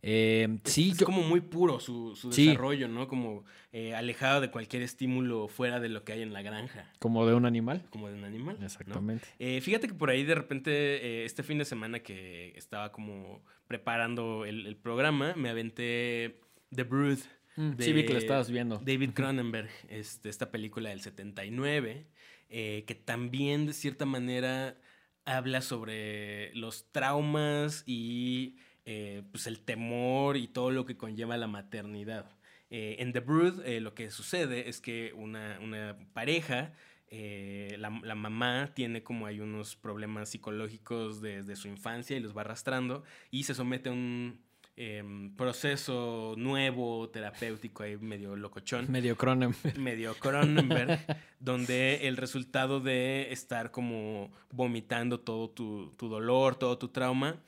Eh, 0.01 0.47
Es- 0.63 0.71
sí, 0.73 0.91
es 0.91 0.97
yo- 0.99 1.05
como 1.05 1.23
muy 1.23 1.41
puro 1.41 1.79
su, 1.79 2.15
su 2.15 2.31
Sí. 2.31 2.47
desarrollo, 2.47 2.87
¿no? 2.87 3.07
Como 3.07 3.43
eh, 3.71 3.93
alejado 3.93 4.41
de 4.41 4.49
cualquier 4.49 4.81
estímulo 4.81 5.47
fuera 5.47 5.79
de 5.79 5.89
lo 5.89 6.03
que 6.03 6.13
hay 6.13 6.21
en 6.21 6.33
la 6.33 6.41
granja, 6.41 6.91
como 6.99 7.25
de 7.27 7.33
un 7.35 7.45
animal. 7.45 7.85
como 7.89 8.07
de 8.07 8.15
un 8.15 8.23
animal. 8.23 8.57
¿no? 8.59 8.65
Exactamente. 8.65 9.27
Eh, 9.39 9.61
fíjate 9.61 9.87
que 9.87 9.93
por 9.93 10.09
ahí 10.09 10.23
de 10.23 10.35
repente, 10.35 10.71
eh, 10.71 11.25
este 11.25 11.43
fin 11.43 11.57
de 11.57 11.65
semana 11.65 11.99
que 11.99 12.53
estaba 12.55 12.91
como 12.91 13.43
preparando 13.67 14.45
el, 14.45 14.65
el 14.65 14.75
programa, 14.77 15.33
me 15.35 15.49
aventé 15.49 16.39
The 16.73 16.83
Brood. 16.83 17.19
Mm, 17.55 17.71
de 17.71 17.83
sí, 17.83 17.91
vi 17.93 18.05
que 18.05 18.13
lo 18.13 18.19
estabas 18.19 18.49
viendo. 18.49 18.77
David 18.83 19.11
Cronenberg, 19.13 19.69
este, 19.89 20.29
esta 20.29 20.51
película 20.51 20.89
del 20.89 21.01
79, 21.01 22.07
eh, 22.49 22.83
que 22.87 22.95
también 22.95 23.65
de 23.65 23.73
cierta 23.73 24.05
manera 24.05 24.77
habla 25.25 25.61
sobre 25.61 26.53
los 26.55 26.85
traumas 26.91 27.83
y 27.85 28.55
eh, 28.89 29.21
pues 29.31 29.47
el 29.47 29.59
temor 29.59 30.37
y 30.37 30.47
todo 30.47 30.71
lo 30.71 30.85
que 30.85 30.95
conlleva 30.95 31.35
la 31.35 31.47
maternidad. 31.47 32.31
Eh, 32.69 32.95
en 32.99 33.11
The 33.11 33.19
Brood 33.19 33.65
eh, 33.65 33.81
lo 33.81 33.93
que 33.93 34.09
sucede 34.11 34.69
es 34.69 34.79
que 34.79 35.11
una, 35.13 35.59
una 35.61 35.97
pareja, 36.13 36.73
eh, 37.09 37.75
la, 37.79 37.89
la 38.01 38.15
mamá 38.15 38.71
tiene 38.73 39.03
como 39.03 39.25
hay 39.25 39.41
unos 39.41 39.75
problemas 39.75 40.29
psicológicos 40.29 41.21
desde 41.21 41.57
su 41.57 41.67
infancia 41.67 42.15
y 42.15 42.21
los 42.21 42.35
va 42.35 42.41
arrastrando 42.41 43.03
y 43.29 43.43
se 43.43 43.53
somete 43.53 43.89
a 43.89 43.91
un 43.91 44.39
em, 44.77 45.35
proceso 45.35 46.35
nuevo, 46.37 47.09
terapéutico, 47.09 47.83
ahí 47.83 47.97
medio 47.97 48.37
locochón 48.37 48.89
Medio 48.89 49.17
Cronenberg. 49.17 49.77
medio 49.77 50.13
Cronenberg, 50.15 50.99
donde 51.41 52.07
el 52.07 52.15
resultado 52.15 52.79
de 52.79 53.33
estar 53.33 53.71
como 53.71 54.31
vomitando 54.49 55.19
todo 55.19 55.49
tu, 55.49 55.93
tu 55.97 56.07
dolor, 56.07 56.55
todo 56.55 56.77
tu 56.77 56.87
trauma, 56.87 57.41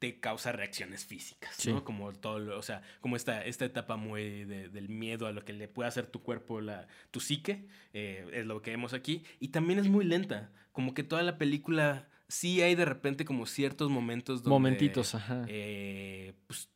te 0.00 0.18
causa 0.18 0.50
reacciones 0.50 1.04
físicas, 1.04 1.54
Sí. 1.56 1.72
¿no? 1.72 1.84
Como 1.84 2.12
todo, 2.12 2.38
lo- 2.40 2.58
o 2.58 2.62
sea, 2.62 2.82
como 3.00 3.14
esta, 3.16 3.44
esta 3.44 3.64
etapa 3.66 3.96
muy 3.96 4.44
de- 4.46 4.68
del 4.70 4.88
miedo 4.88 5.26
a 5.28 5.32
lo 5.32 5.44
que 5.44 5.52
le 5.52 5.68
puede 5.68 5.88
hacer 5.88 6.06
tu 6.06 6.22
cuerpo, 6.22 6.60
la, 6.60 6.88
tu 7.12 7.20
psique, 7.20 7.68
eh, 7.92 8.26
es 8.32 8.46
lo 8.46 8.62
que 8.62 8.70
vemos 8.72 8.94
aquí. 8.94 9.22
Y 9.38 9.48
también 9.48 9.78
es 9.78 9.86
muy 9.88 10.04
lenta, 10.04 10.50
como 10.72 10.94
que 10.94 11.02
toda 11.04 11.22
la 11.22 11.36
película, 11.38 12.08
sí 12.28 12.62
hay 12.62 12.74
de 12.74 12.86
repente 12.86 13.24
como 13.26 13.44
ciertos 13.46 13.90
momentos 13.90 14.42
donde... 14.42 14.50
Momentitos, 14.50 15.14
ajá. 15.14 15.44
eh, 15.48 16.32
pues, 16.46 16.70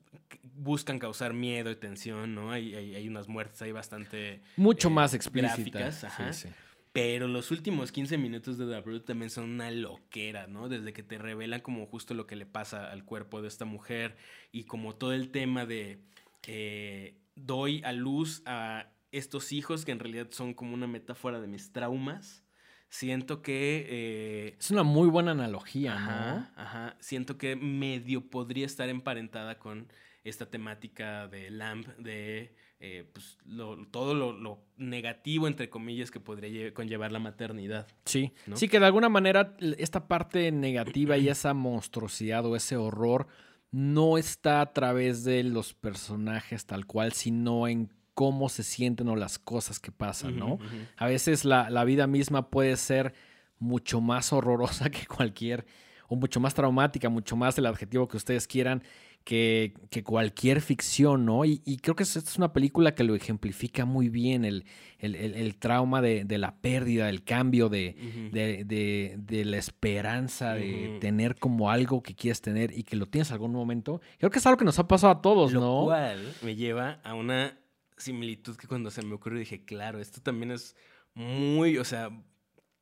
buscan 0.57 0.99
causar 0.99 1.33
miedo 1.33 1.71
y 1.71 1.77
tensión, 1.77 2.35
¿no? 2.35 2.53
Hay, 2.53 2.75
hay, 2.75 2.95
hay 2.95 3.09
unas 3.09 3.27
muertes 3.27 3.61
ahí 3.63 3.73
bastante 3.73 4.43
Mucho 4.57 4.89
eh, 4.89 4.93
más 4.93 5.15
explícitas. 5.15 5.59
gráficas, 5.59 6.05
ajá. 6.05 6.33
Sí, 6.33 6.49
sí. 6.49 6.55
Pero 6.95 7.27
los 7.27 7.51
últimos 7.51 7.91
15 7.91 8.19
minutos 8.19 8.57
de 8.57 8.67
The 8.67 8.81
Brood 8.81 9.03
también 9.03 9.29
son 9.29 9.51
una 9.51 9.69
loquera, 9.73 10.47
¿no? 10.47 10.69
Desde 10.69 10.93
que 10.93 11.03
te 11.03 11.19
revelan 11.19 11.61
como 11.61 11.87
justo 11.87 12.15
lo 12.15 12.29
que 12.29 12.37
le 12.37 12.47
pasa 12.47 12.89
al 12.93 13.05
cuerpo 13.05 13.43
de 13.43 13.49
esta 13.49 13.65
mujer 13.65 14.17
y 14.53 14.63
como 14.63 14.95
todo 14.95 15.13
el 15.13 15.31
tema 15.33 15.67
de 15.67 15.99
eh, 16.47 17.17
doy 17.35 17.83
a 17.83 17.91
luz 17.93 18.43
a 18.47 18.93
estos 19.11 19.51
hijos 19.51 19.85
que 19.85 19.91
en 19.91 19.99
realidad 19.99 20.29
son 20.31 20.55
como 20.55 20.73
una 20.73 20.87
metáfora 20.87 21.41
de 21.41 21.49
mis 21.49 21.73
traumas. 21.73 22.45
Siento 22.91 23.43
que... 23.43 23.87
eh, 23.89 24.57
Es 24.61 24.71
una 24.71 24.85
muy 24.85 25.09
buena 25.09 25.33
analogía, 25.33 25.97
Ajá, 25.97 26.53
ajá. 26.55 26.97
Siento 27.01 27.39
que 27.39 27.57
medio 27.57 28.31
podría 28.31 28.67
estar 28.67 28.89
emparentada 28.89 29.59
con 29.59 29.89
esta 30.23 30.47
temática 30.49 31.27
de 31.27 31.51
Lamb, 31.51 31.89
de 31.97 32.55
eh, 32.87 33.05
pues, 33.13 33.39
lo- 33.47 33.87
todo 33.87 34.15
lo, 34.15 34.33
lo 34.33 34.59
negativo, 34.77 35.49
entre 35.49 35.71
comillas, 35.71 36.11
que 36.11 36.21
podría 36.21 36.51
lle- 36.51 36.73
conllevar 36.75 37.13
la 37.13 37.19
maternidad. 37.19 37.87
Sí, 38.05 38.33
¿no? 38.47 38.57
sí 38.59 38.69
que 38.69 38.79
de 38.79 38.85
alguna 38.87 39.09
manera 39.09 39.57
esta 39.79 40.07
parte 40.07 40.53
negativa 40.53 41.17
y 41.17 41.29
esa 41.31 41.55
monstruosidad 41.55 42.45
o 42.45 42.57
ese 42.57 42.77
horror 42.77 43.27
no 43.71 44.19
está 44.19 44.61
a 44.61 44.73
través 44.73 45.25
de 45.25 45.43
los 45.45 45.73
personajes 45.73 46.67
tal 46.67 46.85
cual, 46.87 47.13
sino 47.13 47.67
en 47.69 47.91
cómo 48.13 48.49
se 48.49 48.63
sienten 48.63 49.09
o 49.09 49.17
las 49.17 49.39
cosas 49.39 49.81
que 49.81 49.91
pasan, 49.91 50.37
¿no? 50.39 50.59
A 50.97 51.07
veces 51.07 51.45
la, 51.45 51.71
la 51.71 51.85
vida 51.85 52.07
misma 52.07 52.51
puede 52.51 52.77
ser 52.77 53.15
mucho 53.59 54.01
más 54.01 54.33
horrorosa 54.33 54.91
que 54.91 55.07
cualquier, 55.07 55.65
o 56.09 56.17
mucho 56.17 56.39
más 56.39 56.53
traumática, 56.55 57.09
mucho 57.09 57.35
más 57.35 57.57
el 57.59 57.67
adjetivo 57.67 58.07
que 58.09 58.19
ustedes 58.19 58.47
quieran, 58.47 58.83
que, 59.25 59.73
que 59.91 60.03
cualquier 60.05 60.61
ficción, 60.61 61.25
¿no? 61.25 61.47
Y, 61.47 61.63
y 61.65 61.79
creo 61.79 61.97
que 61.97 62.03
esta 62.03 62.19
es 62.19 62.37
una 62.37 62.53
película 62.53 62.95
que 62.95 63.05
lo 63.05 63.15
ejemplifica 63.15 63.87
muy 63.87 64.11
bien, 64.11 64.45
el, 64.45 64.65
el- 64.99 65.15
el- 65.15 65.35
el 65.35 65.57
trauma 65.57 66.03
de, 66.03 66.25
de 66.25 66.37
la 66.37 66.61
pérdida, 66.61 67.09
el 67.09 67.25
cambio 67.25 67.71
de, 67.71 67.97
de, 68.33 68.65
de- 68.65 69.17
de 69.19 69.45
la 69.47 69.57
esperanza, 69.57 70.55
de 70.55 70.99
tener 71.01 71.37
como 71.37 71.71
algo 71.71 72.03
que 72.03 72.15
quieres 72.15 72.43
tener 72.43 72.77
y 72.77 72.83
que 72.83 72.97
lo 72.97 73.07
tienes 73.07 73.29
en 73.31 73.35
algún 73.35 73.53
momento. 73.53 74.01
Creo 74.19 74.31
que 74.31 74.39
es 74.41 74.47
algo 74.47 74.59
que 74.59 74.65
nos 74.67 74.79
ha 74.79 74.87
pasado 74.87 75.13
a 75.15 75.23
todos, 75.23 75.53
Lo 75.55 75.61
¿no? 75.61 75.85
cual 75.85 76.21
me 76.43 76.55
lleva 76.55 77.01
a 77.03 77.15
una 77.15 77.59
similitud 77.97 78.57
que 78.57 78.67
cuando 78.67 78.91
se 78.91 79.03
me 79.03 79.15
ocurrió 79.15 79.39
dije, 79.39 79.65
claro, 79.65 80.01
esto 80.01 80.21
también 80.21 80.51
es 80.51 80.77
muy, 81.15 81.79
o 81.79 81.85
sea, 81.85 82.11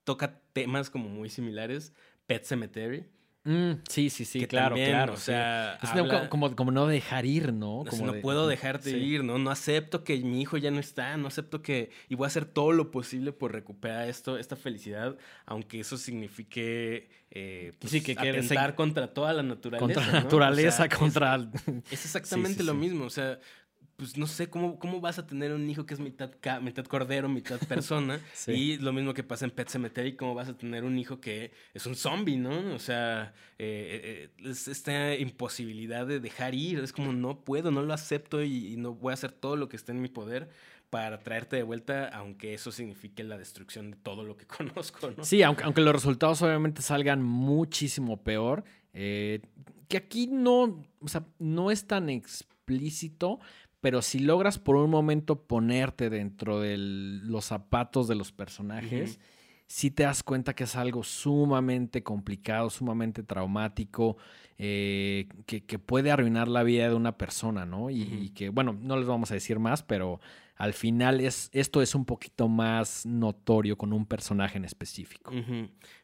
toca 0.04 0.40
temas 0.52 0.90
como 0.90 1.08
muy 1.08 1.28
similares. 1.28 1.92
Pet 2.26 2.44
Cemetery. 2.44 3.04
Mm, 3.44 3.72
sí, 3.88 4.08
sí, 4.08 4.24
sí, 4.24 4.46
claro, 4.46 4.76
claro. 4.76 5.14
O 5.14 5.16
sea, 5.16 5.78
como, 6.28 6.54
como, 6.54 6.70
no 6.70 6.86
dejar 6.86 7.26
ir, 7.26 7.52
¿no? 7.52 7.84
Como 7.88 8.06
no 8.06 8.20
puedo 8.20 8.46
dejarte 8.46 8.90
ir, 8.90 9.24
¿no? 9.24 9.38
No 9.38 9.50
acepto 9.50 10.04
que 10.04 10.16
mi 10.18 10.40
hijo 10.40 10.58
ya 10.58 10.70
no 10.70 10.78
está, 10.78 11.16
no 11.16 11.26
acepto 11.26 11.60
que. 11.60 11.90
Y 12.08 12.14
voy 12.14 12.26
a 12.26 12.28
hacer 12.28 12.44
todo 12.44 12.70
lo 12.70 12.92
posible 12.92 13.32
por 13.32 13.52
recuperar 13.52 14.08
esto, 14.08 14.38
esta 14.38 14.54
felicidad, 14.54 15.16
aunque 15.44 15.80
eso 15.80 15.96
signifique. 15.96 17.10
Eh, 17.32 17.72
pues, 17.80 17.90
sí, 17.90 18.02
que 18.02 18.12
atentar 18.12 18.76
contra 18.76 19.12
toda 19.12 19.32
la 19.32 19.42
naturaleza. 19.42 19.86
Contra 19.86 20.06
la 20.06 20.20
naturaleza, 20.20 20.88
contra. 20.88 21.34
Es, 21.90 22.04
exactamente 22.04 22.62
lo 22.62 22.74
mismo. 22.74 23.06
O 23.06 23.10
sea, 23.10 23.40
pues 24.02 24.16
no 24.16 24.26
sé, 24.26 24.50
¿cómo, 24.50 24.80
cómo 24.80 25.00
vas 25.00 25.20
a 25.20 25.28
tener 25.28 25.52
un 25.52 25.70
hijo 25.70 25.86
que 25.86 25.94
es 25.94 26.00
mitad, 26.00 26.32
mitad 26.60 26.84
cordero, 26.86 27.28
mitad 27.28 27.60
persona? 27.68 28.18
Y 28.48 28.76
lo 28.78 28.92
mismo 28.92 29.14
que 29.14 29.22
pasa 29.22 29.44
en 29.44 29.52
Pet 29.52 29.68
Cemetery, 29.68 30.16
¿cómo 30.16 30.34
vas 30.34 30.48
a 30.48 30.56
tener 30.56 30.82
un 30.82 30.98
hijo 30.98 31.20
que 31.20 31.52
es 31.72 31.86
un 31.86 31.94
zombie, 31.94 32.36
¿no? 32.36 32.74
O 32.74 32.80
sea, 32.80 33.32
eh, 33.60 34.28
eh, 34.42 34.50
es 34.50 34.66
esta 34.66 35.14
imposibilidad 35.14 36.04
de 36.04 36.18
dejar 36.18 36.52
ir, 36.52 36.80
es 36.80 36.92
como 36.92 37.12
no 37.12 37.44
puedo, 37.44 37.70
no 37.70 37.80
lo 37.82 37.94
acepto 37.94 38.42
y, 38.42 38.76
no 38.76 38.94
voy 38.94 39.12
a 39.12 39.14
hacer 39.14 39.30
todo 39.30 39.54
lo 39.54 39.68
que 39.68 39.76
esté 39.76 39.92
en 39.92 40.02
mi 40.02 40.08
poder 40.08 40.50
para 40.90 41.20
traerte 41.20 41.54
de 41.54 41.62
vuelta, 41.62 42.08
aunque 42.08 42.54
eso 42.54 42.72
signifique 42.72 43.22
la 43.22 43.38
destrucción 43.38 43.92
de 43.92 43.98
todo 43.98 44.24
lo 44.24 44.36
que 44.36 44.46
conozco, 44.48 45.12
¿no? 45.16 45.24
Sí, 45.24 45.44
aunque, 45.44 45.62
aunque 45.62 45.80
los 45.80 45.94
resultados 45.94 46.42
obviamente 46.42 46.82
salgan 46.82 47.22
muchísimo 47.22 48.20
peor, 48.20 48.64
eh, 48.94 49.42
que 49.86 49.96
aquí 49.96 50.26
no, 50.26 50.82
o 50.98 51.06
sea, 51.06 51.24
no 51.38 51.70
es 51.70 51.86
tan 51.86 52.10
explícito, 52.10 53.38
pero 53.82 54.00
si 54.00 54.20
logras 54.20 54.60
por 54.60 54.76
un 54.76 54.88
momento 54.88 55.42
ponerte 55.42 56.08
dentro 56.08 56.60
de 56.60 56.76
los 56.78 57.46
zapatos 57.46 58.06
de 58.06 58.14
los 58.14 58.30
personajes, 58.30 59.18
sí 59.72 59.90
te 59.90 60.02
das 60.02 60.22
cuenta 60.22 60.54
que 60.54 60.64
es 60.64 60.76
algo 60.76 61.02
sumamente 61.02 62.02
complicado, 62.02 62.68
sumamente 62.68 63.22
traumático, 63.22 64.18
eh, 64.58 65.28
que, 65.46 65.78
puede 65.78 66.10
arruinar 66.10 66.46
la 66.46 66.62
vida 66.62 66.90
de 66.90 66.94
una 66.94 67.16
persona, 67.16 67.64
¿no? 67.64 67.88
Y, 67.88 68.32
que, 68.34 68.50
bueno, 68.50 68.76
no 68.78 68.98
les 68.98 69.06
vamos 69.06 69.30
a 69.30 69.34
decir 69.34 69.58
más, 69.58 69.82
pero 69.82 70.20
al 70.56 70.74
final 70.74 71.22
es, 71.22 71.48
esto 71.54 71.80
es 71.80 71.94
un 71.94 72.04
poquito 72.04 72.48
más 72.48 73.06
notorio 73.06 73.78
con 73.78 73.94
un 73.94 74.04
personaje 74.04 74.58
en 74.58 74.66
específico. 74.66 75.32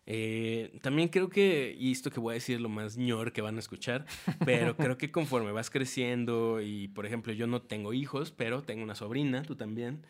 Eh, 0.06 0.78
también 0.80 1.08
creo 1.08 1.28
que, 1.28 1.76
y 1.78 1.92
esto 1.92 2.10
que 2.10 2.20
voy 2.20 2.32
a 2.32 2.34
decir 2.34 2.56
es 2.56 2.62
lo 2.62 2.70
más 2.70 2.96
ñor 2.96 3.34
que 3.34 3.42
van 3.42 3.56
a 3.56 3.58
escuchar, 3.58 4.06
pero 4.46 4.78
creo 4.78 4.96
que 4.96 5.12
conforme 5.12 5.52
vas 5.52 5.68
creciendo 5.68 6.62
y, 6.62 6.88
por 6.88 7.04
ejemplo, 7.04 7.34
yo 7.34 7.46
no 7.46 7.60
tengo 7.60 7.92
hijos, 7.92 8.32
pero 8.32 8.62
tengo 8.62 8.82
una 8.82 8.94
sobrina, 8.94 9.42
tú 9.42 9.56
también 9.56 10.06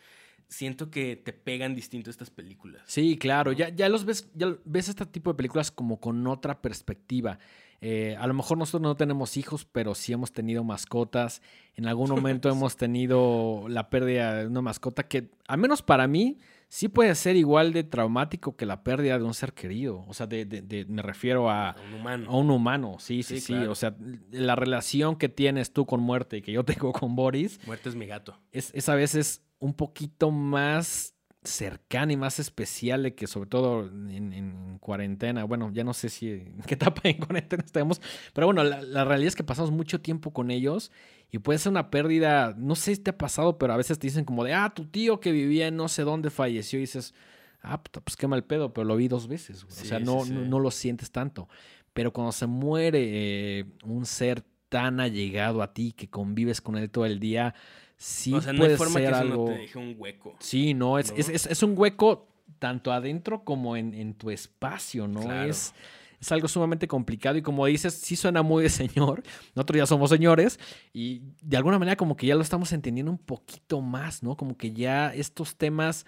siento 0.48 0.90
que 0.90 1.16
te 1.16 1.32
pegan 1.32 1.74
distinto 1.74 2.10
estas 2.10 2.30
películas. 2.30 2.82
Sí, 2.86 3.16
claro, 3.18 3.52
ya, 3.52 3.68
ya 3.68 3.88
los 3.88 4.04
ves, 4.04 4.30
ya 4.34 4.56
ves 4.64 4.88
este 4.88 5.06
tipo 5.06 5.30
de 5.30 5.36
películas 5.36 5.70
como 5.70 6.00
con 6.00 6.26
otra 6.26 6.60
perspectiva. 6.60 7.38
Eh, 7.80 8.16
a 8.18 8.26
lo 8.26 8.34
mejor 8.34 8.58
nosotros 8.58 8.82
no 8.82 8.96
tenemos 8.96 9.36
hijos, 9.36 9.64
pero 9.64 9.94
sí 9.94 10.12
hemos 10.12 10.32
tenido 10.32 10.64
mascotas. 10.64 11.42
En 11.74 11.86
algún 11.86 12.10
momento 12.10 12.48
hemos 12.48 12.76
tenido 12.76 13.66
la 13.68 13.90
pérdida 13.90 14.36
de 14.36 14.46
una 14.46 14.62
mascota 14.62 15.04
que, 15.04 15.30
al 15.46 15.58
menos 15.58 15.82
para 15.82 16.08
mí, 16.08 16.38
sí 16.68 16.88
puede 16.88 17.14
ser 17.14 17.36
igual 17.36 17.72
de 17.72 17.84
traumático 17.84 18.56
que 18.56 18.66
la 18.66 18.82
pérdida 18.82 19.18
de 19.18 19.24
un 19.24 19.34
ser 19.34 19.52
querido. 19.52 20.04
O 20.08 20.14
sea, 20.14 20.26
de, 20.26 20.86
me 20.88 21.02
refiero 21.02 21.50
a, 21.50 21.76
un 21.86 21.94
humano. 22.00 22.30
A 22.30 22.36
un 22.36 22.50
humano, 22.50 22.96
sí, 22.98 23.22
sí, 23.22 23.40
sí. 23.40 23.54
O 23.54 23.74
sea, 23.74 23.94
la 24.30 24.56
relación 24.56 25.16
que 25.16 25.28
tienes 25.28 25.72
tú 25.72 25.86
con 25.86 26.00
muerte 26.00 26.38
y 26.38 26.42
que 26.42 26.52
yo 26.52 26.64
tengo 26.64 26.92
con 26.92 27.14
Boris. 27.14 27.60
Muerte 27.66 27.90
es 27.90 27.94
mi 27.94 28.06
gato. 28.06 28.38
Es, 28.50 28.70
es 28.74 28.88
a 28.88 28.94
veces 28.94 29.42
un 29.58 29.74
poquito 29.74 30.30
más 30.30 31.14
cercana 31.44 32.12
y 32.12 32.16
más 32.16 32.38
especial 32.38 33.02
de 33.02 33.14
que 33.14 33.26
sobre 33.26 33.48
todo 33.48 33.86
en, 33.86 34.78
cuarentena, 34.80 35.44
bueno, 35.44 35.70
ya 35.72 35.84
no 35.84 35.92
sé 35.92 36.08
si 36.08 36.30
en 36.30 36.60
qué 36.66 36.74
etapa 36.74 37.02
en 37.04 37.18
cuarentena 37.18 37.62
estamos, 37.64 38.00
pero 38.32 38.46
bueno, 38.46 38.64
la, 38.64 39.04
realidad 39.04 39.28
es 39.28 39.36
que 39.36 39.44
pasamos 39.44 39.70
mucho 39.70 40.00
tiempo 40.00 40.32
con 40.32 40.50
ellos 40.50 40.90
y 41.30 41.38
puede 41.38 41.58
ser 41.58 41.70
una 41.70 41.90
pérdida, 41.90 42.54
no 42.56 42.74
sé 42.74 42.94
si 42.94 43.02
te 43.02 43.10
ha 43.10 43.18
pasado, 43.18 43.58
pero 43.58 43.72
a 43.72 43.76
veces 43.76 43.98
te 43.98 44.06
dicen 44.06 44.24
como 44.24 44.44
de, 44.44 44.54
ah, 44.54 44.72
tu 44.74 44.86
tío 44.86 45.20
que 45.20 45.32
vivía 45.32 45.68
en 45.68 45.76
no 45.76 45.88
sé 45.88 46.02
dónde 46.02 46.30
falleció 46.30 46.78
y 46.78 46.82
dices, 46.82 47.14
ah, 47.62 47.82
pues 47.82 48.16
qué 48.16 48.26
mal 48.26 48.44
pedo, 48.44 48.72
pero 48.72 48.84
lo 48.84 48.96
vi 48.96 49.08
dos 49.08 49.28
veces, 49.28 49.64
o 49.64 49.70
sea, 49.70 50.00
no, 50.00 50.24
no, 50.24 50.58
lo 50.58 50.70
sientes 50.70 51.10
tanto, 51.10 51.48
pero 51.92 52.12
cuando 52.12 52.32
se 52.32 52.46
muere 52.46 53.58
eh, 53.60 53.64
un 53.84 54.06
ser 54.06 54.44
tan 54.68 55.00
allegado 55.00 55.62
a 55.62 55.72
ti 55.72 55.92
que 55.92 56.08
convives 56.08 56.60
con 56.60 56.76
él 56.76 56.90
todo 56.90 57.06
el 57.06 57.20
día, 57.20 57.54
sí 57.96 58.34
o 58.34 58.40
sea, 58.40 58.52
no 58.52 58.64
hay 58.64 58.76
forma 58.76 59.00
que 59.00 59.06
algo... 59.06 59.48
no 59.48 59.54
te 59.54 59.60
deje 59.60 59.78
un 59.78 59.94
hueco. 59.98 60.36
Sí, 60.40 60.74
no, 60.74 60.98
es, 60.98 61.12
Es, 61.16 61.46
es, 61.46 61.62
un 61.62 61.74
hueco 61.76 62.28
tanto 62.58 62.92
adentro 62.92 63.44
como 63.44 63.76
en, 63.76 63.94
en 63.94 64.14
tu 64.14 64.30
espacio, 64.30 65.06
¿no? 65.08 65.44
Es, 65.44 65.74
es 66.20 66.32
algo 66.32 66.48
sumamente 66.48 66.88
complicado 66.88 67.38
y 67.38 67.42
como 67.42 67.66
dices, 67.66 67.94
sí 67.94 68.16
suena 68.16 68.42
muy 68.42 68.64
de 68.64 68.68
señor. 68.68 69.22
Nosotros 69.54 69.78
ya 69.78 69.86
somos 69.86 70.10
señores 70.10 70.58
y 70.92 71.22
de 71.42 71.56
alguna 71.56 71.78
manera 71.78 71.96
como 71.96 72.16
que 72.16 72.26
ya 72.26 72.34
lo 72.34 72.42
estamos 72.42 72.72
entendiendo 72.72 73.12
un 73.12 73.18
poquito 73.18 73.80
más, 73.80 74.22
¿no? 74.22 74.36
Como 74.36 74.56
que 74.56 74.72
ya 74.72 75.14
estos 75.14 75.56
temas 75.56 76.06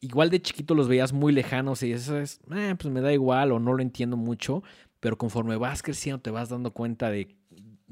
igual 0.00 0.28
de 0.30 0.42
chiquito 0.42 0.74
los 0.74 0.88
veías 0.88 1.12
muy 1.12 1.32
lejanos 1.32 1.82
y 1.82 1.92
eso 1.92 2.18
es, 2.18 2.40
eh, 2.54 2.74
pues 2.78 2.92
me 2.92 3.00
da 3.00 3.12
igual 3.12 3.52
o 3.52 3.58
no 3.58 3.72
lo 3.72 3.82
entiendo 3.82 4.16
mucho, 4.16 4.62
pero 5.00 5.16
conforme 5.16 5.56
vas 5.56 5.82
creciendo 5.82 6.20
te 6.20 6.30
vas 6.30 6.50
dando 6.50 6.72
cuenta 6.72 7.10
de 7.10 7.34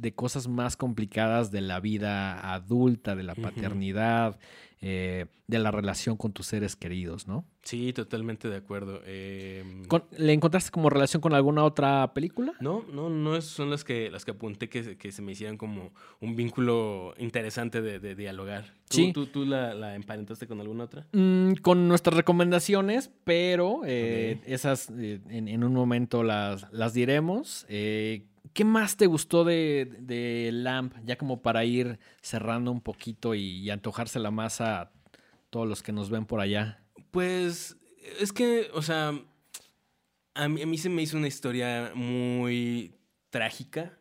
de 0.02 0.12
cosas 0.12 0.48
más 0.48 0.76
complicadas 0.76 1.52
de 1.52 1.60
la 1.60 1.78
vida 1.78 2.52
adulta, 2.52 3.14
de 3.14 3.22
la 3.22 3.36
paternidad, 3.36 4.36
eh, 4.80 5.26
de 5.46 5.58
la 5.60 5.70
relación 5.70 6.16
con 6.16 6.32
tus 6.32 6.46
seres 6.46 6.74
queridos, 6.74 7.28
¿no? 7.28 7.44
Sí, 7.62 7.92
totalmente 7.92 8.48
de 8.48 8.56
acuerdo. 8.56 9.00
Em, 9.06 9.84
¿Le 10.18 10.32
encontraste 10.32 10.72
como 10.72 10.90
relación 10.90 11.20
con 11.20 11.34
alguna 11.34 11.62
otra 11.62 12.12
película? 12.14 12.54
No, 12.58 12.84
no, 12.92 13.08
no 13.08 13.40
son 13.42 13.70
las 13.70 13.84
que, 13.84 14.10
las 14.10 14.24
que 14.24 14.32
apunté 14.32 14.68
que, 14.68 14.98
que 14.98 15.12
se 15.12 15.22
me 15.22 15.32
hicieran 15.32 15.56
como 15.56 15.92
un 16.18 16.34
vínculo 16.34 17.14
interesante 17.18 17.80
de, 17.80 18.16
dialogar. 18.16 18.74
¿Tú, 18.88 18.96
sí. 18.96 19.12
¿Tú, 19.12 19.44
la, 19.44 19.94
emparentaste 19.94 20.48
con 20.48 20.60
alguna 20.60 20.84
otra? 20.84 21.06
Mm, 21.12 21.52
con 21.62 21.86
nuestras 21.86 22.16
recomendaciones, 22.16 23.12
pero 23.22 23.82
eh, 23.84 24.40
esas 24.46 24.90
eh, 24.98 25.20
en, 25.28 25.62
un 25.62 25.74
momento 25.74 26.24
las, 26.24 26.66
las 26.72 26.92
diremos. 26.92 27.66
¿Qué 28.52 28.64
más 28.64 28.96
te 28.96 29.06
gustó 29.06 29.44
de, 29.44 29.96
de, 30.00 30.50
Lamp? 30.52 30.94
Ya 31.04 31.16
como 31.16 31.42
para 31.42 31.64
ir 31.64 31.98
cerrando 32.20 32.70
un 32.70 32.80
poquito 32.80 33.34
y, 33.34 33.70
antojársela 33.70 34.30
más 34.30 34.60
a 34.60 34.92
todos 35.50 35.66
los 35.66 35.82
que 35.82 35.92
nos 35.92 36.10
ven 36.10 36.26
por 36.26 36.40
allá. 36.40 36.82
Pues 37.10 37.76
es 38.20 38.32
que, 38.32 38.70
o 38.74 38.82
sea, 38.82 39.12
a 40.34 40.48
mí, 40.48 40.62
a 40.62 40.66
mí 40.66 40.78
se 40.78 40.88
me 40.88 41.02
hizo 41.02 41.16
una 41.16 41.28
historia 41.28 41.92
muy 41.94 42.94
trágica, 43.30 43.98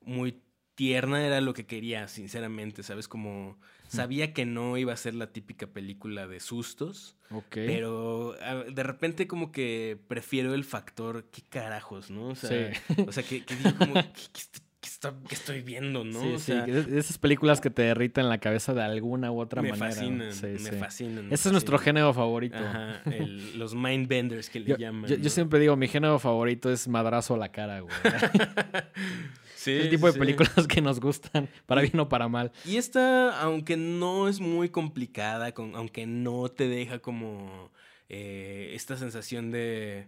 muy 0.00 0.42
tierna, 0.74 1.24
era 1.24 1.40
lo 1.40 1.54
que 1.54 1.66
quería, 1.66 2.08
sinceramente, 2.08 2.82
¿sabes? 2.82 3.08
Como 3.08 3.58
Sabía 3.96 4.32
que 4.32 4.46
no 4.46 4.78
iba 4.78 4.92
a 4.92 4.96
ser 4.96 5.14
la 5.14 5.32
típica 5.32 5.66
película 5.66 6.26
de 6.26 6.40
sustos. 6.40 7.16
Ok. 7.30 7.54
Pero 7.54 8.34
de 8.72 8.82
repente 8.82 9.26
como 9.26 9.52
que 9.52 9.98
prefiero 10.08 10.54
el 10.54 10.64
factor, 10.64 11.24
qué 11.30 11.42
carajos, 11.42 12.10
¿no? 12.10 12.28
O 12.28 12.34
sea, 12.34 12.72
o 13.06 13.12
sea 13.12 13.22
que, 13.22 13.44
digo 13.46 13.76
como, 13.78 13.94
¿qué, 14.32 14.60
estoy 15.30 15.62
viendo, 15.62 16.04
no? 16.04 16.38
Sí, 16.38 16.52
sí, 16.52 16.52
esas 16.94 17.18
películas 17.18 17.60
que 17.60 17.70
te 17.70 17.82
derritan 17.82 18.28
la 18.28 18.38
cabeza 18.38 18.74
de 18.74 18.82
alguna 18.82 19.30
u 19.30 19.40
otra 19.40 19.62
me 19.62 19.70
manera. 19.70 19.94
Fascinan, 19.94 20.28
me 20.62 20.72
fascinan. 20.72 21.26
Ese 21.32 21.48
es 21.48 21.52
nuestro 21.52 21.78
género 21.78 22.12
favorito. 22.12 22.56
Ajá, 22.56 23.02
los 23.56 23.74
mindbenders 23.74 24.50
que 24.50 24.60
le 24.60 24.76
llaman. 24.76 25.08
Yo, 25.08 25.16
yo, 25.16 25.30
siempre 25.30 25.58
digo, 25.58 25.76
mi 25.76 25.88
género 25.88 26.18
favorito 26.18 26.70
es 26.70 26.88
madrazo 26.88 27.34
a 27.34 27.38
la 27.38 27.50
cara, 27.50 27.80
güey. 27.80 27.94
el 29.66 29.90
tipo 29.90 30.10
de 30.10 30.18
películas 30.18 30.66
que 30.66 30.80
nos 30.80 31.00
gustan, 31.00 31.48
para 31.66 31.82
bien 31.82 31.98
o 32.00 32.08
para 32.08 32.28
mal. 32.28 32.52
Y 32.64 32.76
esta, 32.76 33.40
aunque 33.40 33.76
no 33.76 34.28
es 34.28 34.40
muy 34.40 34.68
complicada, 34.68 35.52
aunque 35.56 36.06
no 36.06 36.48
te 36.48 36.68
deja 36.68 36.98
como 36.98 37.70
eh, 38.08 38.72
esta 38.74 38.96
sensación 38.96 39.50
de 39.50 40.06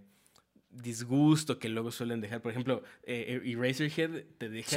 disgusto 0.74 1.58
que 1.58 1.68
luego 1.68 1.90
suelen 1.90 2.20
dejar. 2.20 2.40
Por 2.40 2.50
ejemplo, 2.50 2.82
eh, 3.04 3.40
eh, 3.44 3.52
Eraserhead 3.52 4.24
te 4.38 4.48
deja 4.48 4.76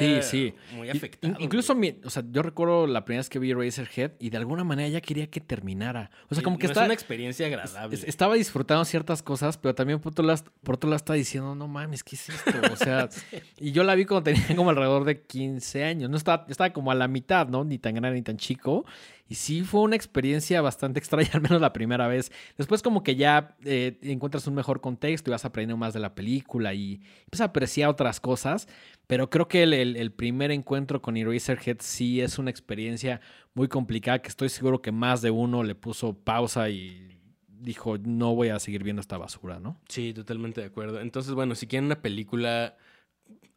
muy 0.72 0.90
afectado. 0.90 1.34
incluso, 1.38 1.76
o 2.04 2.10
sea, 2.10 2.24
yo 2.30 2.42
recuerdo 2.42 2.86
la 2.86 3.04
primera 3.04 3.20
vez 3.20 3.28
que 3.28 3.38
vi 3.38 3.50
Eraserhead 3.50 4.12
y 4.18 4.30
de 4.30 4.36
alguna 4.36 4.64
manera 4.64 4.88
ya 4.88 5.00
quería 5.00 5.28
que 5.28 5.40
terminara. 5.40 6.10
O 6.28 6.34
sea, 6.34 6.44
como 6.44 6.58
que 6.58 6.66
estaba... 6.66 6.86
Es 6.86 6.88
una 6.88 6.94
experiencia 6.94 7.46
agradable. 7.46 7.98
estaba 8.06 8.34
disfrutando 8.34 8.84
ciertas 8.84 9.22
cosas, 9.22 9.58
pero 9.58 9.74
también 9.74 10.00
por 10.00 10.12
otro, 10.12 10.24
lado, 10.24 10.44
por 10.62 10.76
otro 10.76 10.88
lado 10.88 10.96
estaba 10.96 11.16
diciendo, 11.16 11.54
no 11.54 11.68
mames, 11.68 12.04
¿qué 12.04 12.16
es 12.16 12.28
esto? 12.28 12.52
O 12.72 12.76
sea, 12.76 13.08
y 13.58 13.72
yo 13.72 13.84
la 13.84 13.94
vi 13.94 14.04
cuando 14.04 14.24
tenía 14.24 14.56
como 14.56 14.70
alrededor 14.70 15.04
de 15.04 15.22
15 15.22 15.84
años. 15.84 16.10
No 16.10 16.16
estaba, 16.16 16.46
estaba 16.48 16.72
como 16.72 16.90
a 16.90 16.94
la 16.94 17.08
mitad, 17.08 17.48
¿no? 17.48 17.64
Ni 17.64 17.78
tan 17.78 17.94
grande 17.94 18.16
ni 18.16 18.22
tan 18.22 18.36
chico. 18.36 18.84
Y 19.28 19.34
sí 19.34 19.62
fue 19.62 19.82
una 19.82 19.96
experiencia 19.96 20.60
bastante 20.62 20.98
extraña, 21.00 21.30
al 21.34 21.42
menos 21.42 21.60
la 21.60 21.72
primera 21.72 22.08
vez. 22.08 22.32
Después 22.56 22.82
como 22.82 23.02
que 23.02 23.16
ya 23.16 23.56
eh, 23.64 23.98
encuentras 24.02 24.46
un 24.46 24.54
mejor 24.54 24.80
contexto 24.80 25.30
y 25.30 25.32
vas 25.32 25.44
aprendiendo 25.44 25.76
más 25.76 25.92
de 25.92 26.00
la 26.00 26.14
película 26.14 26.74
y 26.74 26.94
empiezas 27.24 27.42
a 27.42 27.44
apreciar 27.50 27.90
otras 27.90 28.20
cosas. 28.20 28.68
Pero 29.06 29.30
creo 29.30 29.48
que 29.48 29.62
el, 29.62 30.12
primer 30.12 30.50
encuentro 30.50 31.00
con 31.00 31.16
Eraserhead 31.16 31.78
sí 31.80 32.20
es 32.20 32.38
una 32.38 32.50
experiencia 32.50 33.20
muy 33.54 33.68
complicada 33.68 34.20
que 34.20 34.28
estoy 34.28 34.48
seguro 34.48 34.82
que 34.82 34.92
más 34.92 35.22
de 35.22 35.30
uno 35.30 35.62
le 35.62 35.74
puso 35.74 36.14
pausa 36.14 36.68
y 36.68 37.18
dijo, 37.48 37.98
no 37.98 38.34
voy 38.34 38.48
a 38.48 38.58
seguir 38.58 38.84
viendo 38.84 39.00
esta 39.00 39.18
basura, 39.18 39.58
¿no? 39.58 39.80
Sí, 39.88 40.12
totalmente 40.12 40.60
de 40.60 40.68
acuerdo. 40.68 41.00
Entonces, 41.00 41.34
bueno, 41.34 41.54
si 41.54 41.66
quieren 41.66 41.86
una 41.86 42.00
película 42.00 42.76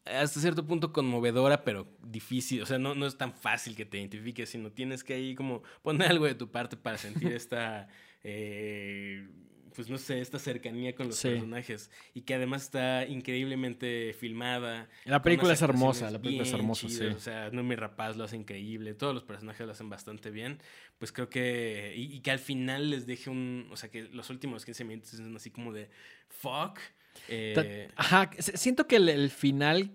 hasta 0.05 0.39
cierto 0.39 0.65
punto 0.65 0.91
conmovedora, 0.91 1.63
pero 1.63 1.87
difícil. 2.03 2.61
O 2.61 2.65
sea, 2.65 2.79
no, 2.79 2.95
no 2.95 3.05
es 3.05 3.17
tan 3.17 3.33
fácil 3.33 3.75
que 3.75 3.85
te 3.85 3.97
identifiques, 3.97 4.49
sino 4.49 4.71
tienes 4.71 5.03
que 5.03 5.13
ahí 5.13 5.35
como 5.35 5.61
poner 5.83 6.09
algo 6.09 6.25
de 6.25 6.35
tu 6.35 6.49
parte 6.51 6.75
para 6.77 6.97
sentir 6.97 7.31
esta, 7.33 7.87
eh, 8.23 9.27
pues 9.75 9.89
no 9.89 9.97
sé, 9.97 10.19
esta 10.19 10.37
cercanía 10.39 10.95
con 10.95 11.07
los 11.07 11.15
Sí. 11.17 11.29
personajes. 11.29 11.89
Y 12.13 12.21
que 12.21 12.33
además 12.33 12.63
está 12.63 13.05
increíblemente 13.07 14.13
filmada. 14.19 14.89
La 15.05 15.21
película 15.21 15.53
es 15.53 15.61
hermosa, 15.61 16.11
la 16.11 16.19
película 16.19 16.47
es 16.47 16.53
hermosa, 16.53 16.87
chidas. 16.87 17.07
sí. 17.09 17.15
O 17.15 17.19
sea, 17.19 17.49
Noomi 17.51 17.75
Rapaz 17.75 18.17
lo 18.17 18.23
hace 18.25 18.35
increíble, 18.35 18.93
todos 18.95 19.13
los 19.13 19.23
personajes 19.23 19.65
lo 19.65 19.71
hacen 19.71 19.89
bastante 19.89 20.29
bien. 20.29 20.59
Pues 20.97 21.11
creo 21.13 21.29
que. 21.29 21.93
Y, 21.95 22.15
y 22.15 22.19
que 22.21 22.31
al 22.31 22.39
final 22.39 22.89
les 22.89 23.05
deje 23.07 23.29
un. 23.29 23.67
O 23.71 23.77
sea, 23.77 23.89
que 23.89 24.03
los 24.03 24.29
últimos 24.29 24.65
15 24.65 24.83
minutos 24.83 25.11
son 25.11 25.35
así 25.35 25.51
como 25.51 25.71
de. 25.71 25.89
Fuck. 26.27 26.79
Eh, 27.27 27.89
Ajá, 27.95 28.29
siento 28.39 28.87
que 28.87 28.97
el, 28.97 29.09
el 29.09 29.29
final 29.29 29.91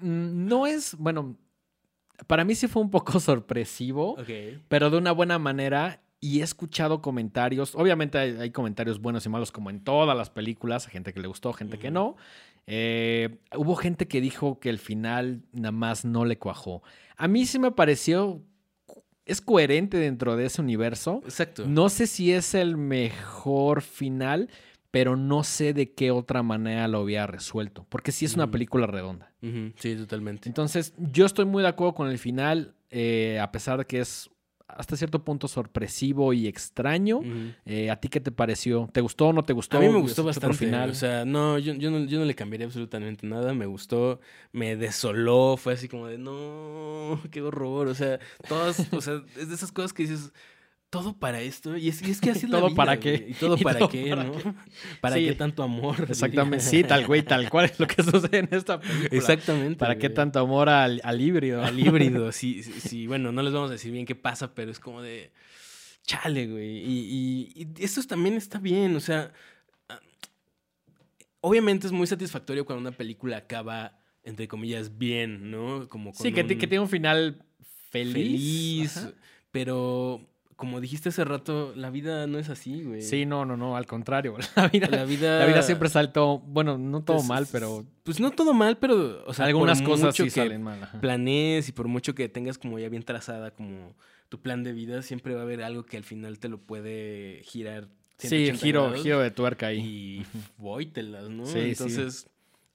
mm, 0.00 0.46
no 0.46 0.66
es, 0.66 0.96
bueno, 0.96 1.36
para 2.26 2.44
mí 2.44 2.54
sí 2.54 2.66
fue 2.68 2.82
un 2.82 2.90
poco 2.90 3.20
sorpresivo, 3.20 4.16
pero 4.68 4.90
de 4.90 4.98
una 4.98 5.12
buena 5.12 5.38
manera. 5.38 6.02
Y 6.18 6.40
he 6.40 6.42
escuchado 6.42 7.02
comentarios, 7.02 7.74
obviamente 7.74 8.16
hay, 8.16 8.36
hay 8.38 8.50
comentarios 8.50 9.00
buenos 9.00 9.26
y 9.26 9.28
malos 9.28 9.52
como 9.52 9.68
en 9.68 9.84
todas 9.84 10.16
las 10.16 10.30
películas, 10.30 10.86
gente 10.86 11.12
que 11.12 11.20
le 11.20 11.28
gustó, 11.28 11.52
gente 11.52 11.78
que 11.78 11.90
no. 11.90 12.16
Eh, 12.66 13.38
hubo 13.54 13.76
gente 13.76 14.08
que 14.08 14.20
dijo 14.20 14.58
que 14.58 14.70
el 14.70 14.78
final 14.78 15.42
nada 15.52 15.72
más 15.72 16.04
no 16.04 16.24
le 16.24 16.38
cuajó. 16.38 16.82
A 17.16 17.28
mí 17.28 17.46
sí 17.46 17.58
me 17.58 17.70
pareció, 17.70 18.42
es 19.24 19.40
coherente 19.40 19.98
dentro 19.98 20.36
de 20.36 20.46
ese 20.46 20.62
universo. 20.62 21.20
Exacto. 21.24 21.66
No 21.66 21.90
sé 21.90 22.06
si 22.06 22.32
es 22.32 22.54
el 22.54 22.76
mejor 22.76 23.82
final, 23.82 24.48
pero 24.98 25.14
no 25.14 25.44
sé 25.44 25.74
de 25.74 25.92
qué 25.92 26.10
otra 26.10 26.42
manera 26.42 26.88
lo 26.88 27.00
había 27.00 27.26
resuelto, 27.26 27.84
porque 27.90 28.12
sí 28.12 28.24
es 28.24 28.34
una 28.34 28.46
Mm. 28.46 28.50
película 28.50 28.86
redonda. 28.86 29.30
Sí, 29.76 29.94
totalmente. 29.94 30.48
Entonces, 30.48 30.94
yo 30.96 31.26
estoy 31.26 31.44
muy 31.44 31.62
de 31.62 31.68
acuerdo 31.68 31.92
con 31.94 32.08
el 32.08 32.18
final, 32.18 32.74
eh, 32.88 33.38
a 33.38 33.52
pesar 33.52 33.76
de 33.78 33.84
que 33.84 34.00
es 34.00 34.30
hasta 34.68 34.96
cierto 34.96 35.22
punto 35.22 35.48
sorpresivo 35.48 36.32
y 36.32 36.46
extraño. 36.46 37.20
Eh, 37.66 37.90
¿A 37.90 37.96
ti 37.96 38.08
qué 38.08 38.20
te 38.20 38.32
pareció? 38.32 38.88
¿Te 38.90 39.02
gustó 39.02 39.26
o 39.28 39.32
no 39.34 39.44
te 39.44 39.52
gustó? 39.52 39.76
A 39.76 39.80
mí 39.80 39.88
me 39.90 39.96
¿Es 39.96 40.02
gustó 40.02 40.24
bastante. 40.24 40.56
final? 40.56 40.88
O 40.90 40.94
sea, 40.94 41.26
no 41.26 41.58
yo, 41.58 41.74
yo 41.74 41.90
no, 41.90 42.02
yo 42.06 42.18
no 42.18 42.24
le 42.24 42.34
cambiaría 42.34 42.66
absolutamente 42.66 43.26
nada. 43.26 43.52
Me 43.52 43.66
gustó, 43.66 44.18
me 44.52 44.76
desoló. 44.76 45.58
Fue 45.58 45.74
así 45.74 45.88
como 45.88 46.06
de, 46.06 46.16
no, 46.16 47.20
qué 47.30 47.42
horror. 47.42 47.88
O 47.88 47.94
sea, 47.94 48.18
todas, 48.48 48.90
o 48.94 49.00
sea, 49.02 49.22
es 49.36 49.50
de 49.50 49.54
esas 49.54 49.72
cosas 49.72 49.92
que 49.92 50.04
dices, 50.04 50.32
todo 51.00 51.12
para 51.18 51.40
esto. 51.40 51.76
Y 51.76 51.88
es, 51.88 52.00
y 52.02 52.10
es 52.10 52.20
que 52.20 52.30
así 52.30 52.46
la 52.46 52.58
¿Todo 52.58 52.66
vida, 52.68 52.76
para 52.76 52.96
güey. 52.96 53.00
qué? 53.18 53.26
Y 53.30 53.34
todo 53.34 53.56
¿Y 53.60 53.62
para 53.64 53.78
todo 53.80 53.88
qué, 53.90 54.08
para 54.10 54.24
¿no? 54.24 54.32
qué? 54.32 54.52
¿Para 55.00 55.16
Sí. 55.16 55.24
qué 55.26 55.32
tanto 55.34 55.62
amor? 55.62 55.96
Exactamente, 56.08 56.64
sí, 56.64 56.84
tal 56.84 57.06
güey, 57.06 57.22
tal 57.22 57.48
cual 57.50 57.66
es 57.66 57.78
lo 57.78 57.86
que 57.86 58.02
sucede 58.02 58.38
en 58.38 58.48
esta 58.50 58.80
película. 58.80 59.08
Exactamente. 59.12 59.76
¿Para 59.76 59.98
qué 59.98 60.08
tanto 60.10 60.38
amor 60.40 60.68
al, 60.68 61.00
al 61.04 61.20
híbrido? 61.20 61.62
Al 61.62 61.78
híbrido, 61.78 62.32
sí, 62.32 62.62
sí, 62.62 62.72
sí, 62.80 63.06
bueno, 63.06 63.32
no 63.32 63.42
les 63.42 63.52
vamos 63.52 63.70
a 63.70 63.74
decir 63.74 63.92
bien 63.92 64.06
qué 64.06 64.14
pasa, 64.14 64.54
pero 64.54 64.70
es 64.70 64.80
como 64.80 65.02
de 65.02 65.32
chale, 66.04 66.46
güey. 66.46 66.78
Y, 66.78 67.52
y, 67.56 67.66
y 67.78 67.84
esto 67.84 68.02
también 68.04 68.34
está 68.36 68.58
bien, 68.58 68.94
o 68.96 69.00
sea, 69.00 69.32
ah, 69.88 70.00
obviamente 71.40 71.86
es 71.86 71.92
muy 71.92 72.06
satisfactorio 72.06 72.64
cuando 72.64 72.80
una 72.88 72.96
película 72.96 73.36
acaba, 73.38 73.98
entre 74.22 74.48
comillas, 74.48 74.96
bien, 74.98 75.50
¿no? 75.50 75.88
Como 75.88 76.12
con 76.12 76.22
Sí, 76.22 76.32
que, 76.32 76.44
ti- 76.44 76.54
un 76.54 76.60
que 76.60 76.66
tiene 76.66 76.82
un 76.82 76.88
final 76.88 77.44
feliz. 77.90 79.08
pero 79.50 80.20
como 80.56 80.80
dijiste 80.80 81.10
hace 81.10 81.24
rato, 81.24 81.74
la 81.76 81.90
vida 81.90 82.26
no 82.26 82.38
es 82.38 82.48
así, 82.48 82.82
güey. 82.82 83.02
Sí, 83.02 83.26
no, 83.26 83.44
no, 83.44 83.58
no, 83.58 83.76
al 83.76 83.86
contrario. 83.86 84.36
La 84.56 84.68
vida, 84.68 84.88
La 84.88 85.04
vida, 85.04 85.38
la 85.38 85.46
vida 85.46 85.62
siempre 85.62 85.90
saltó, 85.90 86.38
bueno, 86.38 86.78
no 86.78 87.02
todo 87.04 87.18
pues, 87.18 87.28
mal, 87.28 87.46
pero 87.52 87.84
Pues 88.02 88.20
no 88.20 88.30
todo 88.30 88.54
mal, 88.54 88.78
pero, 88.78 89.22
o 89.26 89.34
sea, 89.34 89.44
algunas 89.44 89.82
cosas 89.82 90.16
sí 90.16 90.24
que 90.24 90.30
salen 90.30 90.62
mal. 90.62 90.82
ajá. 90.82 91.00
planees 91.00 91.68
y 91.68 91.72
por 91.72 91.88
mucho 91.88 92.14
que 92.14 92.28
tengas 92.30 92.56
como 92.56 92.78
ya 92.78 92.88
bien 92.88 93.02
trazada 93.02 93.50
como 93.50 93.94
tu 94.30 94.40
plan 94.40 94.64
de 94.64 94.72
vida, 94.72 95.02
siempre 95.02 95.34
va 95.34 95.40
a 95.40 95.44
haber 95.44 95.62
algo 95.62 95.84
que 95.84 95.98
al 95.98 96.04
final 96.04 96.38
te 96.38 96.48
lo 96.48 96.58
puede 96.58 97.42
girar. 97.44 97.88
Sí, 98.18 98.28
180 98.28 98.64
giro, 98.64 98.82
grados 98.84 99.02
giro 99.02 99.20
de 99.20 99.30
tuerca 99.30 99.66
ahí. 99.66 99.78
Y 99.78 100.26
voítelas, 100.56 101.28
¿no? 101.28 101.44
Sí, 101.44 101.74
sí. 101.74 102.08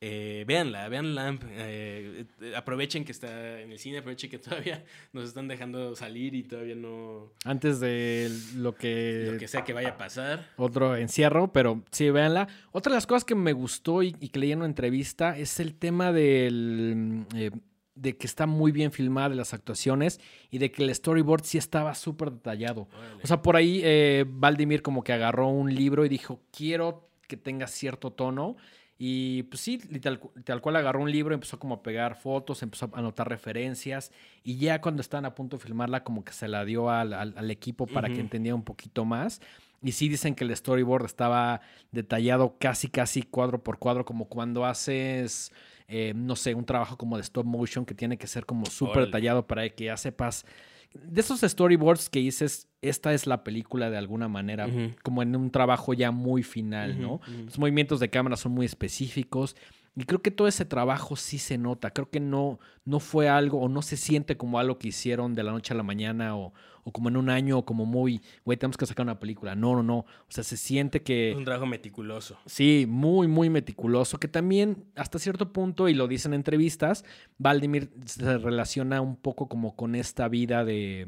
Eh, 0.04 0.46
véanla, 0.48 0.90
véanla. 0.90 1.38
eh, 1.52 2.26
aprovechen 2.56 3.06
que 3.06 3.12
está 3.12 3.62
en 3.62 3.72
el 3.72 3.78
cine, 3.78 4.00
aprovechen 4.00 4.32
que 4.32 4.40
todavía 4.50 4.84
nos 5.14 5.26
están 5.26 5.48
dejando 5.48 5.96
salir 5.96 6.34
y 6.34 6.42
todavía 6.42 6.74
no... 6.74 7.32
Antes 7.46 7.80
de 7.80 8.32
lo 8.56 8.74
que, 8.74 9.30
Lo 9.34 9.38
que 9.38 9.48
sea 9.48 9.64
que 9.64 9.74
vaya 9.74 9.90
a 9.90 9.98
pasar. 9.98 10.50
otro 10.58 10.96
encierro, 10.96 11.54
pero 11.54 11.84
sí, 11.92 12.10
véanla. 12.10 12.48
Otra 12.72 12.92
de 12.92 12.96
las 12.98 13.06
cosas 13.06 13.24
que 13.26 13.36
me 13.36 13.54
gustó 13.54 14.02
y, 14.02 14.16
y 14.20 14.30
que 14.30 14.40
leí 14.40 14.52
en 14.52 14.58
una 14.60 14.66
entrevista 14.68 15.38
es 15.38 15.60
el 15.60 15.76
tema 15.76 16.12
del, 16.12 17.26
eh, 17.36 17.52
de 17.94 18.18
que 18.18 18.26
está 18.26 18.48
muy 18.48 18.72
bien 18.72 18.92
filmada 18.92 19.30
de 19.30 19.36
las 19.36 19.54
actuaciones 19.54 20.20
y 20.50 20.58
de 20.58 20.72
que 20.72 20.82
el 20.82 20.96
storyboard 20.96 21.44
sí 21.44 21.60
estaba 21.60 21.94
súper 21.94 22.32
detallado. 22.32 22.88
O 23.24 23.28
sea, 23.28 23.44
por 23.44 23.56
ahí 23.56 23.82
eh, 23.84 24.26
Valdimir 24.28 24.82
como 24.82 25.04
que 25.04 25.14
agarró 25.14 25.48
un 25.50 25.76
libro 25.76 26.04
y 26.06 26.10
dijo, 26.10 26.40
quiero 26.52 27.08
que 27.28 27.38
tenga 27.38 27.68
cierto 27.68 28.10
tono. 28.12 28.58
Y 29.04 29.42
pues 29.44 29.62
sí, 29.62 29.80
tal, 30.00 30.20
tal 30.44 30.62
cual 30.62 30.76
agarró 30.76 31.02
un 31.02 31.12
libro, 31.12 31.34
empezó 31.34 31.58
como 31.58 31.74
a 31.74 31.82
pegar 31.82 32.14
fotos, 32.16 32.62
empezó 32.62 32.88
a 32.94 33.00
anotar 33.00 33.28
referencias 33.28 34.12
y 34.44 34.58
ya 34.58 34.80
cuando 34.80 35.02
estaban 35.02 35.26
a 35.26 35.34
punto 35.34 35.58
de 35.58 35.64
filmarla 35.64 36.04
como 36.04 36.24
que 36.24 36.34
se 36.34 36.48
la 36.48 36.64
dio 36.66 36.92
al, 36.92 37.14
al- 37.14 37.34
al 37.36 37.50
equipo 37.50 37.88
para 37.88 38.10
que 38.14 38.22
entendiera 38.22 38.54
un 38.56 38.64
poquito 38.64 39.04
más. 39.04 39.42
Y 39.82 39.94
sí 39.94 40.08
dicen 40.08 40.36
que 40.36 40.44
el 40.44 40.56
storyboard 40.56 41.06
estaba 41.06 41.62
detallado 41.92 42.58
casi, 42.60 42.90
casi 42.90 43.24
cuadro 43.24 43.64
por 43.64 43.80
cuadro, 43.80 44.06
como 44.06 44.26
cuando 44.26 44.66
haces, 44.68 45.52
eh, 45.88 46.14
no 46.16 46.36
sé, 46.36 46.54
un 46.54 46.66
trabajo 46.66 46.96
como 46.96 47.16
de 47.18 47.24
stop 47.24 47.46
motion 47.48 47.86
que 47.88 47.96
tiene 47.96 48.20
que 48.20 48.28
ser 48.28 48.46
como 48.46 48.70
súper 48.70 49.06
detallado 49.08 49.48
para 49.48 49.68
que 49.70 49.86
ya 49.86 49.98
sepas. 49.98 50.46
De 50.94 51.22
esos 51.22 51.42
storyboards 51.42 52.10
que 52.10 52.20
dices, 52.20 52.68
esta 52.82 53.14
es 53.14 53.28
la 53.28 53.44
película 53.44 53.90
de 53.90 53.98
alguna 53.98 54.28
manera, 54.28 54.68
como 55.04 55.22
en 55.22 55.36
un 55.36 55.52
trabajo 55.52 55.94
ya 55.94 56.12
muy 56.12 56.44
final, 56.44 57.02
¿no? 57.02 57.22
Los 57.46 57.58
movimientos 57.58 58.00
de 58.00 58.10
cámara 58.10 58.36
son 58.36 58.52
muy 58.52 58.66
específicos. 58.66 59.56
Y 59.96 60.06
creo 60.06 60.22
que 60.22 60.32
todo 60.32 60.48
ese 60.48 60.64
trabajo 60.64 61.18
sí 61.18 61.38
se 61.38 61.58
nota. 61.58 61.92
Creo 61.92 62.10
que 62.10 62.22
no, 62.22 62.60
no 62.86 63.00
fue 63.00 63.28
algo 63.28 63.60
o 63.60 63.68
no 63.68 63.82
se 63.82 63.98
siente 63.98 64.38
como 64.38 64.58
algo 64.58 64.78
que 64.78 64.88
hicieron 64.88 65.36
de 65.36 65.44
la 65.44 65.52
noche 65.52 65.74
a 65.74 65.78
la 65.78 65.84
mañana 65.84 66.36
o, 66.38 66.54
o 66.84 66.92
como 66.92 67.10
en 67.10 67.18
un 67.18 67.30
año 67.30 67.58
o 67.60 67.66
como 67.66 67.86
muy, 67.86 68.22
güey, 68.46 68.58
tenemos 68.58 68.78
que 68.78 68.86
sacar 68.86 69.06
una 69.06 69.20
película. 69.20 69.56
No, 69.56 69.76
no, 69.76 69.84
no. 69.84 69.98
O 70.00 70.06
sea, 70.30 70.44
se 70.44 70.58
siente 70.58 71.02
que... 71.02 71.32
Es 71.32 71.38
un 71.38 71.46
trabajo 71.46 71.66
meticuloso. 71.66 72.38
Sí, 72.46 72.86
muy, 72.88 73.28
muy 73.28 73.50
meticuloso, 73.50 74.20
que 74.20 74.28
también 74.28 74.86
hasta 74.96 75.20
cierto 75.20 75.52
punto, 75.54 75.90
y 75.90 75.94
lo 75.94 76.08
dicen 76.08 76.34
en 76.34 76.40
entrevistas, 76.42 77.06
Valdimir 77.38 77.92
se 78.06 78.38
relaciona 78.38 79.02
un 79.02 79.16
poco 79.16 79.48
como 79.48 79.76
con 79.76 79.96
esta 79.96 80.28
vida 80.28 80.66
de, 80.66 81.08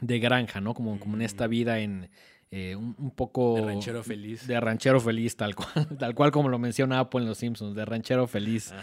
de 0.00 0.18
granja, 0.18 0.60
¿no? 0.60 0.74
Como, 0.74 0.98
como 0.98 1.16
en 1.16 1.22
esta 1.22 1.46
Mm. 1.46 1.50
vida 1.50 1.78
en 1.80 2.10
eh, 2.50 2.76
un, 2.76 2.94
un 2.98 3.10
poco... 3.10 3.56
De 3.56 3.62
ranchero 3.62 4.02
feliz. 4.02 4.46
De 4.46 4.58
ranchero 4.60 5.00
feliz, 5.00 5.36
tal 5.36 5.54
cual, 5.54 5.88
tal 5.98 6.14
cual 6.14 6.30
como 6.30 6.48
lo 6.48 6.58
menciona 6.58 7.00
Apple 7.00 7.20
en 7.22 7.26
Los 7.28 7.38
Simpsons, 7.38 7.74
de 7.74 7.84
ranchero 7.84 8.26
feliz. 8.26 8.72
Ajá. 8.72 8.82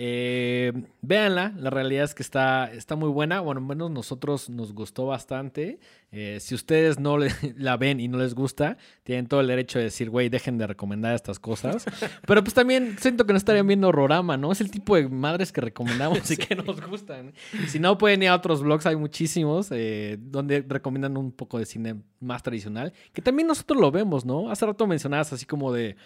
Eh, 0.00 0.72
véanla, 1.02 1.52
la 1.56 1.70
realidad 1.70 2.04
es 2.04 2.14
que 2.14 2.22
está, 2.22 2.70
está 2.72 2.94
muy 2.94 3.08
buena. 3.08 3.40
Bueno, 3.40 3.60
al 3.60 3.66
menos 3.66 3.90
nosotros 3.90 4.48
nos 4.48 4.72
gustó 4.72 5.06
bastante. 5.06 5.80
Eh, 6.12 6.38
si 6.40 6.54
ustedes 6.54 7.00
no 7.00 7.18
le- 7.18 7.32
la 7.56 7.76
ven 7.76 7.98
y 7.98 8.06
no 8.06 8.16
les 8.18 8.34
gusta, 8.34 8.76
tienen 9.02 9.26
todo 9.26 9.40
el 9.40 9.48
derecho 9.48 9.78
de 9.80 9.86
decir, 9.86 10.08
güey, 10.08 10.28
dejen 10.28 10.56
de 10.56 10.68
recomendar 10.68 11.16
estas 11.16 11.40
cosas. 11.40 11.84
Pero 12.26 12.44
pues 12.44 12.54
también 12.54 12.96
siento 13.00 13.26
que 13.26 13.32
no 13.32 13.36
estarían 13.38 13.66
viendo 13.66 13.90
Rorama, 13.90 14.36
¿no? 14.36 14.52
Es 14.52 14.60
el 14.60 14.70
tipo 14.70 14.94
de 14.94 15.08
madres 15.08 15.50
que 15.50 15.60
recomendamos 15.60 16.30
y 16.30 16.36
que 16.36 16.54
nos 16.54 16.80
gustan. 16.86 17.32
Si 17.66 17.80
no, 17.80 17.98
pueden 17.98 18.22
ir 18.22 18.28
a 18.28 18.36
otros 18.36 18.62
blogs, 18.62 18.86
hay 18.86 18.96
muchísimos, 18.96 19.68
eh, 19.72 20.16
donde 20.20 20.64
recomiendan 20.66 21.16
un 21.16 21.32
poco 21.32 21.58
de 21.58 21.66
cine 21.66 21.96
más 22.20 22.44
tradicional, 22.44 22.92
que 23.12 23.20
también 23.20 23.48
nosotros 23.48 23.80
lo 23.80 23.90
vemos, 23.90 24.24
¿no? 24.24 24.48
Hace 24.50 24.64
rato 24.64 24.86
mencionabas 24.86 25.32
así 25.32 25.44
como 25.44 25.72
de 25.72 25.96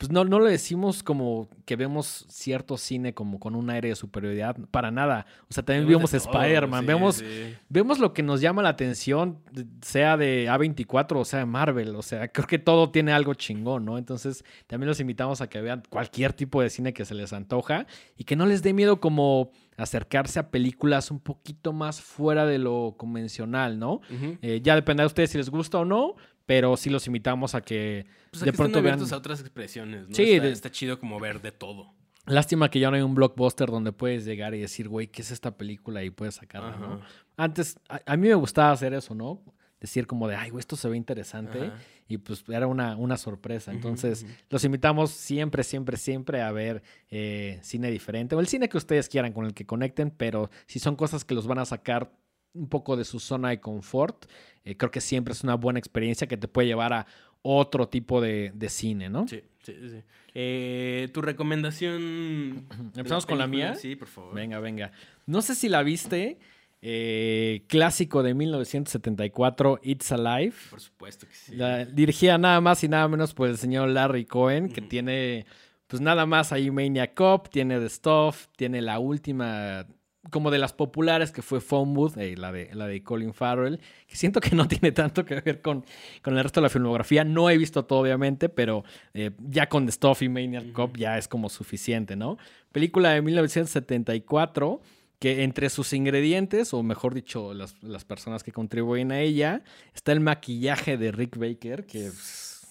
pues 0.00 0.10
no, 0.10 0.24
no 0.24 0.40
le 0.40 0.50
decimos 0.50 1.02
como 1.02 1.46
que 1.66 1.76
vemos 1.76 2.24
cierto 2.30 2.78
cine 2.78 3.12
como 3.12 3.38
con 3.38 3.54
un 3.54 3.68
aire 3.68 3.90
de 3.90 3.94
superioridad, 3.94 4.56
para 4.70 4.90
nada. 4.90 5.26
O 5.42 5.52
sea, 5.52 5.62
también 5.62 5.86
vemos 5.86 6.14
Spider-Man, 6.14 6.80
sí, 6.80 6.86
vemos, 6.86 7.16
sí. 7.16 7.54
vemos 7.68 7.98
lo 7.98 8.14
que 8.14 8.22
nos 8.22 8.40
llama 8.40 8.62
la 8.62 8.70
atención, 8.70 9.40
sea 9.82 10.16
de 10.16 10.48
A24 10.48 11.20
o 11.20 11.24
sea 11.26 11.40
de 11.40 11.44
Marvel. 11.44 11.94
O 11.96 12.00
sea, 12.00 12.28
creo 12.28 12.46
que 12.46 12.58
todo 12.58 12.88
tiene 12.90 13.12
algo 13.12 13.34
chingón, 13.34 13.84
¿no? 13.84 13.98
Entonces, 13.98 14.42
también 14.66 14.88
los 14.88 15.00
invitamos 15.00 15.42
a 15.42 15.50
que 15.50 15.60
vean 15.60 15.82
cualquier 15.90 16.32
tipo 16.32 16.62
de 16.62 16.70
cine 16.70 16.94
que 16.94 17.04
se 17.04 17.14
les 17.14 17.34
antoja 17.34 17.86
y 18.16 18.24
que 18.24 18.36
no 18.36 18.46
les 18.46 18.62
dé 18.62 18.72
miedo 18.72 19.00
como 19.00 19.50
acercarse 19.76 20.38
a 20.38 20.50
películas 20.50 21.10
un 21.10 21.20
poquito 21.20 21.74
más 21.74 22.00
fuera 22.00 22.46
de 22.46 22.58
lo 22.58 22.94
convencional, 22.96 23.78
¿no? 23.78 24.00
Eh, 24.42 24.60
ya 24.62 24.74
dependerá 24.74 25.04
de 25.04 25.08
ustedes 25.08 25.30
si 25.30 25.38
les 25.38 25.50
gusta 25.50 25.78
o 25.78 25.84
no, 25.84 26.16
pero 26.50 26.76
sí 26.76 26.90
los 26.90 27.06
invitamos 27.06 27.54
a 27.54 27.60
que 27.60 28.06
Pues 28.32 28.40
de 28.44 28.50
que 28.50 28.56
pronto 28.56 28.82
vean... 28.82 28.94
abiertos 28.94 29.12
a 29.12 29.16
otras 29.18 29.38
expresiones, 29.40 30.08
¿no? 30.08 30.14
Sí, 30.16 30.32
está, 30.32 30.46
de- 30.46 30.52
está 30.52 30.70
chido 30.72 30.98
como 30.98 31.20
ver 31.20 31.40
de 31.40 31.52
todo. 31.52 31.94
Lástima 32.26 32.68
que 32.70 32.80
ya 32.80 32.90
no 32.90 32.96
hay 32.96 33.02
un 33.02 33.14
blockbuster 33.14 33.70
donde 33.70 33.92
puedes 33.92 34.24
llegar 34.24 34.52
y 34.56 34.58
decir, 34.60 34.88
güey, 34.88 35.06
¿qué 35.06 35.22
es 35.22 35.30
esta 35.30 35.56
película? 35.56 36.02
Y 36.02 36.10
puedes 36.10 36.34
sacarla, 36.34 36.76
¿no? 36.76 37.00
Antes, 37.36 37.78
a, 37.88 38.00
a 38.04 38.16
mí 38.16 38.26
me 38.28 38.34
gustaba 38.34 38.72
hacer 38.72 38.92
eso, 38.94 39.14
¿no? 39.14 39.40
decir 39.80 40.06
como 40.06 40.28
de, 40.28 40.36
ay, 40.36 40.50
güey, 40.50 40.60
esto 40.60 40.76
se 40.76 40.88
ve 40.90 40.96
interesante. 40.98 41.58
Ajá. 41.68 41.74
Y 42.06 42.18
pues 42.18 42.44
era 42.48 42.66
una, 42.66 42.96
una 42.96 43.16
sorpresa. 43.16 43.72
Entonces, 43.72 44.26
los 44.50 44.62
invitamos 44.64 45.10
siempre, 45.10 45.64
siempre, 45.64 45.96
siempre 45.96 46.42
a 46.42 46.52
ver 46.52 46.82
eh, 47.10 47.58
cine 47.62 47.90
diferente. 47.90 48.34
O 48.34 48.40
el 48.40 48.46
cine 48.46 48.68
que 48.68 48.76
ustedes 48.76 49.08
quieran, 49.08 49.32
con 49.32 49.46
el 49.46 49.54
que 49.54 49.64
conecten, 49.64 50.10
pero 50.10 50.50
si 50.66 50.80
son 50.80 50.96
cosas 50.96 51.24
que 51.24 51.34
los 51.34 51.46
van 51.46 51.60
a 51.60 51.64
sacar 51.64 52.12
un 52.54 52.68
poco 52.68 52.96
de 52.96 53.04
su 53.04 53.20
zona 53.20 53.50
de 53.50 53.60
confort, 53.60 54.26
eh, 54.64 54.76
creo 54.76 54.90
que 54.90 55.00
siempre 55.00 55.32
es 55.32 55.42
una 55.44 55.54
buena 55.54 55.78
experiencia 55.78 56.26
que 56.26 56.36
te 56.36 56.48
puede 56.48 56.68
llevar 56.68 56.92
a 56.92 57.06
otro 57.42 57.88
tipo 57.88 58.20
de, 58.20 58.52
de 58.54 58.68
cine, 58.68 59.08
¿no? 59.08 59.26
Sí, 59.26 59.40
sí, 59.62 59.74
sí. 59.88 60.02
Eh, 60.34 61.08
¿Tu 61.12 61.22
recomendación? 61.22 62.66
¿Empezamos 62.96 63.24
con 63.26 63.38
la 63.38 63.46
mía? 63.46 63.74
Sí, 63.76 63.96
por 63.96 64.08
favor. 64.08 64.34
Venga, 64.34 64.58
venga. 64.60 64.92
No 65.26 65.40
sé 65.42 65.54
si 65.54 65.68
la 65.68 65.82
viste. 65.82 66.38
eh, 66.82 67.64
clásico 67.68 68.22
de 68.22 68.32
1974, 68.34 69.80
It's 69.82 70.12
Alive. 70.12 70.54
Por 70.70 70.80
supuesto 70.80 71.26
que 71.26 71.34
sí. 71.34 71.54
La 71.56 71.84
dirigida 71.84 72.38
nada 72.38 72.60
más 72.60 72.82
y 72.84 72.88
nada 72.88 73.06
menos 73.08 73.34
por 73.34 73.48
el 73.48 73.56
señor 73.58 73.88
Larry 73.90 74.24
Cohen, 74.24 74.70
que 74.72 74.80
tiene, 74.82 75.46
pues 75.86 76.00
nada 76.00 76.26
más 76.26 76.52
ahí 76.52 76.70
Maniac 76.70 77.14
Cop, 77.14 77.48
tiene 77.50 77.78
The 77.80 77.88
Stuff, 77.88 78.46
tiene 78.56 78.80
la 78.82 78.98
última, 78.98 79.86
como 80.30 80.50
de 80.50 80.58
las 80.58 80.72
populares, 80.72 81.32
que 81.32 81.40
fue 81.40 81.60
Booth, 81.60 82.18
eh, 82.18 82.36
la, 82.36 82.52
de, 82.52 82.70
la 82.74 82.86
de 82.86 83.02
Colin 83.02 83.32
Farrell, 83.32 83.80
que 84.06 84.16
siento 84.16 84.40
que 84.40 84.54
no 84.54 84.68
tiene 84.68 84.92
tanto 84.92 85.24
que 85.24 85.40
ver 85.40 85.62
con, 85.62 85.84
con 86.22 86.36
el 86.36 86.42
resto 86.42 86.60
de 86.60 86.64
la 86.64 86.68
filmografía. 86.68 87.24
No 87.24 87.48
he 87.48 87.56
visto 87.56 87.84
todo, 87.84 88.00
obviamente, 88.00 88.48
pero 88.48 88.84
eh, 89.14 89.30
ya 89.38 89.68
con 89.68 89.86
The 89.86 89.92
Stuff 89.92 90.22
y 90.22 90.28
Maniac. 90.28 90.72
Cop 90.72 90.96
ya 90.96 91.16
es 91.16 91.26
como 91.26 91.48
suficiente, 91.48 92.16
¿no? 92.16 92.36
Película 92.72 93.10
de 93.10 93.22
1974 93.22 94.80
que 95.18 95.42
entre 95.42 95.68
sus 95.68 95.92
ingredientes, 95.92 96.72
o 96.72 96.82
mejor 96.82 97.12
dicho, 97.12 97.52
las, 97.52 97.80
las 97.82 98.04
personas 98.06 98.42
que 98.42 98.52
contribuyen 98.52 99.12
a 99.12 99.20
ella, 99.20 99.62
está 99.94 100.12
el 100.12 100.20
maquillaje 100.20 100.96
de 100.96 101.12
Rick 101.12 101.36
Baker, 101.36 101.84
que 101.84 102.06
pff, 102.06 102.64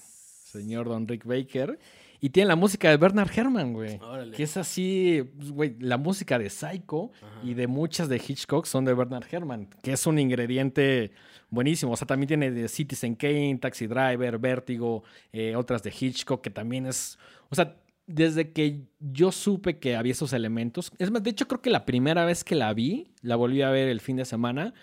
señor 0.49 0.89
Don 0.89 1.07
Rick 1.07 1.25
Baker, 1.25 1.77
y 2.21 2.29
tiene 2.29 2.47
la 2.47 2.55
música 2.55 2.89
de 2.89 2.97
Bernard 2.97 3.29
Herrmann, 3.33 3.73
güey. 3.73 3.97
Órale. 4.01 4.35
Que 4.35 4.43
es 4.43 4.57
así, 4.57 5.23
pues, 5.37 5.51
güey, 5.51 5.75
la 5.79 5.97
música 5.97 6.37
de 6.37 6.49
Psycho 6.49 7.11
Ajá. 7.21 7.39
y 7.43 7.53
de 7.53 7.67
muchas 7.67 8.09
de 8.09 8.17
Hitchcock 8.17 8.65
son 8.65 8.85
de 8.85 8.93
Bernard 8.93 9.25
Herrmann, 9.31 9.67
que 9.81 9.93
es 9.93 10.05
un 10.05 10.19
ingrediente 10.19 11.11
buenísimo. 11.49 11.93
O 11.93 11.95
sea, 11.95 12.07
también 12.07 12.27
tiene 12.27 12.51
de 12.51 12.67
Citizen 12.67 13.15
Kane, 13.15 13.57
Taxi 13.61 13.87
Driver, 13.87 14.37
Vértigo, 14.37 15.03
eh, 15.31 15.55
otras 15.55 15.81
de 15.83 15.93
Hitchcock, 15.97 16.41
que 16.41 16.49
también 16.49 16.85
es. 16.85 17.17
O 17.49 17.55
sea, 17.55 17.75
desde 18.05 18.51
que 18.51 18.87
yo 18.99 19.31
supe 19.31 19.77
que 19.77 19.95
había 19.95 20.13
esos 20.13 20.33
elementos. 20.33 20.91
Es 20.97 21.11
más, 21.11 21.23
de 21.23 21.29
hecho, 21.29 21.47
creo 21.47 21.61
que 21.61 21.69
la 21.69 21.85
primera 21.85 22.25
vez 22.25 22.43
que 22.43 22.55
la 22.55 22.73
vi, 22.73 23.11
la 23.21 23.35
volví 23.35 23.61
a 23.61 23.69
ver 23.69 23.87
el 23.87 24.01
fin 24.01 24.17
de 24.17 24.25
semana. 24.25 24.73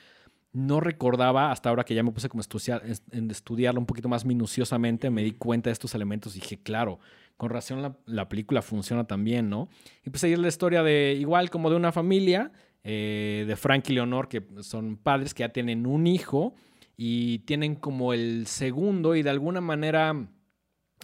No 0.53 0.81
recordaba, 0.81 1.53
hasta 1.53 1.69
ahora 1.69 1.85
que 1.85 1.95
ya 1.95 2.03
me 2.03 2.13
puse 2.13 2.31
como 2.31 2.41
a 2.41 2.43
estudiar, 2.43 2.83
en 3.11 3.31
estudiarlo 3.31 3.79
un 3.79 3.85
poquito 3.85 4.09
más 4.09 4.25
minuciosamente, 4.25 5.11
me 5.11 5.23
di 5.23 5.33
cuenta 5.33 5.69
de 5.69 5.73
estos 5.73 5.95
elementos 5.95 6.35
y 6.35 6.41
dije, 6.41 6.57
claro, 6.63 6.99
con 7.37 7.51
razón 7.51 7.83
la, 7.83 7.97
la 8.07 8.29
película 8.29 8.63
funciona 8.63 9.07
también, 9.07 9.51
¿no? 9.51 9.69
Y 10.05 10.11
pues 10.11 10.25
ahí 10.25 10.33
es 10.33 10.39
la 10.39 10.49
historia 10.49 10.83
de, 10.83 11.17
igual 11.19 11.51
como 11.51 11.71
de 11.71 11.77
una 11.77 11.93
familia, 11.93 12.53
eh, 12.89 13.45
de 13.49 13.57
Frank 13.57 13.91
y 13.91 13.95
Leonor, 13.95 14.29
que 14.29 14.47
son 14.61 14.97
padres 14.97 15.35
que 15.35 15.41
ya 15.41 15.49
tienen 15.49 15.87
un 15.87 16.07
hijo 16.07 16.55
y 16.97 17.41
tienen 17.41 17.75
como 17.75 18.13
el 18.13 18.47
segundo 18.47 19.17
y 19.17 19.25
de 19.25 19.31
alguna 19.31 19.61
manera 19.61 20.15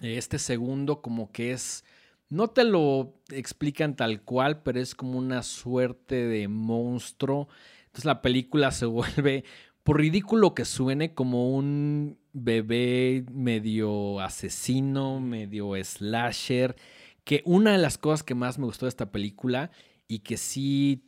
eh, 0.01 0.17
este 0.17 0.39
segundo 0.39 1.01
como 1.01 1.33
que 1.33 1.51
es, 1.51 1.83
no 2.29 2.47
te 2.47 2.63
lo 2.63 3.21
explican 3.31 3.97
tal 3.97 4.21
cual, 4.21 4.63
pero 4.63 4.79
es 4.79 4.95
como 4.95 5.19
una 5.19 5.43
suerte 5.43 6.15
de 6.25 6.47
monstruo. 6.47 7.49
Entonces 7.87 8.05
la 8.05 8.21
película 8.21 8.71
se 8.71 8.85
vuelve, 8.87 9.43
por 9.83 9.99
ridículo 9.99 10.55
que 10.55 10.63
suene, 10.63 11.13
como 11.13 11.53
un 11.53 12.17
bebé 12.33 13.25
medio 13.31 14.19
asesino, 14.19 15.19
medio 15.19 15.81
slasher, 15.83 16.75
que 17.23 17.41
una 17.45 17.71
de 17.71 17.77
las 17.77 17.97
cosas 17.97 18.23
que 18.23 18.35
más 18.35 18.59
me 18.59 18.65
gustó 18.65 18.85
de 18.85 18.89
esta 18.89 19.11
película 19.11 19.71
y 20.07 20.19
que 20.19 20.37
sí 20.37 21.03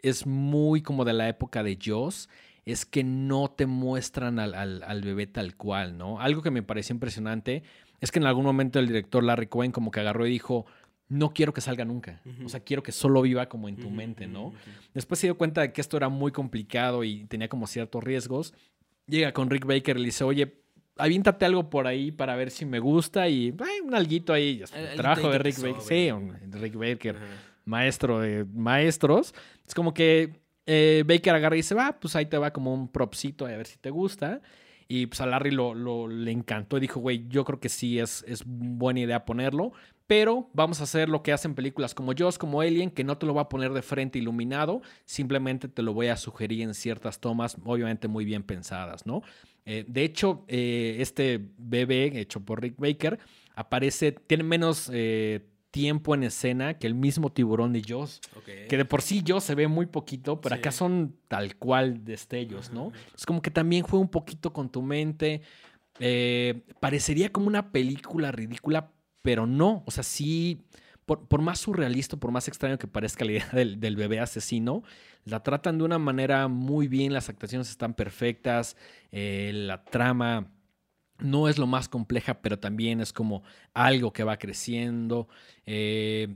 es 0.00 0.26
muy 0.26 0.82
como 0.82 1.04
de 1.04 1.14
la 1.14 1.28
época 1.28 1.62
de 1.62 1.76
Jaws, 1.80 2.28
es 2.64 2.84
que 2.84 3.02
no 3.02 3.50
te 3.50 3.66
muestran 3.66 4.38
al, 4.38 4.54
al, 4.54 4.82
al, 4.82 5.02
bebé 5.02 5.26
tal 5.26 5.56
cual, 5.56 5.96
¿no? 5.96 6.20
Algo 6.20 6.42
que 6.42 6.50
me 6.50 6.62
pareció 6.62 6.92
impresionante 6.92 7.62
es 8.00 8.12
que 8.12 8.18
en 8.18 8.26
algún 8.26 8.44
momento 8.44 8.78
el 8.78 8.86
director 8.86 9.24
Larry 9.24 9.46
Cohen 9.46 9.72
como 9.72 9.90
que 9.90 10.00
agarró 10.00 10.26
y 10.26 10.30
dijo, 10.30 10.66
no 11.08 11.32
quiero 11.32 11.54
que 11.54 11.62
salga 11.62 11.84
nunca. 11.86 12.20
Uh 12.26 12.28
-huh. 12.28 12.46
O 12.46 12.48
sea, 12.50 12.60
quiero 12.60 12.82
que 12.82 12.92
solo 12.92 13.22
viva 13.22 13.48
como 13.48 13.68
en 13.68 13.76
tu 13.76 13.86
uh 13.86 13.90
-huh, 13.90 13.94
mente, 13.94 14.26
¿no? 14.26 14.48
Uh 14.48 14.52
-huh. 14.52 14.90
Después 14.94 15.18
se 15.18 15.26
dio 15.26 15.38
cuenta 15.38 15.62
de 15.62 15.72
que 15.72 15.80
esto 15.80 15.96
era 15.96 16.10
muy 16.10 16.30
complicado 16.30 17.04
y 17.04 17.24
tenía 17.24 17.48
como 17.48 17.66
ciertos 17.66 18.04
riesgos. 18.04 18.52
Llega 19.08 19.32
con 19.32 19.50
Rick 19.50 19.64
Baker 19.64 19.96
y 19.96 20.00
le 20.00 20.06
dice, 20.06 20.24
oye, 20.24 20.54
aviéntate 20.96 21.44
algo 21.44 21.70
por 21.70 21.86
ahí 21.86 22.12
para 22.12 22.36
ver 22.36 22.50
si 22.50 22.66
me 22.66 22.78
gusta 22.78 23.28
y 23.28 23.54
ay, 23.58 23.80
un 23.82 23.94
alguito 23.94 24.32
ahí. 24.32 24.62
El, 24.74 24.96
trabajo 24.96 25.30
de 25.30 25.38
Rick 25.38 25.58
Baker. 25.60 25.82
Sí, 25.82 26.10
Rick 26.50 26.74
Baker, 26.76 27.16
maestro 27.64 28.20
de 28.20 28.44
maestros. 28.44 29.34
Es 29.66 29.74
como 29.74 29.94
que 29.94 30.40
eh, 30.66 31.04
Baker 31.06 31.34
agarra 31.34 31.56
y 31.56 31.60
dice, 31.60 31.74
va, 31.74 31.98
pues 31.98 32.14
ahí 32.16 32.26
te 32.26 32.36
va 32.36 32.52
como 32.52 32.74
un 32.74 32.88
propsito 32.88 33.46
a 33.46 33.48
ver 33.48 33.66
si 33.66 33.78
te 33.78 33.90
gusta. 33.90 34.42
Y 34.86 35.06
pues 35.06 35.20
a 35.20 35.26
Larry 35.26 35.50
lo, 35.50 35.74
lo 35.74 36.08
le 36.08 36.30
encantó 36.30 36.78
y 36.78 36.80
dijo, 36.80 37.00
güey, 37.00 37.26
yo 37.28 37.44
creo 37.44 37.60
que 37.60 37.68
sí 37.68 37.98
es, 37.98 38.24
es 38.26 38.42
buena 38.46 39.00
idea 39.00 39.24
ponerlo, 39.24 39.72
pero 40.08 40.50
vamos 40.54 40.80
a 40.80 40.84
hacer 40.84 41.08
lo 41.08 41.22
que 41.22 41.32
hacen 41.32 41.54
películas 41.54 41.94
como 41.94 42.12
Jaws, 42.16 42.38
como 42.38 42.60
Alien, 42.60 42.90
que 42.90 43.04
no 43.04 43.18
te 43.18 43.26
lo 43.26 43.34
va 43.34 43.42
a 43.42 43.48
poner 43.48 43.72
de 43.72 43.82
frente 43.82 44.18
iluminado, 44.18 44.82
simplemente 45.04 45.68
te 45.68 45.82
lo 45.82 45.94
voy 45.94 46.08
a 46.08 46.16
sugerir 46.16 46.62
en 46.62 46.74
ciertas 46.74 47.20
tomas, 47.20 47.56
obviamente 47.64 48.08
muy 48.08 48.24
bien 48.24 48.42
pensadas, 48.42 49.06
¿no? 49.06 49.22
Eh, 49.66 49.84
de 49.86 50.02
hecho, 50.02 50.44
eh, 50.48 50.96
este 50.98 51.50
bebé 51.58 52.18
hecho 52.18 52.40
por 52.40 52.62
Rick 52.62 52.76
Baker 52.78 53.18
aparece, 53.54 54.12
tiene 54.12 54.44
menos 54.44 54.90
eh, 54.92 55.46
tiempo 55.70 56.14
en 56.14 56.22
escena 56.22 56.78
que 56.78 56.86
el 56.86 56.94
mismo 56.94 57.30
tiburón 57.30 57.74
de. 57.74 57.80
Okay. 57.80 58.66
Que 58.66 58.76
de 58.78 58.84
por 58.84 59.02
sí 59.02 59.22
Jaws 59.26 59.44
se 59.44 59.54
ve 59.54 59.68
muy 59.68 59.86
poquito, 59.86 60.40
pero 60.40 60.56
sí. 60.56 60.60
acá 60.60 60.72
son 60.72 61.16
tal 61.28 61.56
cual 61.56 62.04
destellos, 62.04 62.72
¿no? 62.72 62.92
Es 63.14 63.26
como 63.26 63.42
que 63.42 63.50
también 63.50 63.82
juega 63.82 64.00
un 64.00 64.10
poquito 64.10 64.52
con 64.54 64.70
tu 64.70 64.80
mente. 64.80 65.42
Eh, 66.00 66.62
parecería 66.80 67.30
como 67.30 67.48
una 67.48 67.72
película 67.72 68.32
ridícula, 68.32 68.90
pero 69.22 69.46
no. 69.46 69.82
O 69.86 69.90
sea, 69.90 70.02
sí, 70.02 70.64
por, 71.06 71.26
por, 71.26 71.40
más 71.40 71.60
surrealista, 71.60 72.16
por 72.16 72.30
más 72.30 72.48
extraño 72.48 72.78
que 72.78 72.86
parezca 72.86 73.24
la 73.24 73.32
idea 73.32 73.48
del, 73.52 73.96
bebé 73.96 74.20
asesino, 74.20 74.82
la 75.24 75.42
tratan 75.42 75.78
de 75.78 75.84
una 75.84 75.98
manera 75.98 76.48
muy 76.48 76.88
bien, 76.88 77.12
las 77.12 77.28
actuaciones 77.28 77.70
están 77.70 77.94
perfectas, 77.94 78.76
eh, 79.12 79.50
la 79.54 79.84
trama 79.84 80.50
no 81.20 81.48
es 81.48 81.58
lo 81.58 81.66
más 81.66 81.88
compleja, 81.88 82.40
pero 82.40 82.58
también 82.58 83.00
es 83.00 83.12
como 83.12 83.42
algo 83.74 84.12
que 84.12 84.24
va 84.24 84.38
creciendo. 84.38 85.28
Eh, 85.66 86.34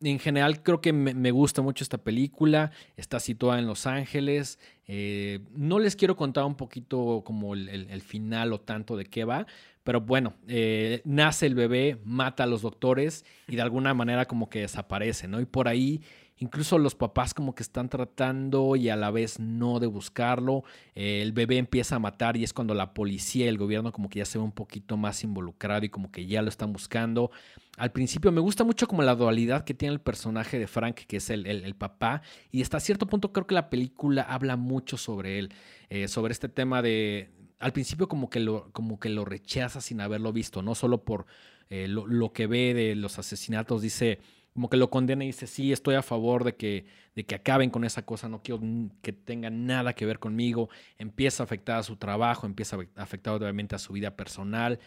en 0.00 0.18
general 0.18 0.62
creo 0.62 0.80
que 0.80 0.92
me, 0.92 1.30
gusta 1.30 1.62
mucho 1.62 1.84
esta 1.84 1.98
película, 1.98 2.70
está 2.96 3.18
situada 3.20 3.58
en 3.58 3.66
Los 3.66 3.86
Ángeles. 3.86 4.58
Eh, 4.86 5.40
no 5.52 5.78
les 5.78 5.96
quiero 5.96 6.16
contar 6.16 6.44
un 6.44 6.54
poquito 6.54 7.22
como 7.24 7.54
el, 7.54 8.02
final 8.02 8.52
o 8.52 8.60
tanto 8.60 8.96
de 8.96 9.06
qué 9.06 9.24
va, 9.24 9.46
pero 9.82 10.00
bueno, 10.00 10.34
eh, 10.46 11.02
nace 11.04 11.46
el 11.46 11.54
bebé, 11.54 11.98
mata 12.04 12.44
a 12.44 12.46
los 12.46 12.62
doctores 12.62 13.24
y 13.48 13.56
de 13.56 13.62
alguna 13.62 13.94
manera 13.94 14.26
como 14.26 14.48
que 14.48 14.60
desaparece, 14.60 15.26
¿no? 15.26 15.40
Y 15.40 15.46
por 15.46 15.68
ahí 15.68 16.02
incluso 16.40 16.78
los 16.78 16.94
papás 16.94 17.34
como 17.34 17.54
que 17.54 17.62
están 17.62 17.88
tratando 17.88 18.74
y 18.74 18.88
a 18.88 18.96
la 18.96 19.10
vez 19.10 19.38
no 19.38 19.78
de 19.78 19.86
buscarlo. 19.86 20.64
Eh, 20.94 21.20
el 21.22 21.32
bebé 21.32 21.58
empieza 21.58 21.96
a 21.96 21.98
matar 21.98 22.36
y 22.36 22.44
es 22.44 22.52
cuando 22.52 22.74
la 22.74 22.92
policía 22.94 23.44
y 23.44 23.48
el 23.48 23.58
gobierno 23.58 23.92
como 23.92 24.08
que 24.08 24.18
ya 24.18 24.24
se 24.24 24.38
ve 24.38 24.44
un 24.44 24.52
poquito 24.52 24.96
más 24.96 25.22
involucrado 25.22 25.84
y 25.84 25.90
como 25.90 26.10
que 26.10 26.26
ya 26.26 26.42
lo 26.42 26.48
están 26.48 26.72
buscando. 26.72 27.30
Al 27.76 27.92
principio 27.92 28.32
me 28.32 28.40
gusta 28.40 28.64
mucho 28.64 28.88
como 28.88 29.02
la 29.02 29.14
dualidad 29.14 29.64
que 29.64 29.74
tiene 29.74 29.92
el 29.94 30.00
personaje 30.00 30.58
de 30.58 30.66
Frank, 30.66 30.96
que 31.06 31.18
es 31.18 31.30
el, 31.30 31.74
papá, 31.76 32.22
y 32.50 32.62
hasta 32.62 32.80
cierto 32.80 33.06
punto 33.06 33.32
creo 33.32 33.46
que 33.46 33.54
la 33.54 33.70
película 33.70 34.22
habla 34.22 34.56
mucho 34.56 34.96
sobre 34.96 35.38
él, 35.38 35.52
eh, 35.88 36.08
sobre 36.08 36.32
este 36.32 36.48
tema 36.48 36.82
de... 36.82 37.30
Al 37.58 37.72
principio 37.72 38.08
como 38.08 38.30
que 38.30 38.40
lo, 38.40 38.70
como 38.72 38.98
que 38.98 39.10
lo 39.10 39.26
rechaza 39.26 39.82
sin 39.82 40.00
haberlo 40.00 40.32
visto, 40.32 40.62
no 40.62 40.74
solo 40.74 41.04
por 41.04 41.26
eh, 41.68 41.86
lo 41.88 42.32
que 42.32 42.46
ve 42.46 42.72
de 42.72 42.94
los 42.96 43.18
asesinatos, 43.18 43.82
dice 43.82 44.18
como 44.52 44.68
que 44.68 44.76
lo 44.76 44.90
condena 44.90 45.24
y 45.24 45.28
dice, 45.28 45.46
sí, 45.46 45.72
estoy 45.72 45.94
a 45.94 46.02
favor 46.02 46.44
de 46.44 46.56
que, 46.56 46.86
de 47.14 47.24
que 47.24 47.34
acaben 47.34 47.70
con 47.70 47.84
esa 47.84 48.04
cosa, 48.04 48.28
no 48.28 48.42
quiero 48.42 48.60
que 49.02 49.12
tengan 49.12 49.66
nada 49.66 49.92
que 49.94 50.06
ver 50.06 50.18
conmigo, 50.18 50.68
empieza 50.98 51.42
a 51.42 51.44
afectar 51.44 51.78
a 51.78 51.82
su 51.82 51.96
trabajo, 51.96 52.46
empieza 52.46 52.76
a 52.96 53.02
afectar 53.02 53.34
obviamente 53.34 53.74
a 53.74 53.78
su 53.78 53.92
vida 53.92 54.16
personal, 54.16 54.78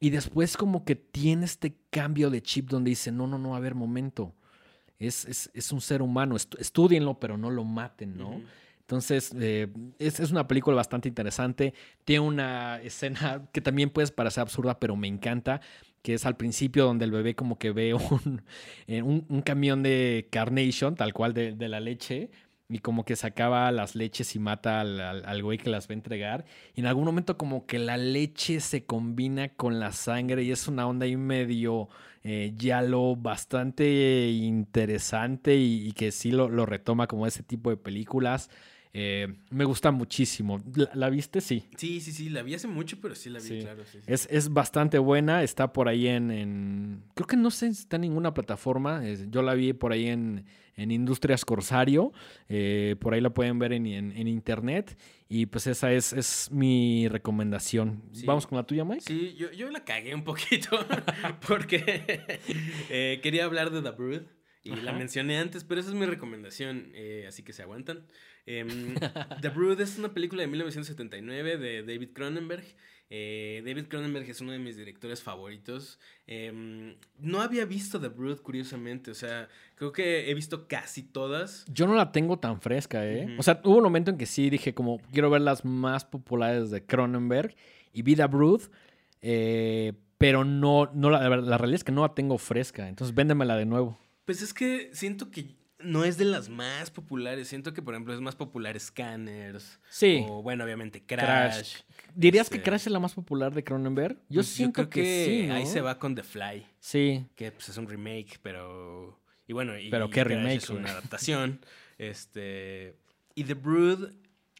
y 0.00 0.10
después 0.10 0.56
como 0.56 0.84
que 0.84 0.96
tiene 0.96 1.44
este 1.44 1.76
cambio 1.90 2.28
de 2.30 2.42
chip 2.42 2.68
donde 2.68 2.90
dice, 2.90 3.12
no, 3.12 3.26
no, 3.26 3.38
no, 3.38 3.54
a 3.54 3.60
ver, 3.60 3.74
momento, 3.74 4.34
es, 4.98 5.24
es, 5.24 5.50
es 5.54 5.72
un 5.72 5.80
ser 5.80 6.02
humano, 6.02 6.36
Est 6.36 6.54
estudienlo, 6.58 7.18
pero 7.18 7.36
no 7.36 7.50
lo 7.50 7.64
maten, 7.64 8.16
¿no? 8.16 8.30
Uh 8.30 8.38
-huh. 8.38 8.44
Entonces, 8.84 9.34
eh, 9.40 9.68
es, 9.98 10.20
es, 10.20 10.30
una 10.30 10.46
película 10.46 10.76
bastante 10.76 11.08
interesante. 11.08 11.72
Tiene 12.04 12.20
una 12.20 12.82
escena 12.82 13.48
que 13.52 13.62
también 13.62 13.88
puede 13.88 14.08
parecer 14.08 14.42
absurda, 14.42 14.78
pero 14.78 14.94
me 14.94 15.08
encanta, 15.08 15.62
que 16.04 16.14
es 16.14 16.26
al 16.26 16.36
principio 16.38 16.84
donde 16.86 17.06
el 17.06 17.10
bebé 17.12 17.34
como 17.34 17.58
que 17.58 17.72
ve 17.72 17.94
un, 17.96 18.42
un, 18.88 19.26
un 19.28 19.42
camión 19.42 19.82
de 19.82 20.28
Carnation, 20.30 20.94
tal 20.96 21.12
cual 21.14 21.34
de, 21.34 21.52
la 21.68 21.80
leche, 21.80 22.30
y 22.68 22.78
como 22.78 23.04
que 23.04 23.16
sacaba 23.16 23.70
las 23.72 23.94
leches 23.96 24.34
y 24.36 24.38
mata 24.38 24.80
al, 24.80 25.00
al- 25.00 25.24
al 25.26 25.42
güey 25.42 25.58
que 25.58 25.70
las 25.70 25.88
va 25.88 25.92
a 25.92 25.94
entregar. 25.94 26.44
Y 26.74 26.80
en 26.80 26.86
algún 26.86 27.04
momento 27.04 27.36
como 27.38 27.66
que 27.66 27.78
la 27.78 27.96
leche 27.98 28.60
se 28.60 28.84
combina 28.86 29.50
con 29.50 29.80
la 29.80 29.92
sangre 29.92 30.42
y 30.44 30.50
es 30.52 30.68
una 30.68 30.86
onda 30.86 31.04
ahí 31.06 31.16
medio 31.16 31.88
eh, 32.22 32.54
yalo 32.56 33.16
bastante 33.16 34.30
interesante 34.30 35.56
y, 35.56 35.88
y 35.88 35.92
que 35.92 36.10
sí 36.12 36.30
lo, 36.30 36.48
lo 36.48 36.66
retoma 36.66 37.06
como 37.06 37.26
ese 37.26 37.42
tipo 37.42 37.70
de 37.70 37.76
películas. 37.76 38.50
Eh, 38.96 39.26
me 39.50 39.64
gusta 39.64 39.90
muchísimo. 39.90 40.62
¿La, 40.76 40.88
la 40.94 41.10
viste? 41.10 41.40
Sí. 41.40 41.64
Sí, 41.76 42.00
sí, 42.00 42.12
sí, 42.12 42.28
la 42.30 42.42
vi 42.42 42.54
hace 42.54 42.68
mucho, 42.68 42.98
pero 43.02 43.16
sí 43.16 43.28
la 43.28 43.40
vi, 43.40 43.46
Sí. 43.48 43.58
claro. 43.60 43.82
Sí, 43.84 43.98
sí. 43.98 44.04
Es, 44.06 44.28
es 44.30 44.52
bastante 44.52 44.98
buena, 44.98 45.42
está 45.42 45.72
por 45.72 45.88
ahí 45.88 46.06
en, 46.06 46.30
en- 46.30 47.02
Creo 47.14 47.26
que 47.26 47.36
no 47.36 47.50
sé 47.50 47.74
si 47.74 47.80
está 47.82 47.96
en 47.96 48.02
ninguna 48.02 48.32
plataforma. 48.34 49.04
es- 49.04 49.28
yo 49.30 49.42
la 49.42 49.54
vi 49.54 49.72
por 49.72 49.90
ahí 49.90 50.06
en, 50.06 50.44
en 50.76 50.90
Industrias 50.92 51.44
Corsario. 51.44 52.12
eh, 52.48 52.94
por 53.00 53.14
ahí 53.14 53.20
la 53.20 53.30
pueden 53.30 53.58
ver 53.58 53.72
en, 53.72 53.86
en- 53.86 54.28
internet. 54.28 54.96
Y 55.28 55.46
pues 55.46 55.66
esa 55.66 55.92
es, 55.92 56.12
es 56.12 56.50
mi 56.52 57.08
recomendación. 57.08 58.00
Vamos 58.24 58.46
con 58.46 58.58
la 58.58 58.62
tuya, 58.64 58.84
Mike. 58.84 59.00
Sí, 59.04 59.34
yo, 59.36 59.50
yo 59.50 59.70
la 59.70 59.84
cagué 59.84 60.14
un 60.14 60.22
poquito 60.22 60.70
porque 61.48 62.38
eh, 62.90 63.18
quería 63.24 63.44
hablar 63.44 63.70
de 63.72 63.82
The 63.82 63.90
Brood 63.90 64.22
y 64.62 64.76
la 64.76 64.92
mencioné 64.92 65.36
antes, 65.38 65.64
pero 65.64 65.80
esa 65.80 65.90
es 65.90 65.94
mi 65.96 66.06
recomendación, 66.06 66.90
eh, 66.94 67.24
así 67.28 67.42
que 67.42 67.52
se 67.52 67.62
aguantan. 67.62 68.06
Em, 68.46 68.94
The 69.40 69.48
Brood 69.48 69.80
es 69.80 69.98
una 69.98 70.12
película 70.12 70.42
de 70.42 70.48
1979 70.48 71.56
de 71.56 71.82
David 71.82 72.10
Cronenberg. 72.12 72.64
Eh, 73.10 73.62
David 73.64 73.86
Cronenberg 73.88 74.28
es 74.28 74.40
uno 74.40 74.52
de 74.52 74.58
mis 74.58 74.76
directores 74.76 75.22
favoritos. 75.22 75.98
Em, 76.26 76.96
no 77.18 77.40
había 77.42 77.64
visto 77.64 78.00
The 78.00 78.08
Brood, 78.08 78.40
curiosamente, 78.40 79.10
o 79.10 79.14
sea, 79.14 79.48
creo 79.76 79.92
que 79.92 80.30
he 80.30 80.34
visto 80.34 80.66
casi 80.66 81.02
todas. 81.02 81.64
Yo 81.68 81.86
no 81.86 81.94
la 81.94 82.12
tengo 82.12 82.38
tan 82.38 82.60
fresca, 82.60 83.06
¿eh? 83.06 83.36
O 83.38 83.42
sea, 83.42 83.60
hubo 83.64 83.76
un 83.76 83.84
momento 83.84 84.10
en 84.10 84.18
que 84.18 84.26
sí 84.26 84.50
dije 84.50 84.74
como 84.74 84.98
quiero 85.12 85.30
ver 85.30 85.42
las 85.42 85.64
más 85.64 86.04
populares 86.04 86.70
de 86.70 86.84
Cronenberg 86.84 87.54
y 87.92 88.02
Vida 88.02 88.26
Brood, 88.26 88.62
eh, 89.20 89.92
pero 90.18 90.44
no, 90.44 90.90
no 90.94 91.10
la, 91.10 91.28
la 91.28 91.58
realidad 91.58 91.76
es 91.76 91.84
que 91.84 91.92
no 91.92 92.02
la 92.02 92.14
tengo 92.14 92.38
fresca, 92.38 92.88
entonces 92.88 93.14
véndemela 93.14 93.56
de 93.56 93.66
nuevo. 93.66 93.98
Pues 94.24 94.40
es 94.40 94.54
que 94.54 94.88
siento 94.92 95.30
que 95.30 95.54
no 95.84 96.04
es 96.04 96.16
de 96.18 96.24
las 96.24 96.48
más 96.48 96.90
populares. 96.90 97.48
Siento 97.48 97.72
que, 97.72 97.82
por 97.82 97.94
ejemplo, 97.94 98.12
es 98.14 98.20
más 98.20 98.34
popular 98.36 98.78
Scanners. 98.78 99.78
Sí. 99.88 100.24
O, 100.28 100.42
bueno, 100.42 100.64
obviamente, 100.64 101.02
Crash. 101.04 101.20
Crash. 101.26 101.76
¿Dirías 102.14 102.48
que 102.50 102.56
Este, 102.56 102.68
Crash 102.70 102.82
es 102.86 102.90
la 102.92 103.00
más 103.00 103.14
popular 103.14 103.52
de 103.54 103.62
Cronenberg? 103.64 104.16
Yo 104.28 104.38
Pues 104.38 104.48
siento 104.48 104.88
creo 104.88 104.90
que, 104.90 105.24
sí, 105.26 105.46
¿no? 105.46 105.54
ahí 105.54 105.66
se 105.66 105.80
va 105.80 105.98
con 105.98 106.14
The 106.14 106.22
Fly, 106.22 106.66
Sí. 106.80 107.26
que 107.36 107.52
pues, 107.52 107.68
es 107.68 107.76
un 107.76 107.88
remake, 107.88 108.38
pero. 108.42 109.20
Y 109.46 109.52
bueno, 109.52 109.78
y, 109.78 109.90
Pero 109.90 110.08
qué 110.08 110.22
Crash 110.22 110.36
remake, 110.36 110.56
Es 110.56 110.70
una 110.70 110.90
adaptación. 110.90 111.60
este. 111.98 112.96
Y 113.34 113.44
The 113.44 113.54
Brood, 113.54 114.10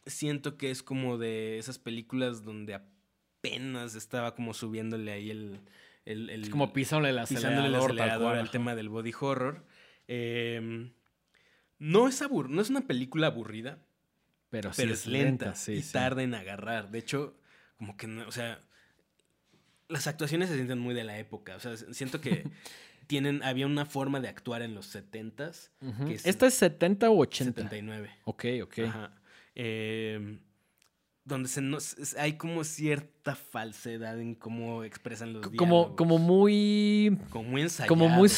siento 0.07 0.57
que 0.57 0.70
es 0.70 0.83
como 0.83 1.16
de 1.18 1.59
esas 1.59 1.79
películas 1.79 2.43
donde 2.45 2.75
apenas 2.75 3.95
estaba 3.95 4.35
como 4.35 4.53
subiéndole 4.55 5.12
ahí 5.12 5.31
el. 5.31 5.61
el, 6.05 6.31
el- 6.31 6.43
Es 6.45 6.51
como 6.51 6.72
pisándole 6.72 7.18
el 7.18 7.27
pisándole 7.27 7.68
el 7.68 7.75
acelerador, 7.77 7.91
acelerador 7.91 8.37
al 8.37 8.51
tema 8.51 8.75
del 8.75 8.89
body 8.89 9.12
horror. 9.18 9.64
Eh, 10.09 10.91
no 11.85 12.09
es 12.09 12.22
abur 12.22 12.49
no 12.51 12.62
es 12.62 12.70
una 12.70 12.80
película 12.82 13.26
aburrida, 13.28 13.78
Pero, 14.51 14.72
sí 14.72 14.82
es 14.82 15.07
lenta 15.07 15.55
sí, 15.55 15.72
y 15.72 15.82
sí. 15.82 15.93
tarda 15.93 16.22
en 16.22 16.35
agarrar. 16.35 16.91
De 16.91 16.99
hecho, 16.99 17.37
como 17.76 17.97
que 17.97 18.07
no, 18.07 18.26
o 18.26 18.32
sea, 18.32 18.61
las 19.89 20.07
actuaciones 20.07 20.49
se 20.49 20.55
sienten 20.57 20.78
muy 20.78 20.95
de 20.95 21.05
la 21.05 21.18
época. 21.18 21.57
O 21.57 21.61
sea, 21.61 21.76
siento 21.76 22.20
que 22.20 22.45
tienen, 23.07 23.43
había 23.43 23.66
una 23.66 23.85
forma 23.85 24.20
de 24.20 24.28
actuar 24.28 24.62
en 24.62 24.74
los 24.74 24.95
70s, 24.95 25.70
Ujú. 25.80 26.07
que 26.07 26.14
es- 26.14 26.26
¿Esta 26.26 26.47
es 26.47 26.55
70 26.55 27.11
o 27.11 27.18
80? 27.18 27.53
79. 27.62 28.11
Ok, 28.24 28.45
ok. 28.62 28.78
Ajá. 28.89 29.12
Eh, 29.55 30.39
donde 31.24 31.49
se 31.49 31.61
nos, 31.62 31.97
hay 32.16 32.37
como 32.37 32.64
cierta 32.64 33.35
falsedad 33.35 34.20
en 34.20 34.35
cómo 34.35 34.85
expresan 34.85 35.32
los 35.32 35.43
Como, 35.43 35.53
diálogos. 35.57 35.97
como 35.97 36.18
muy... 36.18 37.18
como 37.30 37.49
muy 37.51 37.62
ensayado. 37.62 37.89
Como 37.89 38.09
muy 38.09 38.28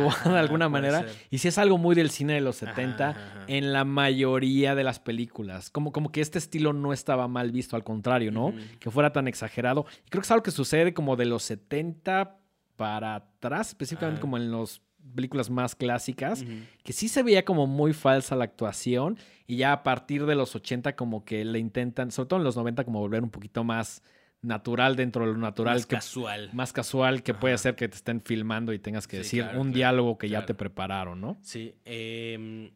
de 0.24 0.38
alguna 0.38 0.68
manera. 0.68 1.00
ser. 1.00 1.10
Y 1.30 1.38
si 1.38 1.48
es 1.48 1.58
algo 1.58 1.78
muy 1.78 1.94
del 1.94 2.10
cine 2.10 2.34
de 2.34 2.40
los 2.40 2.62
Ajá, 2.62 2.74
70 2.74 3.08
ajá, 3.10 3.20
ajá. 3.20 3.44
en 3.48 3.72
la 3.72 3.84
mayoría 3.84 4.74
de 4.74 4.84
las 4.84 5.00
películas. 5.00 5.70
Como, 5.70 5.92
como 5.92 6.10
que 6.12 6.20
este 6.20 6.38
estilo 6.38 6.72
no 6.72 6.92
estaba 6.92 7.28
mal 7.28 7.50
visto, 7.52 7.76
al 7.76 7.84
contrario, 7.84 8.32
¿no? 8.32 8.52
Que 8.80 8.90
fuera 8.90 9.12
tan 9.12 9.28
exagerado. 9.28 9.86
Y 10.06 10.10
creo 10.10 10.20
que 10.22 10.26
es 10.26 10.30
algo 10.30 10.42
que 10.42 10.50
sucede 10.50 10.94
como 10.94 11.16
de 11.16 11.26
los 11.26 11.42
70 11.42 12.38
para 12.76 13.14
atrás, 13.14 13.68
específicamente 13.68 14.20
como 14.20 14.36
en 14.36 14.50
las 14.50 14.80
películas 15.14 15.50
más 15.50 15.74
clásicas. 15.74 16.44
Que 16.82 16.92
sí 16.92 17.08
se 17.08 17.22
veía 17.22 17.44
como 17.44 17.66
muy 17.66 17.92
falsa 17.92 18.36
la 18.36 18.44
actuación 18.44 19.18
y 19.46 19.56
ya 19.56 19.72
a 19.72 19.82
partir 19.82 20.26
de 20.26 20.34
los 20.34 20.54
80 20.54 20.96
como 20.96 21.24
que 21.24 21.44
le 21.44 21.58
intentan, 21.58 22.10
sobre 22.10 22.28
todo 22.28 22.38
en 22.40 22.44
los 22.44 22.56
90 22.56 22.84
como 22.84 23.00
volver 23.00 23.22
un 23.22 23.30
poquito 23.30 23.64
más 23.64 24.02
natural 24.42 24.96
dentro 24.96 25.24
de 25.26 25.32
lo 25.32 25.38
natural, 25.38 25.76
Más 25.76 25.86
que, 25.86 25.96
casual. 25.96 26.50
más 26.52 26.72
casual 26.72 27.22
que 27.22 27.32
puede 27.34 27.56
ser 27.58 27.74
que 27.76 27.88
te 27.88 27.96
estén 27.96 28.20
filmando 28.20 28.72
y 28.72 28.78
tengas 28.78 29.06
que 29.06 29.18
Sí, 29.18 29.22
decir 29.22 29.42
claro, 29.44 29.60
un 29.60 29.66
claro, 29.68 29.76
diálogo 29.76 30.18
que 30.18 30.28
ya 30.28 30.44
te 30.44 30.54
prepararon, 30.54 31.20
¿no? 31.20 31.38
Sí. 31.42 31.74
em, 31.84 32.70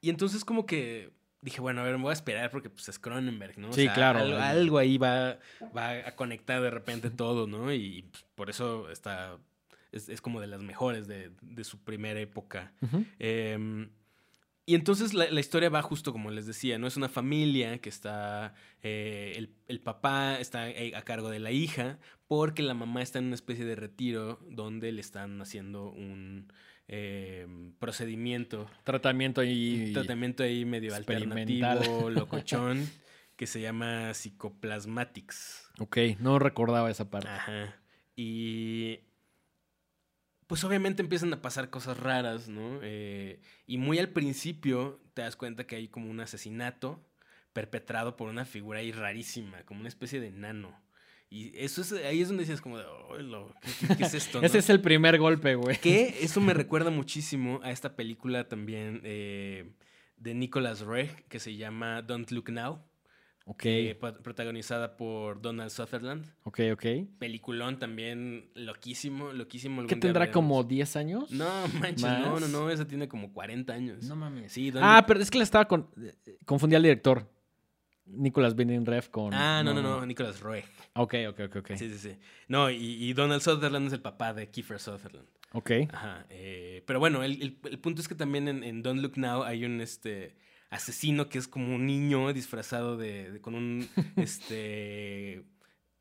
y 0.00 0.08
entonces 0.10 0.44
como 0.44 0.64
que 0.66 1.10
dije, 1.42 1.60
bueno, 1.60 1.80
a 1.82 1.84
ver, 1.84 1.96
me 1.96 2.02
voy 2.04 2.10
a 2.10 2.14
esperar 2.14 2.50
porque 2.50 2.70
pues 2.70 2.88
es 2.88 2.98
Cronenberg, 2.98 3.58
¿no? 3.58 3.68
O 3.70 3.72
Sí, 3.72 3.86
claro. 3.88 4.18
Algo, 4.20 4.38
algo 4.38 4.78
ahí 4.78 4.96
va, 4.98 5.38
va 5.76 5.90
a 6.06 6.16
conectar 6.16 6.60
de 6.62 6.70
repente 6.70 7.10
todo, 7.10 7.46
¿no? 7.46 7.72
Y 7.72 8.02
pues, 8.10 8.24
por 8.34 8.50
eso 8.50 8.90
está... 8.90 9.36
Es, 9.92 10.08
es 10.08 10.20
como 10.20 10.40
de 10.40 10.46
las 10.46 10.62
mejores 10.62 11.08
de, 11.08 11.32
de 11.42 11.64
su 11.64 11.78
primera 11.82 12.20
época. 12.20 12.72
Y 14.70 14.76
entonces 14.76 15.14
la, 15.14 15.28
la 15.28 15.40
historia 15.40 15.68
va 15.68 15.82
justo 15.82 16.12
como 16.12 16.30
les 16.30 16.46
decía, 16.46 16.78
¿no? 16.78 16.86
Es 16.86 16.96
una 16.96 17.08
familia 17.08 17.78
que 17.78 17.88
está, 17.88 18.54
eh, 18.84 19.32
el, 19.34 19.52
el 19.66 19.80
papá 19.80 20.38
está 20.38 20.70
eh, 20.70 20.94
a 20.94 21.02
cargo 21.02 21.28
de 21.28 21.40
la 21.40 21.50
hija 21.50 21.98
porque 22.28 22.62
la 22.62 22.72
mamá 22.72 23.02
está 23.02 23.18
en 23.18 23.24
una 23.24 23.34
especie 23.34 23.64
de 23.64 23.74
retiro 23.74 24.38
donde 24.48 24.92
le 24.92 25.00
están 25.00 25.42
haciendo 25.42 25.90
un 25.90 26.52
em, 26.86 27.72
procedimiento, 27.80 28.70
Tratamiento 28.84 29.42
y... 29.42 29.92
tratamiento 29.92 30.44
ahí 30.44 30.64
medio 30.64 30.94
alternativo, 30.94 32.08
locochón, 32.08 32.88
que 33.34 33.48
se 33.48 33.60
llama 33.60 34.14
Psicoplasmatics. 34.14 35.68
Ok, 35.80 35.98
no 36.20 36.38
recordaba 36.38 36.92
esa 36.92 37.10
parte. 37.10 37.28
Ajá. 37.28 37.74
Y 38.14 39.00
pues 40.50 40.64
obviamente 40.64 41.00
empiezan 41.00 41.32
a 41.32 41.40
pasar 41.40 41.70
cosas 41.70 41.96
raras, 41.96 42.48
¿no? 42.48 42.80
Eh, 42.82 43.38
y 43.68 43.78
muy 43.78 44.00
al 44.00 44.08
principio 44.08 45.00
te 45.14 45.22
das 45.22 45.36
cuenta 45.36 45.64
que 45.64 45.76
hay 45.76 45.86
como 45.86 46.10
un 46.10 46.18
asesinato 46.18 47.06
perpetrado 47.52 48.16
por 48.16 48.28
una 48.28 48.44
figura 48.44 48.80
ahí 48.80 48.90
rarísima, 48.90 49.62
como 49.64 49.78
una 49.78 49.88
especie 49.88 50.18
de 50.18 50.32
nano. 50.32 50.76
Y 51.28 51.56
eso 51.56 51.82
es, 51.82 51.92
ahí 51.92 52.20
es 52.20 52.26
donde 52.26 52.42
dices 52.42 52.60
como 52.60 52.78
de, 52.78 52.84
"Ay, 53.16 53.22
lo- 53.22 53.54
¿qué, 53.96 54.02
es 54.02 54.14
esto? 54.14 54.40
Ese 54.42 54.54
no?". 54.54 54.58
es 54.58 54.70
el 54.70 54.80
primer 54.80 55.20
golpe, 55.20 55.54
güey. 55.54 55.78
Que 55.78 56.16
eso 56.20 56.40
me 56.40 56.52
recuerda 56.52 56.90
muchísimo 56.90 57.60
a 57.62 57.70
esta 57.70 57.94
película 57.94 58.48
también 58.48 59.02
eh, 59.04 59.70
de 60.16 60.34
Nicholas 60.34 60.80
Roeg 60.80 61.28
que 61.28 61.38
se 61.38 61.54
llama 61.54 62.02
Don't 62.02 62.28
Look 62.32 62.50
Now, 62.50 62.82
Ok, 63.52 63.64
eh, 63.66 63.96
protagonizada 64.22 64.96
por 64.96 65.42
Donald 65.42 65.70
Sutherland. 65.72 66.24
ok, 66.44 66.60
ok. 66.72 66.84
Peliculón 67.18 67.80
también 67.80 68.48
loquísimo, 68.54 69.32
loquísimo. 69.32 69.84
¿Qué 69.88 69.96
tendrá 69.96 70.30
como 70.30 70.62
10 70.62 70.94
años? 70.94 71.32
No, 71.32 71.66
manches, 71.80 72.02
no, 72.02 72.38
no, 72.38 72.46
no, 72.46 72.70
esa 72.70 72.86
tiene 72.86 73.08
como 73.08 73.32
40 73.32 73.72
años. 73.72 74.04
No 74.04 74.14
mames. 74.14 74.52
Sí, 74.52 74.72
Ah, 74.76 75.04
pero 75.04 75.18
es 75.20 75.30
que 75.32 75.38
le 75.38 75.44
estaba 75.44 75.66
con... 75.66 75.88
eh, 76.00 76.38
Confundí 76.44 76.76
al 76.76 76.82
director. 76.84 77.28
Nicolas 78.06 78.54
Winding 78.56 78.86
Refn 78.86 79.10
con... 79.10 79.34
Ah, 79.34 79.62
no, 79.64 79.74
no, 79.74 79.82
no, 79.82 80.06
Nicholas 80.06 80.40
Roeg. 80.40 80.64
Ok, 80.94 81.14
ok, 81.30 81.40
ok, 81.48 81.56
ok. 81.56 81.70
Sí, 81.76 81.88
sí, 81.90 81.98
sí. 81.98 82.16
No, 82.48 82.70
y, 82.70 82.76
y 82.76 83.12
Donald 83.14 83.42
Sutherland 83.42 83.88
es 83.88 83.92
el 83.92 84.00
papá 84.00 84.32
de 84.32 84.48
Kiefer 84.48 84.78
Sutherland. 84.78 85.26
Ok. 85.52 85.70
Ajá. 85.92 86.24
eh, 86.30 86.82
pero 86.86 87.00
bueno, 87.00 87.22
el, 87.24 87.32
el- 87.42 87.58
el 87.70 87.78
punto 87.80 88.00
es 88.00 88.06
que 88.08 88.14
también 88.14 88.46
en, 88.48 88.62
en 88.62 88.82
Don't 88.82 89.00
Look 89.00 89.16
Now 89.16 89.42
hay 89.42 89.64
un 89.64 89.80
este 89.80 90.36
asesino 90.70 91.28
que 91.28 91.38
es 91.38 91.48
como 91.48 91.74
un 91.74 91.86
niño 91.86 92.32
disfrazado 92.32 92.96
de, 92.96 93.32
de- 93.32 93.40
con 93.40 93.54
un 93.54 93.86
este 94.16 95.44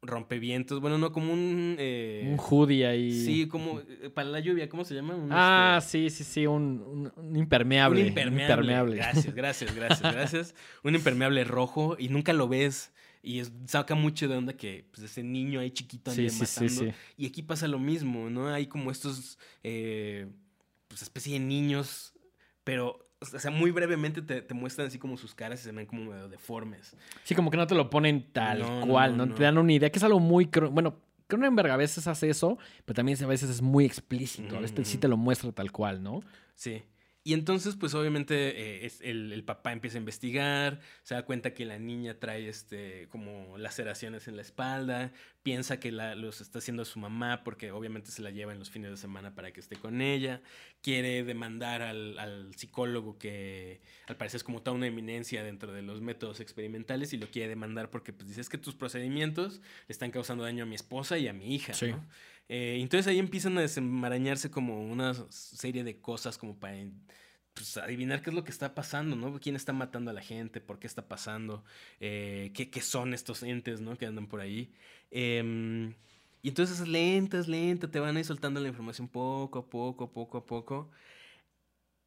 rompevientos. 0.02 0.80
Bueno, 0.80 0.98
no, 0.98 1.12
como 1.12 1.34
un 1.34 1.76
eh, 1.78 2.30
Un 2.32 2.38
hoodie 2.40 2.86
ahí. 2.88 3.12
Sí, 3.12 3.48
como 3.48 3.82
eh, 3.82 4.10
para 4.14 4.30
la 4.30 4.40
lluvia, 4.40 4.70
¿cómo 4.70 4.86
se 4.86 4.96
llama? 4.96 5.16
Un, 5.16 5.28
Ah, 5.32 5.80
este, 5.82 6.10
sí, 6.10 6.10
sí, 6.10 6.24
sí, 6.24 6.48
un, 6.48 6.82
un- 6.88 7.12
un 7.18 7.36
impermeable. 7.36 8.02
Un 8.04 8.08
impermeable. 8.08 8.96
Gracias, 8.96 9.36
gracias, 9.36 9.76
gracias, 9.76 10.02
gracias. 10.14 10.56
Un 10.84 10.96
impermeable 10.96 11.44
rojo 11.44 11.98
y 12.00 12.08
nunca 12.10 12.32
lo 12.32 12.48
ves. 12.48 12.94
Y 13.22 13.40
es- 13.40 13.52
saca 13.66 13.96
mucho 13.96 14.30
de 14.30 14.38
onda 14.38 14.54
que 14.54 14.86
pues, 14.92 15.04
ese 15.04 15.22
niño 15.22 15.60
ahí 15.60 15.72
chiquito 15.72 16.12
Sí, 16.12 16.30
sí, 16.30 16.46
sí, 16.46 16.64
matando. 16.64 16.82
sí. 16.94 16.98
Y 17.18 17.26
aquí 17.28 17.44
pasa 17.44 17.68
lo 17.68 17.78
mismo, 17.80 18.30
¿no? 18.30 18.48
Hay 18.48 18.68
como 18.68 18.92
estos, 18.92 19.38
eh, 19.64 20.28
pues 20.88 21.02
especie 21.02 21.34
de 21.34 21.40
niños, 21.42 22.14
pero, 22.64 23.09
o 23.22 23.40
sea, 23.40 23.52
muy 23.52 23.72
brevemente 23.72 24.22
te, 24.22 24.42
te 24.42 24.54
muestran 24.54 24.88
así 24.88 24.98
como 24.98 25.18
sus 25.18 25.36
caras 25.36 25.60
y 25.62 25.64
se 25.66 25.72
ven 25.72 25.86
como 25.86 26.06
medio 26.06 26.30
deformes. 26.30 26.96
Sí, 27.24 27.36
como 27.36 27.52
que 27.52 27.58
no 27.58 27.68
te 27.68 27.76
lo 27.76 27.90
ponen 27.90 28.32
tal 28.32 28.60
No, 28.60 28.88
cual, 28.88 29.12
no, 29.12 29.26
no, 29.26 29.32
no. 29.32 29.36
te 29.36 29.44
dan 29.44 29.58
una 29.58 29.74
idea, 29.74 29.90
que 29.92 30.00
es 30.00 30.04
algo 30.04 30.20
muy... 30.20 30.50
Bueno, 30.72 30.98
Cronenberg 31.28 31.70
a 31.72 31.78
veces 31.78 32.08
hace 32.08 32.30
eso, 32.30 32.58
pero 32.86 32.96
también 32.96 33.22
a 33.24 33.28
veces 33.28 33.50
es 33.50 33.62
muy 33.62 33.86
explícito. 33.86 34.58
A 34.58 34.62
veces 34.62 34.88
sí 34.88 34.96
Ujú. 34.96 35.02
te 35.02 35.08
lo 35.10 35.18
muestra 35.18 35.52
tal 35.52 35.72
cual, 35.72 36.02
¿no? 36.02 36.22
Sí. 36.56 36.82
Y 37.30 37.34
entonces, 37.34 37.76
pues 37.76 37.94
obviamente 37.94 38.34
eh, 38.60 38.86
es- 38.88 39.02
el, 39.02 39.32
el 39.32 39.44
papá 39.44 39.72
empieza 39.72 39.98
a 39.98 40.00
investigar, 40.00 40.80
se 41.04 41.14
da 41.14 41.26
cuenta 41.26 41.54
que 41.54 41.64
la 41.64 41.78
niña 41.78 42.16
trae 42.20 42.50
este, 42.50 43.08
como 43.10 43.56
laceraciones 43.60 44.28
en 44.28 44.36
la 44.36 44.42
espalda, 44.42 45.12
piensa 45.44 45.80
que 45.80 45.92
la- 45.92 46.16
los 46.16 46.42
está 46.42 46.58
haciendo 46.58 46.86
su 46.86 46.98
mamá 46.98 47.44
porque 47.44 47.72
obviamente 47.72 48.10
se 48.10 48.24
la 48.24 48.32
lleva 48.32 48.52
en 48.52 48.58
los 48.58 48.72
fines 48.72 48.90
de 48.90 48.98
semana 48.98 49.36
para 49.36 49.52
que 49.52 49.60
esté 49.60 49.76
con 49.76 50.02
ella, 50.02 50.42
quiere 50.82 51.24
demandar 51.24 51.84
al, 51.84 52.18
al 52.18 52.56
psicólogo 52.56 53.20
que 53.20 53.80
al 54.08 54.18
parecer 54.18 54.38
es 54.38 54.44
como 54.44 54.64
toda 54.64 54.76
una 54.76 54.88
eminencia 54.88 55.44
dentro 55.44 55.72
de 55.72 55.84
los 55.84 56.02
métodos 56.02 56.40
experimentales 56.40 57.14
y 57.14 57.18
lo 57.18 57.28
quiere 57.30 57.50
demandar 57.50 57.92
porque 57.92 58.12
pues 58.12 58.28
dice 58.28 58.42
es 58.42 58.50
que 58.50 58.58
tus 58.58 58.74
procedimientos 58.74 59.62
le 59.88 59.92
están 59.94 60.10
causando 60.10 60.44
daño 60.46 60.64
a 60.64 60.66
mi 60.68 60.74
esposa 60.74 61.20
y 61.20 61.28
a 61.28 61.34
mi 61.34 61.54
hija. 61.54 61.76
Sí. 61.76 61.92
¿no? 61.92 62.04
Eh, 62.50 62.80
entonces 62.82 63.08
ahí 63.08 63.20
empiezan 63.20 63.58
a 63.58 63.62
desenmarañarse 63.62 64.50
como 64.52 64.82
una 64.84 65.14
serie 65.30 65.84
de 65.84 66.02
cosas 66.02 66.38
como 66.38 66.60
para 66.60 66.76
pues, 67.54 67.78
adivinar 67.78 68.22
qué 68.22 68.32
es 68.32 68.36
lo 68.36 68.44
que 68.44 68.52
está 68.52 68.74
pasando, 68.76 69.16
¿no? 69.16 69.40
¿Quién 69.40 69.56
está 69.56 69.72
matando 69.72 70.10
a 70.12 70.14
la 70.14 70.22
gente? 70.22 70.60
¿Por 70.62 70.80
qué 70.80 70.88
está 70.88 71.08
pasando? 71.08 71.64
Eh, 72.00 72.52
¿qué, 72.56 72.70
qué 72.70 72.82
son 72.82 73.14
estos 73.14 73.44
entes, 73.44 73.82
¿no? 73.82 73.98
Que 73.98 74.08
andan 74.08 74.28
por 74.28 74.42
ahí. 74.42 74.72
Em, 75.12 75.94
y 76.42 76.50
entonces 76.50 76.88
lentas, 76.88 77.48
lentas, 77.48 77.92
te 77.92 78.00
van 78.00 78.16
a 78.18 78.20
ir 78.20 78.26
soltando 78.26 78.60
la 78.62 78.70
información 78.70 79.08
poco 79.10 79.60
a 79.60 79.70
poco, 79.70 80.12
poco 80.12 80.38
a 80.40 80.46
poco. 80.46 80.90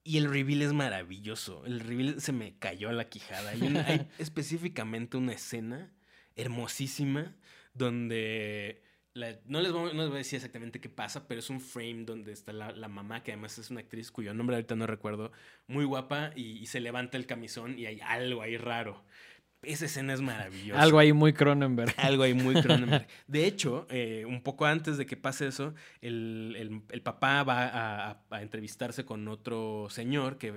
Y 0.04 0.16
el 0.18 0.28
reveal 0.28 0.62
es 0.62 0.72
maravilloso. 0.72 1.64
El 1.64 1.78
reveal 1.80 2.20
se 2.20 2.32
me 2.32 2.58
cayó 2.58 2.88
a 2.88 2.92
la 2.92 3.08
quijada. 3.08 3.50
Hay, 3.50 3.62
una- 3.62 3.86
hay 3.86 4.08
específicamente 4.18 5.16
una 5.16 5.32
escena 5.34 5.92
hermosísima 6.34 7.36
donde 7.74 8.82
la- 9.14 9.38
no, 9.46 9.60
les 9.60 9.72
voy, 9.72 9.92
no 9.94 10.00
les 10.02 10.08
voy 10.08 10.16
a 10.16 10.18
decir 10.18 10.36
exactamente 10.36 10.80
qué 10.80 10.88
pasa, 10.88 11.26
pero 11.28 11.40
es 11.40 11.50
un 11.50 11.60
frame 11.60 12.04
donde 12.04 12.32
está 12.32 12.52
la, 12.52 12.72
la 12.72 12.88
mamá, 12.88 13.22
que 13.22 13.32
además 13.32 13.58
es 13.58 13.70
una 13.70 13.80
actriz 13.80 14.10
cuyo 14.10 14.32
nombre 14.34 14.56
ahorita 14.56 14.74
no 14.76 14.86
recuerdo, 14.86 15.32
muy 15.66 15.84
guapa, 15.84 16.30
y, 16.34 16.58
y 16.58 16.66
se 16.66 16.80
levanta 16.80 17.16
el 17.18 17.26
camisón 17.26 17.78
y 17.78 17.86
hay 17.86 18.00
algo 18.00 18.42
ahí 18.42 18.56
raro. 18.56 19.02
Esa 19.64 19.84
escena 19.84 20.12
es 20.12 20.20
maravillosa. 20.20 20.82
Algo 20.82 20.98
ahí 20.98 21.12
muy 21.12 21.32
Cronenberg. 21.32 21.94
Algo 21.98 22.24
ahí 22.24 22.34
muy 22.34 22.60
Cronenberg. 22.60 23.06
De 23.28 23.46
hecho, 23.46 23.86
eh, 23.90 24.24
un 24.26 24.42
poco 24.42 24.66
antes 24.66 24.98
de 24.98 25.06
que 25.06 25.16
pase 25.16 25.46
eso, 25.46 25.72
el, 26.00 26.56
el- 26.58 26.82
el 26.88 27.02
papá 27.02 27.44
va 27.44 27.66
a, 27.68 28.10
a- 28.10 28.22
a 28.30 28.42
entrevistarse 28.42 29.04
con 29.04 29.28
otro 29.28 29.86
señor 29.88 30.36
que 30.38 30.52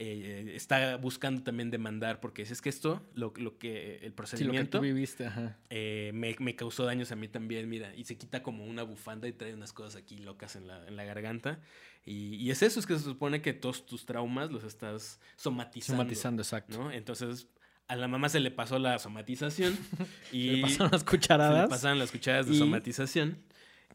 eh, 0.00 0.52
está 0.54 0.96
buscando 0.96 1.42
también 1.42 1.70
demandar 1.70 2.20
porque 2.20 2.42
dice, 2.42 2.52
es 2.54 2.62
que 2.62 2.68
esto, 2.68 3.02
lo, 3.14 3.32
lo 3.36 3.58
que 3.58 3.96
el 3.96 3.98
Sí, 3.98 4.04
lo 4.04 4.10
que 4.10 4.12
procedimiento 4.12 4.78
tú 4.78 4.82
viviste, 4.84 5.26
ajá. 5.26 5.58
eh, 5.70 6.12
me, 6.14 6.36
me 6.38 6.54
causó 6.54 6.84
daños 6.84 7.10
a 7.10 7.16
mí 7.16 7.26
también, 7.26 7.68
mira, 7.68 7.94
y 7.96 8.04
se 8.04 8.16
quita 8.16 8.42
como 8.42 8.64
una 8.64 8.84
bufanda 8.84 9.26
y 9.26 9.32
trae 9.32 9.52
unas 9.54 9.72
cosas 9.72 9.96
aquí 9.96 10.16
locas 10.18 10.54
en 10.56 10.68
la, 10.68 10.86
en 10.86 10.94
la 10.96 11.04
garganta. 11.04 11.60
Y, 12.06 12.36
y 12.36 12.50
es 12.52 12.62
eso, 12.62 12.78
es 12.80 12.86
que 12.86 12.96
se 12.96 13.04
supone 13.04 13.42
que 13.42 13.52
todos 13.52 13.84
tus 13.86 14.06
traumas 14.06 14.50
los 14.52 14.64
estás 14.64 15.20
somatizando. 15.36 16.02
Somatizando, 16.02 16.42
exacto. 16.42 16.78
¿no? 16.78 16.90
Entonces, 16.92 17.48
a 17.88 17.96
la 17.96 18.06
mamá 18.06 18.28
se 18.28 18.38
le 18.40 18.50
pasó 18.50 18.78
la 18.78 18.98
somatización 18.98 19.76
y 20.32 20.50
Le 20.56 20.62
pasaron 20.62 20.90
las 20.92 21.00
se 21.00 21.06
cucharadas. 21.06 21.62
le 21.64 21.68
pasaron 21.68 21.98
las 21.98 22.12
cucharadas 22.12 22.46
de 22.46 22.54
y- 22.54 22.58
somatización. 22.58 23.38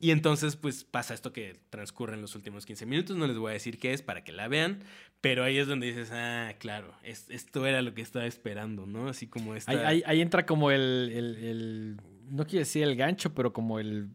Y 0.03 0.11
entonces, 0.11 0.55
pues 0.57 0.83
pasa 0.83 1.13
esto 1.13 1.31
que 1.31 1.59
transcurre 1.69 2.15
en 2.15 2.21
los 2.21 2.35
últimos 2.35 2.65
15 2.65 2.85
minutos. 2.85 3.15
No 3.15 3.25
les 3.25 3.37
voy 3.37 3.51
a 3.51 3.53
decir 3.53 3.77
qué 3.79 3.93
es 3.93 4.01
para 4.01 4.23
que 4.23 4.31
la 4.33 4.47
vean. 4.49 4.79
Pero 5.21 5.43
ahí 5.45 5.57
es 5.57 5.67
donde 5.67 5.87
dices, 5.87 6.09
ah, 6.11 6.53
claro, 6.59 6.93
es- 7.03 7.29
esto 7.29 7.65
era 7.65 7.81
lo 7.81 7.93
que 7.93 8.01
estaba 8.01 8.25
esperando, 8.25 8.85
¿no? 8.85 9.07
Así 9.07 9.27
como 9.27 9.55
esta. 9.55 9.71
Ahí, 9.71 9.77
ahí- 9.85 10.03
ahí 10.05 10.21
entra 10.21 10.45
como 10.45 10.71
el, 10.71 11.09
el- 11.13 11.35
el- 11.37 11.97
No 12.29 12.45
quiero 12.45 12.59
decir 12.59 12.83
el 12.83 12.95
gancho, 12.97 13.33
pero 13.33 13.53
como 13.53 13.79
el, 13.79 14.09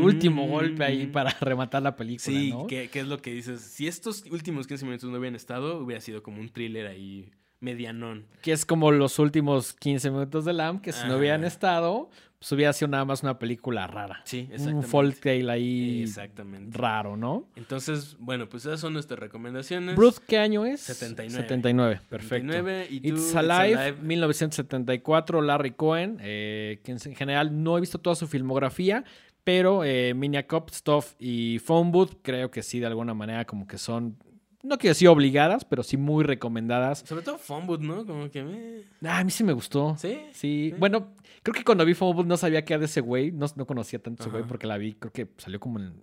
último 0.00 0.46
golpe 0.46 0.84
ahí 0.84 1.06
para 1.08 1.30
rematar 1.40 1.82
la 1.82 1.96
película, 1.96 2.38
Sí, 2.38 2.50
¿no? 2.50 2.66
que, 2.68 2.88
que 2.88 3.00
es 3.00 3.06
lo 3.08 3.20
que 3.20 3.32
dices. 3.32 3.60
Si 3.60 3.88
estos 3.88 4.24
últimos 4.30 4.66
15 4.68 4.84
minutos 4.84 5.10
no 5.10 5.18
hubieran 5.18 5.34
estado, 5.34 5.78
hubiera 5.80 6.00
sido 6.00 6.22
como 6.22 6.40
un 6.40 6.48
thriller 6.48 6.86
ahí 6.86 7.30
medianón. 7.60 8.26
Que 8.42 8.52
es 8.52 8.64
como 8.64 8.92
los 8.92 9.18
últimos 9.18 9.72
15 9.74 10.10
minutos 10.12 10.44
de 10.44 10.52
Lamb, 10.52 10.80
que 10.80 10.92
si 10.92 11.04
no 11.08 11.16
hubieran 11.16 11.42
estado, 11.44 12.08
pues 12.38 12.52
hubiera 12.52 12.72
sido 12.72 12.88
nada 12.88 13.04
más 13.04 13.22
una 13.24 13.38
película 13.38 13.86
rara. 13.88 14.20
Sí, 14.24 14.46
Un 14.48 14.52
exactamente. 14.54 14.86
folk 14.88 15.20
tale 15.20 15.50
ahí 15.50 16.02
Exactamente. 16.02 16.78
raro, 16.78 17.16
¿no? 17.16 17.48
Entonces, 17.56 18.16
bueno, 18.20 18.48
pues 18.48 18.64
esas 18.64 18.78
son 18.80 18.92
nuestras 18.92 19.18
recomendaciones. 19.18 19.96
Bruce, 19.96 20.20
¿qué 20.26 20.38
año 20.38 20.64
es? 20.64 20.80
79. 20.82 21.42
79, 21.42 22.00
perfecto. 22.08 22.46
29, 22.52 22.86
y 22.90 23.00
tú, 23.00 23.08
It's 23.16 23.34
Alive, 23.34 23.94
1974, 24.02 25.42
Larry 25.42 25.72
Cohen, 25.72 26.18
eh, 26.20 26.80
que 26.84 26.92
en 26.92 26.98
general 27.16 27.62
no 27.62 27.76
he 27.76 27.80
visto 27.80 27.98
toda 27.98 28.14
su 28.14 28.26
filmografía, 28.26 29.04
pero 29.44 29.82
eh, 29.84 30.14
Miniacop, 30.14 30.70
Stuff 30.70 31.14
y 31.18 31.58
Phone 31.58 31.90
Booth 31.90 32.18
creo 32.22 32.50
que 32.50 32.62
sí, 32.62 32.78
de 32.80 32.86
alguna 32.86 33.14
manera 33.14 33.44
como 33.46 33.66
que 33.66 33.78
son, 33.78 34.16
no 34.62 34.76
quiero 34.78 34.92
decir 34.92 35.08
obligadas, 35.08 35.64
pero 35.64 35.82
sí 35.82 35.96
muy 35.96 36.24
recomendadas. 36.24 37.04
Sobre 37.06 37.22
todo 37.22 37.38
Phoneboot, 37.38 37.80
¿no? 37.80 38.04
Como 38.06 38.30
que 38.30 38.42
me... 38.42 38.82
Ah, 39.08 39.18
a 39.18 39.24
mí 39.24 39.30
sí 39.30 39.44
me 39.44 39.52
gustó. 39.52 39.96
¿Sí? 39.98 40.18
Sí, 40.32 40.70
Sí. 40.70 40.74
bueno, 40.78 41.14
creo 41.42 41.54
que 41.54 41.64
cuando 41.64 41.84
vi 41.84 41.94
Phone 41.94 42.16
Booth 42.16 42.26
no 42.26 42.36
sabía 42.36 42.64
qué 42.64 42.74
era 42.74 42.80
de 42.80 42.86
ese 42.86 43.00
güey, 43.00 43.30
no, 43.32 43.46
no 43.56 43.66
conocía 43.66 44.00
tanto 44.00 44.22
ese 44.22 44.30
güey 44.30 44.44
porque 44.44 44.66
la 44.66 44.76
vi, 44.78 44.94
creo 44.94 45.12
que 45.12 45.28
salió 45.38 45.60
como 45.60 45.78
en 45.78 46.02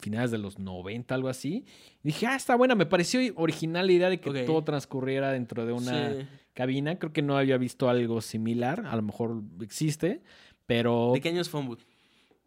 finales 0.00 0.30
de 0.32 0.38
los 0.38 0.58
90, 0.58 1.14
algo 1.14 1.28
así. 1.28 1.64
Y 2.02 2.08
dije, 2.08 2.26
ah, 2.26 2.34
está 2.36 2.56
buena, 2.56 2.74
me 2.74 2.86
pareció 2.86 3.20
original 3.36 3.86
la 3.86 3.92
idea 3.92 4.10
de 4.10 4.20
que 4.20 4.42
todo 4.44 4.62
transcurriera 4.64 5.30
dentro 5.32 5.64
de 5.66 5.72
una 5.72 6.12
Sí. 6.14 6.26
cabina. 6.54 6.98
Creo 6.98 7.12
que 7.12 7.22
no 7.22 7.36
había 7.36 7.56
visto 7.56 7.88
algo 7.88 8.20
similar. 8.20 8.84
A 8.86 8.96
lo 8.96 9.02
mejor 9.02 9.42
existe. 9.60 10.22
Pero, 10.66 11.10
¿De 11.14 11.20
qué 11.20 11.28
año 11.30 11.40
es? 11.40 11.50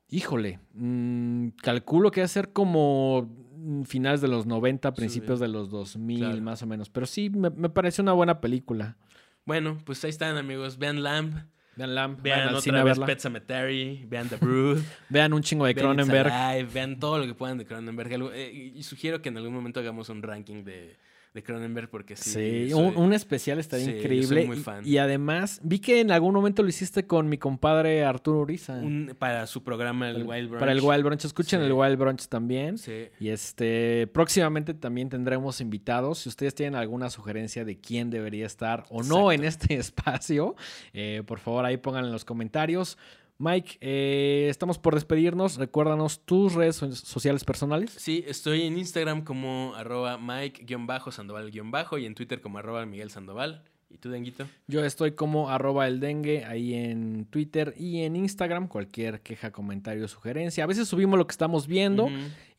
Híjole, 0.09 0.59
mm, 0.73 1.49
calculo 1.61 2.11
que 2.11 2.21
va 2.21 2.25
a 2.25 2.29
ser 2.29 2.51
como 2.53 3.29
mm, 3.57 3.83
finales 3.83 4.21
de 4.21 4.27
los 4.27 4.45
90, 4.45 4.93
principios 4.93 5.39
de 5.39 5.47
los 5.47 5.69
2000, 5.69 6.19
Claro. 6.19 6.41
más 6.41 6.61
o 6.61 6.67
menos. 6.67 6.89
Pero 6.89 7.05
sí, 7.05 7.29
me, 7.29 7.49
me 7.49 7.69
pareció 7.69 8.01
una 8.03 8.13
buena 8.13 8.39
película. 8.41 8.97
Bueno, 9.45 9.77
pues 9.85 10.03
ahí 10.03 10.09
están, 10.09 10.37
amigos. 10.37 10.77
Vean 10.77 11.03
Lamb, 11.03 11.45
Vean 11.75 11.93
Lamp, 11.93 12.21
vean 12.21 12.61
cine 12.61 12.79
otra 12.79 12.93
vez. 12.95 12.99
Pet 12.99 13.19
Cemetery, 13.19 14.05
vean 14.07 14.29
The 14.29 14.37
Brood, 14.37 14.79
Vean 15.09 15.33
un 15.33 15.41
chingo 15.41 15.65
de 15.65 15.73
vean 15.73 15.87
Cronenberg. 15.87 16.31
Alive, 16.31 16.69
vean 16.73 16.99
todo 16.99 17.19
lo 17.19 17.25
que 17.25 17.33
puedan 17.33 17.57
de 17.57 17.65
Cronenberg. 17.65 18.31
Eh, 18.33 18.71
y 18.75 18.81
sugiero 18.83 19.21
que 19.21 19.29
en 19.29 19.37
algún 19.37 19.53
momento 19.53 19.79
hagamos 19.81 20.09
un 20.09 20.21
ranking 20.23 20.63
de, 20.63 20.95
de 21.35 21.43
Cronenberg 21.43 21.89
porque 21.89 22.15
sí. 22.15 22.29
Sí, 22.31 22.69
soy- 22.71 22.73
un, 22.73 22.97
un 22.97 23.13
especial 23.13 23.59
estaría 23.59 23.85
sí, 23.85 23.91
yo 23.91 23.97
soy 23.97 24.05
increíble. 24.05 24.45
muy 24.47 24.57
Y- 24.57 24.61
fan. 24.61 24.87
Y, 24.87 24.97
además, 24.97 25.59
vi 25.63 25.77
que 25.79 25.99
en 25.99 26.09
algún 26.09 26.33
momento 26.33 26.63
lo 26.63 26.69
hiciste 26.69 27.05
con 27.05 27.29
mi 27.29 27.37
compadre 27.37 28.03
Arturo 28.05 28.39
Uriza. 28.39 28.73
un- 28.75 29.13
para 29.19 29.45
su 29.45 29.61
programa, 29.61 30.09
el 30.09 30.23
Wild 30.23 30.47
Brunch. 30.47 30.59
para 30.59 30.71
el 30.71 30.79
Wild 30.81 31.03
Brunch. 31.03 31.25
Escuchen 31.25 31.59
Sí. 31.59 31.65
el 31.67 31.73
Wild 31.73 31.97
Brunch 31.99 32.27
también. 32.27 32.77
Sí. 32.77 33.09
Y 33.19 33.29
este, 33.29 34.07
próximamente 34.13 34.73
también 34.73 35.09
tendremos 35.09 35.59
invitados. 35.61 36.19
Si 36.19 36.29
ustedes 36.29 36.55
tienen 36.55 36.75
alguna 36.75 37.09
sugerencia 37.09 37.65
de 37.65 37.77
quién 37.77 38.09
debería 38.09 38.45
estar 38.45 38.85
o 38.89 39.03
no 39.03 39.31
en 39.33 39.43
este 39.43 39.75
espacio, 39.77 40.55
eh, 40.93 41.21
por 41.27 41.39
favor 41.39 41.65
ahí 41.65 41.77
pongan 41.77 42.05
en 42.05 42.11
los 42.13 42.25
comentarios. 42.25 42.97
Mike, 43.37 43.77
eh, 43.81 44.47
estamos 44.49 44.79
por 44.79 44.95
despedirnos. 44.95 45.57
Recuérdanos 45.57 46.21
tus 46.25 46.53
redes 46.53 46.77
so- 46.77 46.91
sociales 46.95 47.43
personales. 47.43 47.91
Sí, 47.91 48.23
estoy 48.27 48.61
en 48.63 48.77
Instagram 48.77 49.23
como 49.23 49.73
arroba 49.75 50.17
Mike-Sandoval- 50.17 51.51
y 51.99 52.05
en 52.05 52.15
Twitter 52.15 52.39
como 52.41 52.57
arroba 52.59 52.85
Miguel 52.85 53.11
Sandoval. 53.11 53.63
¿Y 53.95 53.97
tú, 53.97 54.09
Denguito? 54.09 54.45
Yo 54.67 54.83
estoy 54.83 55.13
como 55.13 55.49
arroba 55.49 55.87
el 55.87 56.01
dengue 56.01 56.43
ahí 56.43 56.73
en 56.73 57.23
Twitter 57.27 57.73
y 57.77 58.01
en 58.01 58.17
Instagram. 58.17 58.67
Cualquier 58.67 59.21
queja, 59.21 59.53
comentario, 59.53 60.05
sugerencia. 60.09 60.65
A 60.65 60.67
veces 60.67 60.89
subimos 60.89 61.17
lo 61.17 61.25
que 61.25 61.31
estamos 61.31 61.65
viendo. 61.65 62.09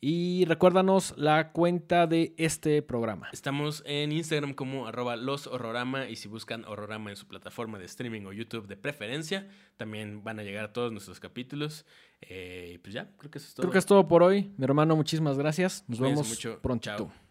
Y 0.01 0.45
recuérdanos 0.45 1.13
la 1.15 1.51
cuenta 1.51 2.07
de 2.07 2.33
este 2.37 2.81
programa. 2.81 3.29
Estamos 3.31 3.83
en 3.85 4.13
Instagram 4.13 4.55
como 4.55 4.87
arroba 4.87 5.15
los 5.15 5.45
horrorama 5.45 6.09
y 6.09 6.15
si 6.15 6.27
buscan 6.27 6.65
horrorama 6.65 7.11
en 7.11 7.15
su 7.15 7.27
plataforma 7.27 7.77
de 7.77 7.85
streaming 7.85 8.23
o 8.25 8.33
YouTube 8.33 8.67
de 8.67 8.75
preferencia, 8.75 9.47
también 9.77 10.23
van 10.23 10.39
a 10.39 10.43
llegar 10.43 10.63
a 10.65 10.73
todos 10.73 10.91
nuestros 10.91 11.19
capítulos. 11.19 11.85
Eh, 12.21 12.71
y 12.73 12.77
pues 12.79 12.95
ya, 12.95 13.11
creo 13.17 13.29
que 13.29 13.37
eso 13.37 13.47
es 13.47 13.53
todo. 13.53 13.61
Creo 13.61 13.73
que 13.73 13.79
es 13.79 13.85
todo 13.85 14.07
por 14.07 14.23
hoy. 14.23 14.51
Mi 14.57 14.63
hermano, 14.63 14.95
muchísimas 14.95 15.37
gracias. 15.37 15.85
Nos 15.87 15.99
Cuídense 15.99 16.23
vemos 16.23 16.29
mucho. 16.29 16.59
prontito. 16.63 16.97
Chao. 16.97 17.26